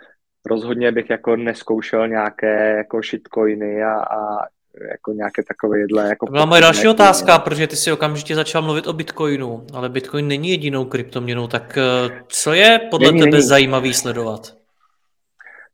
rozhodně 0.46 0.92
bych 0.92 1.10
jako 1.10 1.36
neskoušel 1.36 2.08
nějaké 2.08 2.76
jako 2.76 3.00
shitcoiny 3.02 3.82
a, 3.82 3.94
a 3.94 4.46
jako 4.90 5.12
nějaké 5.12 5.42
takové 5.48 5.78
jedle. 5.78 6.08
Jako 6.08 6.26
to 6.26 6.32
byla 6.32 6.44
moje 6.44 6.60
další 6.60 6.88
otázka, 6.88 7.38
protože 7.38 7.66
ty 7.66 7.76
si 7.76 7.92
okamžitě 7.92 8.34
začal 8.34 8.62
mluvit 8.62 8.86
o 8.86 8.92
Bitcoinu, 8.92 9.66
ale 9.74 9.88
Bitcoin 9.88 10.28
není 10.28 10.50
jedinou 10.50 10.84
kryptoměnou, 10.84 11.46
tak 11.46 11.78
eh, 11.78 12.22
co 12.28 12.52
je 12.52 12.80
podle 12.90 13.08
není, 13.08 13.20
tebe 13.20 13.30
není. 13.30 13.48
zajímavý 13.48 13.94
sledovat? 13.94 14.63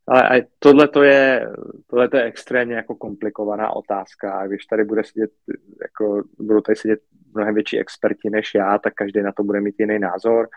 Ale 0.07 0.45
tohle 0.59 0.87
to 0.87 1.03
je, 1.03 1.47
tohle 1.87 2.09
to 2.09 2.17
je 2.17 2.23
extrémně 2.23 2.75
jako 2.75 2.95
komplikovaná 2.95 3.75
otázka. 3.75 4.33
A 4.33 4.47
když 4.47 4.65
tady 4.65 4.83
bude 4.83 5.03
sedět, 5.03 5.31
jako, 5.81 6.23
budou 6.39 6.61
tady 6.61 6.75
sedět 6.75 6.99
mnohem 7.35 7.55
větší 7.55 7.79
experti 7.79 8.29
než 8.29 8.51
já, 8.55 8.77
tak 8.77 8.93
každý 8.93 9.21
na 9.21 9.31
to 9.31 9.43
bude 9.43 9.61
mít 9.61 9.75
jiný 9.79 9.99
názor. 9.99 10.47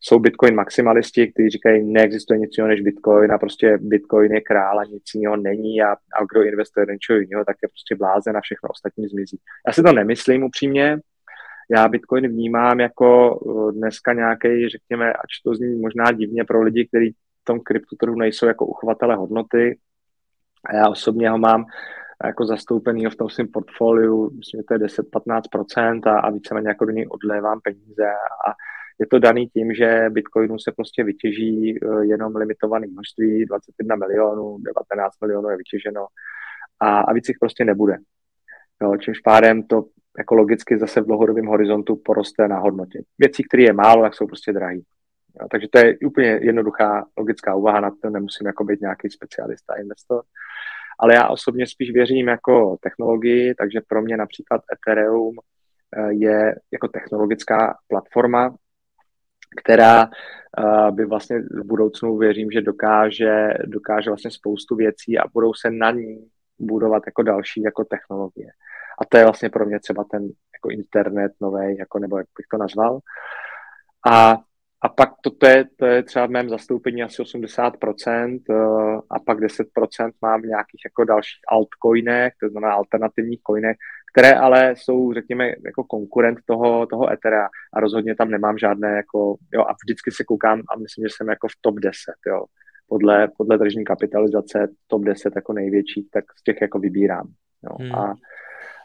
Jsou 0.00 0.18
Bitcoin 0.18 0.54
maximalisti, 0.54 1.32
kteří 1.32 1.48
říkají, 1.48 1.84
neexistuje 1.84 2.38
nic 2.38 2.50
jiného 2.58 2.68
než 2.68 2.80
Bitcoin 2.80 3.32
a 3.32 3.38
prostě 3.38 3.78
Bitcoin 3.80 4.32
je 4.32 4.40
král 4.40 4.80
a 4.80 4.84
nic 4.84 5.02
jiného 5.14 5.36
není 5.36 5.82
a, 5.82 5.92
a 5.92 6.24
kdo 6.32 6.42
investuje 6.42 6.86
do 6.86 6.92
něčeho 6.92 7.18
jiného, 7.18 7.44
tak 7.44 7.56
je 7.62 7.68
prostě 7.68 7.96
blázen 7.96 8.36
a 8.36 8.40
všechno 8.40 8.68
ostatní 8.68 9.08
zmizí. 9.08 9.38
Já 9.66 9.72
si 9.72 9.82
to 9.82 9.92
nemyslím 9.92 10.42
upřímně, 10.42 10.98
já 11.70 11.88
Bitcoin 11.88 12.28
vnímám 12.28 12.80
jako 12.80 13.38
eh, 13.68 13.72
dneska 13.72 14.12
nějaký, 14.12 14.68
řekněme, 14.68 15.12
ač 15.12 15.42
to 15.44 15.54
zní 15.54 15.80
možná 15.80 16.12
divně 16.12 16.44
pro 16.44 16.62
lidi, 16.62 16.86
kteří 16.86 17.14
tom 17.48 17.60
kryptotrhu 17.60 18.14
nejsou 18.14 18.46
jako 18.46 18.66
uchovatele 18.66 19.14
hodnoty. 19.16 19.78
A 20.64 20.76
já 20.76 20.88
osobně 20.88 21.30
ho 21.30 21.38
mám 21.38 21.64
jako 22.24 22.46
zastoupený 22.46 23.06
v 23.06 23.16
tom 23.16 23.28
svém 23.28 23.48
portfoliu, 23.48 24.30
myslím, 24.36 24.60
že 24.60 24.64
to 24.64 24.74
je 24.74 24.80
10-15% 24.80 26.10
a, 26.10 26.20
a 26.20 26.30
víceméně 26.30 26.68
jako 26.68 26.84
do 26.84 26.92
něj 26.92 27.06
odlévám 27.10 27.60
peníze 27.60 28.06
a 28.48 28.50
je 29.00 29.06
to 29.06 29.18
daný 29.18 29.46
tím, 29.46 29.74
že 29.74 30.06
bitcoinu 30.10 30.58
se 30.58 30.72
prostě 30.72 31.04
vytěží 31.04 31.78
eh, 31.78 32.04
jenom 32.04 32.36
limitované 32.36 32.86
množství, 32.86 33.46
21 33.46 33.96
milionů, 33.96 34.58
19 34.58 35.20
milionů 35.20 35.48
je 35.48 35.56
vytěženo 35.56 36.06
a, 36.80 37.00
a 37.00 37.12
víc 37.12 37.28
jich 37.28 37.38
prostě 37.40 37.64
nebude. 37.64 37.96
Jo, 38.82 38.96
čímž 38.96 39.20
pádem 39.20 39.62
to 39.62 39.84
jako 40.18 40.34
logicky 40.34 40.78
zase 40.78 41.00
v 41.00 41.06
dlouhodobém 41.06 41.46
horizontu 41.46 41.96
poroste 42.04 42.48
na 42.48 42.58
hodnotě. 42.58 43.02
Věcí, 43.18 43.42
které 43.42 43.62
je 43.62 43.72
málo, 43.72 44.02
tak 44.02 44.14
jsou 44.14 44.26
prostě 44.26 44.52
drahé. 44.52 44.78
Takže 45.50 45.68
to 45.72 45.78
je 45.78 45.98
úplně 46.06 46.28
jednoduchá 46.42 47.06
logická 47.18 47.54
úvaha, 47.54 47.80
na 47.80 47.90
to 48.02 48.10
nemusím 48.10 48.46
jako 48.46 48.64
být 48.64 48.80
nějaký 48.80 49.10
specialista, 49.10 49.74
investor. 49.74 50.22
Ale 50.98 51.14
já 51.14 51.28
osobně 51.28 51.66
spíš 51.66 51.90
věřím 51.90 52.28
jako 52.28 52.76
technologii, 52.80 53.54
takže 53.54 53.80
pro 53.88 54.02
mě 54.02 54.16
například 54.16 54.62
Ethereum 54.72 55.36
eh, 55.96 56.12
je 56.12 56.54
jako 56.72 56.88
technologická 56.88 57.76
platforma, 57.88 58.56
která 59.62 60.02
eh, 60.04 60.90
by 60.90 61.04
vlastně 61.04 61.38
v 61.38 61.64
budoucnu 61.64 62.16
věřím, 62.16 62.50
že 62.50 62.60
dokáže, 62.60 63.48
dokáže 63.64 64.10
vlastně 64.10 64.30
spoustu 64.30 64.76
věcí 64.76 65.18
a 65.18 65.28
budou 65.32 65.54
se 65.54 65.70
na 65.70 65.90
ní 65.90 66.28
budovat 66.58 67.02
jako 67.06 67.22
další 67.22 67.62
jako 67.62 67.84
technologie. 67.84 68.50
A 69.00 69.04
to 69.04 69.16
je 69.16 69.24
vlastně 69.24 69.50
pro 69.50 69.66
mě 69.66 69.80
třeba 69.80 70.04
ten 70.04 70.22
jako 70.54 70.70
internet 70.70 71.32
nový, 71.40 71.76
jako, 71.76 71.98
nebo 71.98 72.18
jak 72.18 72.26
bych 72.38 72.46
to 72.50 72.58
nazval. 72.58 72.98
A 74.10 74.38
a 74.82 74.88
pak 74.88 75.10
to, 75.20 75.30
to, 75.30 75.46
je, 75.46 75.64
to 75.76 75.86
je 75.86 76.02
třeba 76.02 76.26
v 76.26 76.30
mém 76.30 76.48
zastoupení 76.48 77.02
asi 77.02 77.22
80% 77.22 78.40
eh, 78.50 78.54
a 79.10 79.18
pak 79.26 79.40
10% 79.40 80.10
mám 80.22 80.42
v 80.42 80.46
nějakých 80.46 80.80
jako 80.84 81.04
dalších 81.04 81.40
altcoinech, 81.48 82.32
to 82.42 82.48
znamená 82.48 82.72
alternativních 82.72 83.40
coinech, 83.46 83.76
které 84.12 84.34
ale 84.34 84.74
jsou, 84.76 85.12
řekněme, 85.12 85.48
jako 85.64 85.84
konkurent 85.84 86.38
toho, 86.46 86.86
toho 86.86 87.12
Ethera 87.12 87.48
a 87.72 87.80
rozhodně 87.80 88.14
tam 88.14 88.30
nemám 88.30 88.58
žádné 88.58 88.96
jako, 88.96 89.36
jo, 89.54 89.62
a 89.62 89.72
vždycky 89.84 90.10
se 90.10 90.24
koukám 90.24 90.58
a 90.60 90.78
myslím, 90.78 91.04
že 91.04 91.14
jsem 91.16 91.28
jako 91.28 91.48
v 91.48 91.58
top 91.60 91.74
10, 91.74 91.94
jo. 92.26 92.44
Podle, 92.88 93.28
podle 93.36 93.58
tržní 93.58 93.84
kapitalizace 93.84 94.68
top 94.86 95.04
10 95.04 95.32
jako 95.36 95.52
největších, 95.52 96.10
tak 96.10 96.24
z 96.38 96.42
těch 96.42 96.60
jako 96.60 96.78
vybírám, 96.78 97.28
jo. 97.62 97.76
Hmm. 97.80 97.94
A, 97.94 98.14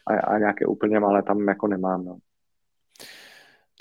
a, 0.08 0.20
a 0.20 0.38
nějaké 0.38 0.66
úplně 0.66 1.00
malé 1.00 1.24
tam 1.24 1.48
jako 1.48 1.68
nemám, 1.68 2.06
no. 2.06 2.18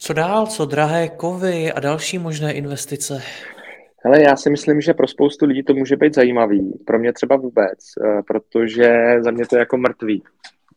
Co 0.04 0.12
dál, 0.12 0.46
co 0.46 0.66
drahé 0.66 1.08
kovy 1.08 1.72
a 1.72 1.80
další 1.80 2.18
možné 2.18 2.52
investice? 2.52 3.22
Hele, 4.04 4.22
já 4.22 4.36
si 4.36 4.50
myslím, 4.50 4.80
že 4.80 4.94
pro 4.94 5.08
spoustu 5.08 5.46
lidí 5.46 5.62
to 5.62 5.74
může 5.74 5.96
být 5.96 6.14
zajímavý. 6.14 6.78
Pro 6.86 6.98
mě 6.98 7.12
třeba 7.12 7.36
vůbec, 7.36 7.78
eh, 8.04 8.22
protože 8.22 9.16
za 9.20 9.30
mě 9.30 9.46
to 9.46 9.56
je 9.56 9.60
jako 9.60 9.76
mrtvý. 9.76 10.22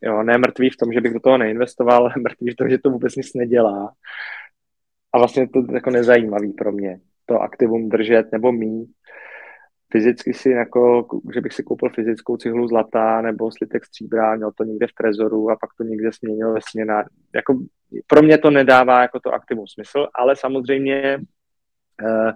Jo, 0.02 0.22
ne 0.22 0.38
mrtvý 0.38 0.70
v 0.70 0.76
tom, 0.76 0.92
že 0.92 1.00
bych 1.00 1.12
do 1.12 1.20
toho 1.20 1.38
neinvestoval, 1.38 2.02
ale 2.02 2.12
mrtvý 2.22 2.50
v 2.50 2.56
tom, 2.56 2.68
že 2.70 2.78
to 2.78 2.90
vůbec 2.90 3.16
nic 3.16 3.34
nedělá. 3.34 3.92
A 5.12 5.18
vlastně 5.18 5.48
to 5.48 5.62
jako 5.74 5.90
nezajímavý 5.90 6.52
pro 6.52 6.72
mě, 6.72 7.00
to 7.26 7.40
aktivum 7.40 7.88
držet 7.88 8.32
nebo 8.32 8.52
mít. 8.52 8.90
Fyzicky 9.92 10.34
si, 10.34 10.50
jako, 10.50 11.06
že 11.34 11.40
bych 11.40 11.52
si 11.52 11.62
koupil 11.62 11.90
fyzickou 11.94 12.36
cihlu 12.36 12.68
zlata 12.68 13.20
nebo 13.20 13.50
slitek 13.52 13.84
stříbra, 13.84 14.36
měl 14.36 14.52
to 14.52 14.64
někde 14.64 14.86
v 14.86 14.92
trezoru 14.92 15.50
a 15.50 15.56
pak 15.60 15.70
to 15.78 15.84
někde 15.84 16.12
směnil 16.12 16.52
ve 16.52 16.60
směna. 16.70 17.04
Jako, 17.34 17.58
pro 18.06 18.22
mě 18.22 18.38
to 18.38 18.50
nedává 18.50 19.02
jako 19.02 19.20
to 19.20 19.34
aktivum 19.34 19.66
smysl, 19.66 20.06
ale 20.14 20.36
samozřejmě 20.36 21.18
uh, 22.02 22.30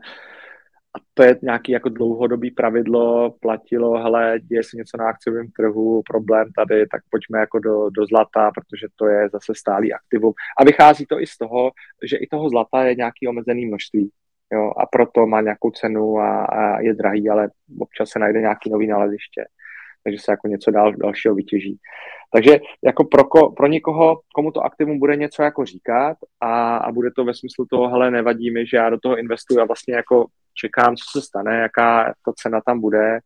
a 0.96 0.98
to 1.14 1.22
je 1.22 1.38
nějaký 1.42 1.72
jako 1.72 1.88
dlouhodobý 1.88 2.50
pravidlo, 2.50 3.34
platilo, 3.40 4.02
hele, 4.02 4.40
děje 4.42 4.62
se 4.64 4.76
něco 4.76 4.96
na 4.96 5.08
akciovém 5.08 5.50
trhu, 5.50 6.02
problém 6.06 6.52
tady, 6.56 6.86
tak 6.86 7.02
pojďme 7.10 7.38
jako 7.38 7.58
do, 7.58 7.90
do 7.90 8.06
zlata, 8.06 8.50
protože 8.50 8.86
to 8.96 9.06
je 9.06 9.28
zase 9.28 9.52
stálý 9.54 9.92
aktivum. 9.92 10.32
A 10.60 10.64
vychází 10.64 11.06
to 11.06 11.20
i 11.20 11.26
z 11.26 11.36
toho, 11.36 11.70
že 12.04 12.16
i 12.16 12.26
toho 12.26 12.48
zlata 12.48 12.84
je 12.84 12.94
nějaký 12.94 13.28
omezený 13.28 13.66
množství. 13.66 14.10
Jo, 14.52 14.72
a 14.76 14.86
proto 14.86 15.26
má 15.26 15.40
nějakou 15.40 15.70
cenu 15.70 16.18
a, 16.18 16.44
a 16.44 16.80
je 16.80 16.94
drahý, 16.94 17.30
ale 17.30 17.50
občas 17.78 18.10
se 18.10 18.18
najde 18.18 18.40
nějaký 18.40 18.70
nový 18.70 18.86
naleziště. 18.86 19.44
Takže 20.04 20.18
se 20.18 20.32
jako 20.32 20.48
něco 20.48 20.70
dál, 20.70 20.92
dalšího 20.92 21.34
vytěží. 21.34 21.78
Takže 22.32 22.58
jako 22.84 23.04
pro, 23.04 23.24
ko, 23.24 23.52
pro 23.52 23.66
někoho, 23.66 24.20
komu 24.34 24.50
to 24.50 24.60
aktivum 24.60 24.98
bude 24.98 25.16
něco 25.16 25.42
jako 25.42 25.64
říkat 25.64 26.16
a, 26.40 26.76
a 26.76 26.92
bude 26.92 27.10
to 27.10 27.24
ve 27.24 27.34
smyslu 27.34 27.66
toho, 27.70 27.88
hele, 27.88 28.10
nevadí 28.10 28.50
mi, 28.50 28.66
že 28.66 28.76
já 28.76 28.90
do 28.90 28.98
toho 28.98 29.18
investuju 29.18 29.60
a 29.60 29.64
vlastně 29.64 29.94
jako 29.94 30.26
čekám, 30.54 30.96
co 30.96 31.04
se 31.20 31.26
stane, 31.26 31.56
jaká 31.56 32.14
ta 32.24 32.32
cena 32.32 32.60
tam 32.66 32.80
bude, 32.80 33.18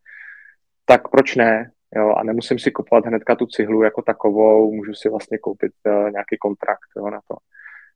tak 0.85 1.09
proč 1.09 1.35
ne? 1.35 1.71
Jo, 1.95 2.13
a 2.17 2.23
nemusím 2.23 2.59
si 2.59 2.71
kupovat 2.71 3.05
hnedka 3.05 3.35
tu 3.35 3.45
cihlu 3.45 3.83
jako 3.83 4.01
takovou, 4.01 4.71
můžu 4.71 4.93
si 4.93 5.09
vlastně 5.09 5.37
koupit 5.37 5.71
uh, 5.87 5.93
nějaký 6.11 6.37
kontrakt 6.39 6.89
jo, 6.97 7.09
na 7.09 7.19
to. 7.27 7.35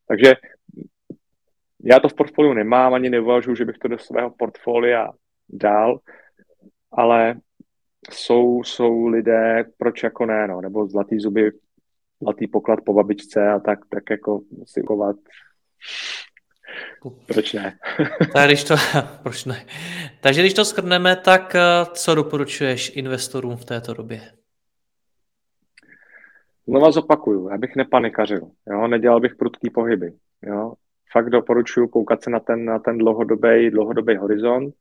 Takže 0.08 0.34
já 1.84 2.00
to 2.00 2.10
v 2.10 2.14
portfoliu 2.14 2.54
nemám, 2.54 2.94
ani 2.94 3.10
neuvažuji, 3.10 3.56
že 3.56 3.66
bych 3.66 3.78
to 3.78 3.88
do 3.88 3.98
svého 3.98 4.30
portfolia 4.30 5.10
dal, 5.50 6.00
ale 6.92 7.36
jsou, 8.14 8.64
jsou 8.64 9.07
lidé, 9.07 9.66
proč 9.78 10.03
jako 10.03 10.26
ne, 10.26 10.47
no, 10.47 10.62
nebo 10.62 10.88
zlatý 10.88 11.20
zuby, 11.20 11.51
zlatý 12.22 12.47
poklad 12.47 12.80
po 12.86 12.93
babičce 12.93 13.49
a 13.49 13.60
tak, 13.60 13.80
tak 13.89 14.03
jako 14.10 14.41
si 14.66 14.82
kovat 14.82 15.16
proč 17.26 17.53
ne? 17.53 17.80
tak 18.34 18.47
když 18.47 18.64
to, 18.64 18.76
proč 19.24 19.45
ne? 19.45 19.66
Takže 20.22 20.41
když 20.41 20.53
to 20.53 20.66
skrneme, 20.66 21.16
tak 21.16 21.55
eh, 21.55 21.62
co 21.93 22.16
doporučuješ 22.16 22.95
investorům 22.95 23.57
v 23.57 23.66
této 23.66 23.93
době? 23.93 24.22
Znova 26.68 26.91
zopakuju, 26.91 27.49
já 27.49 27.57
bych 27.57 27.76
nepanikařil, 27.76 28.41
jo? 28.72 28.88
nedělal 28.88 29.20
bych 29.20 29.36
prudký 29.36 29.70
pohyby. 29.70 30.14
Jo? 30.43 30.74
Fakt 31.12 31.30
doporučuji 31.30 31.88
koukat 31.88 32.24
se 32.24 32.30
na 32.30 32.39
ten, 32.39 32.66
na 32.66 32.80
ten 32.80 32.97
dlouhodobý, 32.97 33.70
dlouhodobý 33.70 34.16
horizont. 34.16 34.74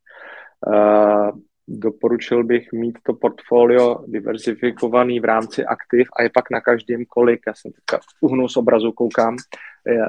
Uh, 0.67 1.29
doporučil 1.69 2.43
bych 2.43 2.71
mít 2.73 2.97
to 3.03 3.13
portfolio 3.13 4.03
diversifikovaný 4.07 5.19
v 5.19 5.25
rámci 5.25 5.65
aktiv 5.65 6.07
a 6.15 6.23
je 6.23 6.29
pak 6.33 6.49
na 6.51 6.61
každém 6.61 7.05
kolik, 7.05 7.39
já 7.47 7.53
jsem 7.53 7.71
teďka 7.71 7.99
uhnu 8.21 8.47
z 8.47 8.57
obrazu, 8.57 8.91
koukám, 8.91 9.35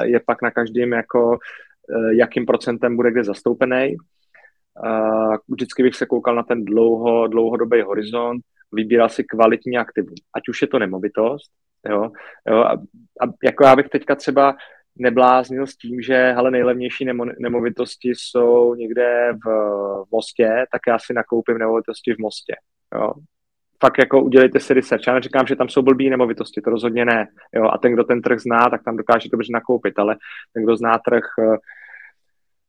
je, 0.04 0.20
pak 0.20 0.42
na 0.42 0.50
každém 0.50 0.92
jako 0.92 1.38
Eh, 1.90 2.14
jakým 2.14 2.46
procentem 2.46 2.96
bude 2.96 3.10
kde 3.10 3.24
zastoupený. 3.24 3.96
Vždycky 5.48 5.82
bych 5.82 5.94
se 5.94 6.06
koukal 6.06 6.34
na 6.34 6.42
ten 6.42 6.64
dlouho, 6.64 7.26
dlouhodobý 7.26 7.82
horizont, 7.82 8.42
vybíral 8.72 9.08
si 9.08 9.24
kvalitní 9.24 9.78
aktivum, 9.78 10.14
ať 10.36 10.48
už 10.48 10.62
je 10.62 10.68
to 10.68 10.78
nemovitost, 10.78 11.50
jo, 11.88 12.10
jo 12.48 12.56
a, 12.56 12.72
a 13.20 13.24
jako 13.44 13.64
já 13.64 13.76
bych 13.76 13.88
teďka 13.88 14.14
třeba 14.14 14.56
nebláznil 14.98 15.66
s 15.66 15.76
tím, 15.76 16.02
že 16.02 16.14
hele, 16.14 16.50
nejlevnější 16.50 17.04
nemo, 17.04 17.24
nemovitosti 17.40 18.08
jsou 18.08 18.74
někde 18.74 19.32
v, 19.44 19.48
v 20.04 20.10
Mostě, 20.12 20.64
tak 20.72 20.80
já 20.88 20.98
si 20.98 21.14
nakoupím 21.14 21.58
nemovitosti 21.58 22.14
v 22.14 22.18
Mostě. 22.18 22.54
Jo. 22.94 23.12
Fakt 23.82 23.98
jako 23.98 24.22
udělejte 24.22 24.60
si 24.60 24.74
research. 24.74 25.06
Já 25.06 25.14
neříkám, 25.14 25.46
že 25.46 25.56
tam 25.56 25.68
jsou 25.68 25.82
blbý 25.82 26.10
nemovitosti, 26.10 26.60
to 26.60 26.70
rozhodně 26.70 27.04
ne. 27.04 27.26
Jo. 27.54 27.64
A 27.72 27.78
ten, 27.78 27.92
kdo 27.92 28.04
ten 28.04 28.22
trh 28.22 28.38
zná, 28.38 28.70
tak 28.70 28.84
tam 28.84 28.96
dokáže 28.96 29.28
dobře 29.32 29.52
nakoupit, 29.52 29.98
ale 29.98 30.16
ten, 30.52 30.64
kdo 30.64 30.76
zná 30.76 30.98
trh 31.08 31.24
eh, 31.38 31.56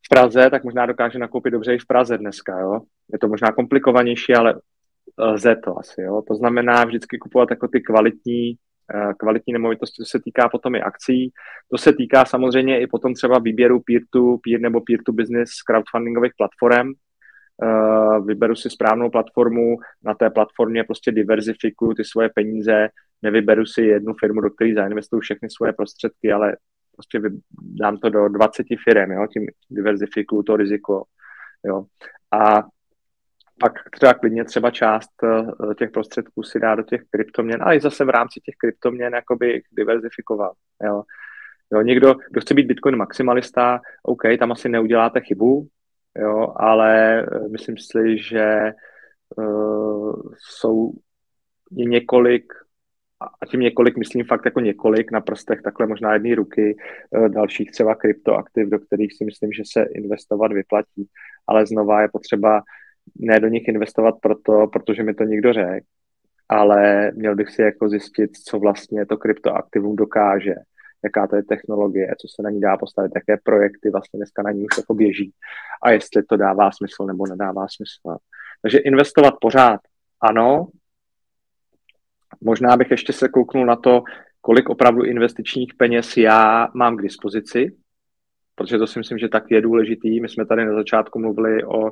v 0.06 0.08
Praze, 0.08 0.50
tak 0.50 0.64
možná 0.64 0.86
dokáže 0.86 1.18
nakoupit 1.18 1.50
dobře 1.50 1.74
i 1.74 1.78
v 1.78 1.86
Praze 1.86 2.18
dneska, 2.18 2.60
jo. 2.60 2.80
Je 3.12 3.18
to 3.18 3.28
možná 3.28 3.52
komplikovanější, 3.52 4.34
ale 4.34 4.60
lze 5.18 5.56
to 5.56 5.78
asi, 5.78 6.02
jo. 6.02 6.22
To 6.28 6.34
znamená 6.34 6.84
vždycky 6.84 7.18
kupovat 7.18 7.50
jako 7.50 7.68
ty 7.68 7.80
kvalitní, 7.80 8.50
eh, 8.50 8.56
kvalitní 9.18 9.52
nemovitosti, 9.52 10.02
to 10.02 10.04
se 10.04 10.20
týká 10.20 10.48
potom 10.48 10.74
i 10.74 10.82
akcí, 10.82 11.32
to 11.70 11.78
se 11.78 11.92
týká 11.92 12.24
samozřejmě 12.24 12.80
i 12.80 12.86
potom 12.86 13.14
třeba 13.14 13.38
výběru 13.38 13.80
peer-to-peer 13.80 14.60
nebo 14.60 14.80
peer-to-business 14.80 15.62
crowdfundingových 15.62 16.32
platform, 16.36 16.92
eh, 16.92 18.20
vyberu 18.20 18.54
si 18.54 18.70
správnou 18.70 19.10
platformu, 19.10 19.76
na 20.04 20.14
té 20.14 20.30
platformě 20.30 20.84
prostě 20.84 21.12
diverzifikuju 21.12 21.94
ty 21.94 22.04
svoje 22.04 22.30
peníze, 22.34 22.88
nevyberu 23.22 23.66
si 23.66 23.82
jednu 23.82 24.14
firmu, 24.20 24.40
do 24.40 24.50
které 24.50 24.74
zainvestuju 24.74 25.20
všechny 25.20 25.50
svoje 25.50 25.72
prostředky, 25.72 26.32
ale 26.32 26.56
prostě 26.96 27.20
dám 27.62 27.96
to 27.96 28.10
do 28.10 28.28
20 28.28 28.66
firm, 28.84 29.12
jo, 29.12 29.26
tím 29.26 29.46
diverzifikuju 29.70 30.42
to 30.42 30.56
riziko, 30.56 31.04
jo. 31.64 31.84
A 32.32 32.62
pak 33.60 33.72
třeba 33.90 34.14
klidně 34.14 34.44
třeba 34.44 34.70
část 34.70 35.10
eh, 35.24 35.74
těch 35.74 35.90
prostředků 35.90 36.42
si 36.42 36.60
dá 36.60 36.74
do 36.74 36.82
těch 36.82 37.00
kryptoměn, 37.10 37.62
ale 37.62 37.76
i 37.76 37.80
zase 37.80 38.04
v 38.04 38.08
rámci 38.08 38.40
těch 38.40 38.54
kryptoměn 38.58 39.14
jakoby 39.14 39.62
diverzifikovat, 39.72 40.52
jo. 40.84 41.02
Jo, 41.72 41.82
někdo, 41.82 42.14
kdo 42.30 42.40
chce 42.40 42.54
být 42.54 42.66
Bitcoin 42.66 42.96
maximalista, 42.96 43.80
OK, 44.02 44.22
tam 44.38 44.52
asi 44.52 44.68
neuděláte 44.68 45.20
chybu, 45.20 45.68
jo, 46.18 46.52
ale 46.56 47.20
eh, 47.22 47.48
myslím 47.48 47.76
si, 47.78 48.18
že 48.18 48.72
uh, 49.36 50.32
jsou 50.38 50.92
je 51.72 51.84
několik 51.84 52.52
a 53.40 53.46
tím 53.46 53.60
několik, 53.60 53.96
myslím 53.96 54.24
fakt 54.24 54.44
jako 54.44 54.60
několik 54.60 55.12
na 55.12 55.20
prstech, 55.20 55.62
takhle 55.62 55.86
možná 55.86 56.12
jedné 56.12 56.34
ruky, 56.34 56.76
eh, 57.16 57.28
dalších 57.28 57.70
třeba 57.70 57.94
kryptoaktiv, 57.94 58.68
do 58.68 58.78
kterých 58.78 59.12
si 59.12 59.24
myslím, 59.24 59.52
že 59.52 59.62
se 59.72 59.82
investovat 59.82 60.52
vyplatí. 60.52 61.08
Ale 61.46 61.66
znova 61.66 62.02
je 62.02 62.08
potřeba 62.12 62.62
ne 63.16 63.40
do 63.40 63.48
nich 63.48 63.68
investovat 63.68 64.14
proto, 64.22 64.66
protože 64.72 65.02
mi 65.02 65.14
to 65.14 65.24
někdo 65.24 65.52
řekl, 65.52 65.86
ale 66.48 67.12
měl 67.12 67.34
bych 67.34 67.48
si 67.48 67.62
jako 67.62 67.88
zjistit, 67.88 68.36
co 68.36 68.58
vlastně 68.58 69.06
to 69.06 69.16
kryptoaktivum 69.16 69.96
dokáže, 69.96 70.54
jaká 71.04 71.26
to 71.26 71.36
je 71.36 71.42
technologie, 71.42 72.14
co 72.20 72.28
se 72.28 72.42
na 72.42 72.50
ní 72.50 72.60
dá 72.60 72.76
postavit, 72.76 73.12
jaké 73.14 73.36
projekty 73.42 73.90
vlastně 73.90 74.16
dneska 74.16 74.42
na 74.42 74.50
ní 74.50 74.64
už 74.64 74.78
jako 74.78 74.94
běží 74.94 75.32
a 75.82 75.90
jestli 75.90 76.22
to 76.22 76.36
dává 76.36 76.70
smysl 76.72 77.06
nebo 77.06 77.26
nedává 77.26 77.66
smysl. 77.68 78.18
Takže 78.62 78.78
investovat 78.78 79.34
pořád 79.40 79.80
ano, 80.20 80.68
Možná 82.40 82.76
bych 82.76 82.90
ještě 82.90 83.12
se 83.12 83.28
kouknul 83.28 83.66
na 83.66 83.76
to, 83.76 84.02
kolik 84.40 84.68
opravdu 84.68 85.04
investičních 85.04 85.74
peněz 85.74 86.16
já 86.16 86.68
mám 86.74 86.96
k 86.96 87.02
dispozici, 87.02 87.76
protože 88.54 88.78
to 88.78 88.86
si 88.86 88.98
myslím, 88.98 89.18
že 89.18 89.28
tak 89.28 89.50
je 89.50 89.60
důležitý. 89.60 90.20
My 90.20 90.28
jsme 90.28 90.46
tady 90.46 90.64
na 90.64 90.74
začátku 90.74 91.18
mluvili 91.18 91.64
o 91.64 91.90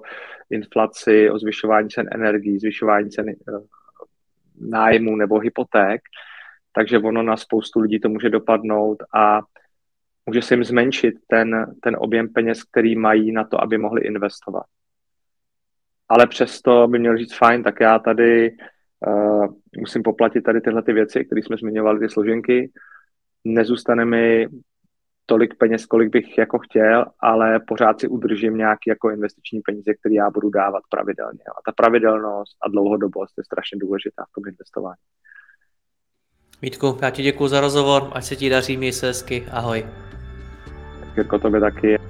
inflaci, 0.51 1.31
o 1.31 1.39
zvyšování 1.39 1.89
cen 1.89 2.09
energií, 2.13 2.59
zvyšování 2.59 3.11
cen 3.11 3.29
eh, 3.29 3.35
nájmu 4.61 5.17
nebo 5.17 5.39
hypoték, 5.39 6.01
takže 6.73 6.99
ono 6.99 7.23
na 7.23 7.37
spoustu 7.37 7.81
lidí 7.81 8.01
to 8.01 8.09
může 8.09 8.31
dopadnout 8.31 9.03
a 9.15 9.41
může 10.27 10.43
se 10.43 10.55
jim 10.55 10.65
zmenšit 10.65 11.15
ten, 11.27 11.75
ten 11.83 11.97
objem 11.99 12.29
peněz, 12.29 12.63
který 12.65 12.97
mají 12.97 13.33
na 13.33 13.45
to, 13.45 13.63
aby 13.63 13.79
mohli 13.79 14.01
investovat. 14.01 14.65
Ale 16.09 16.27
přesto 16.27 16.89
by 16.89 16.99
měl 16.99 17.17
říct 17.17 17.37
fajn, 17.37 17.63
tak 17.63 17.81
já 17.81 17.99
tady 17.99 18.57
Uh, 19.07 19.47
musím 19.79 20.03
poplatit 20.03 20.41
tady 20.41 20.61
tyhle 20.61 20.83
ty 20.83 20.93
věci, 20.93 21.25
které 21.25 21.43
jsme 21.43 21.57
zmiňovali, 21.57 22.01
ty 22.01 22.09
složenky. 22.09 22.71
Nezůstane 23.45 24.05
mi 24.05 24.49
tolik 25.31 25.55
peněz, 25.55 25.87
kolik 25.87 26.11
bych 26.13 26.39
jako 26.39 26.59
chtěl, 26.59 27.05
ale 27.21 27.61
pořád 27.61 28.01
si 28.01 28.09
udržím 28.09 28.57
nějaký 28.57 28.91
jako 28.91 29.11
investiční 29.11 29.61
peníze, 29.61 29.95
které 29.95 30.15
já 30.15 30.31
budu 30.31 30.51
dávat 30.51 30.83
pravidelně. 30.91 31.45
A 31.59 31.59
ta 31.67 31.73
pravidelnost 31.73 32.57
a 32.67 32.69
dlouhodobost 32.69 33.39
je 33.39 33.45
strašně 33.45 33.79
důležitá 33.79 34.25
v 34.25 34.35
tom 34.35 34.49
investování. 34.49 35.05
Vítku, 36.63 36.99
já 37.03 37.11
ti 37.11 37.23
děkuji 37.23 37.49
za 37.49 37.61
rozhovor, 37.61 38.11
ať 38.13 38.25
se 38.25 38.37
ti 38.37 38.51
daří, 38.51 38.77
měj 38.77 38.93
se 38.93 39.07
hezky, 39.07 39.47
ahoj. 39.51 39.87
Jirko, 41.17 41.39
tobě 41.39 41.61
taky. 41.61 42.10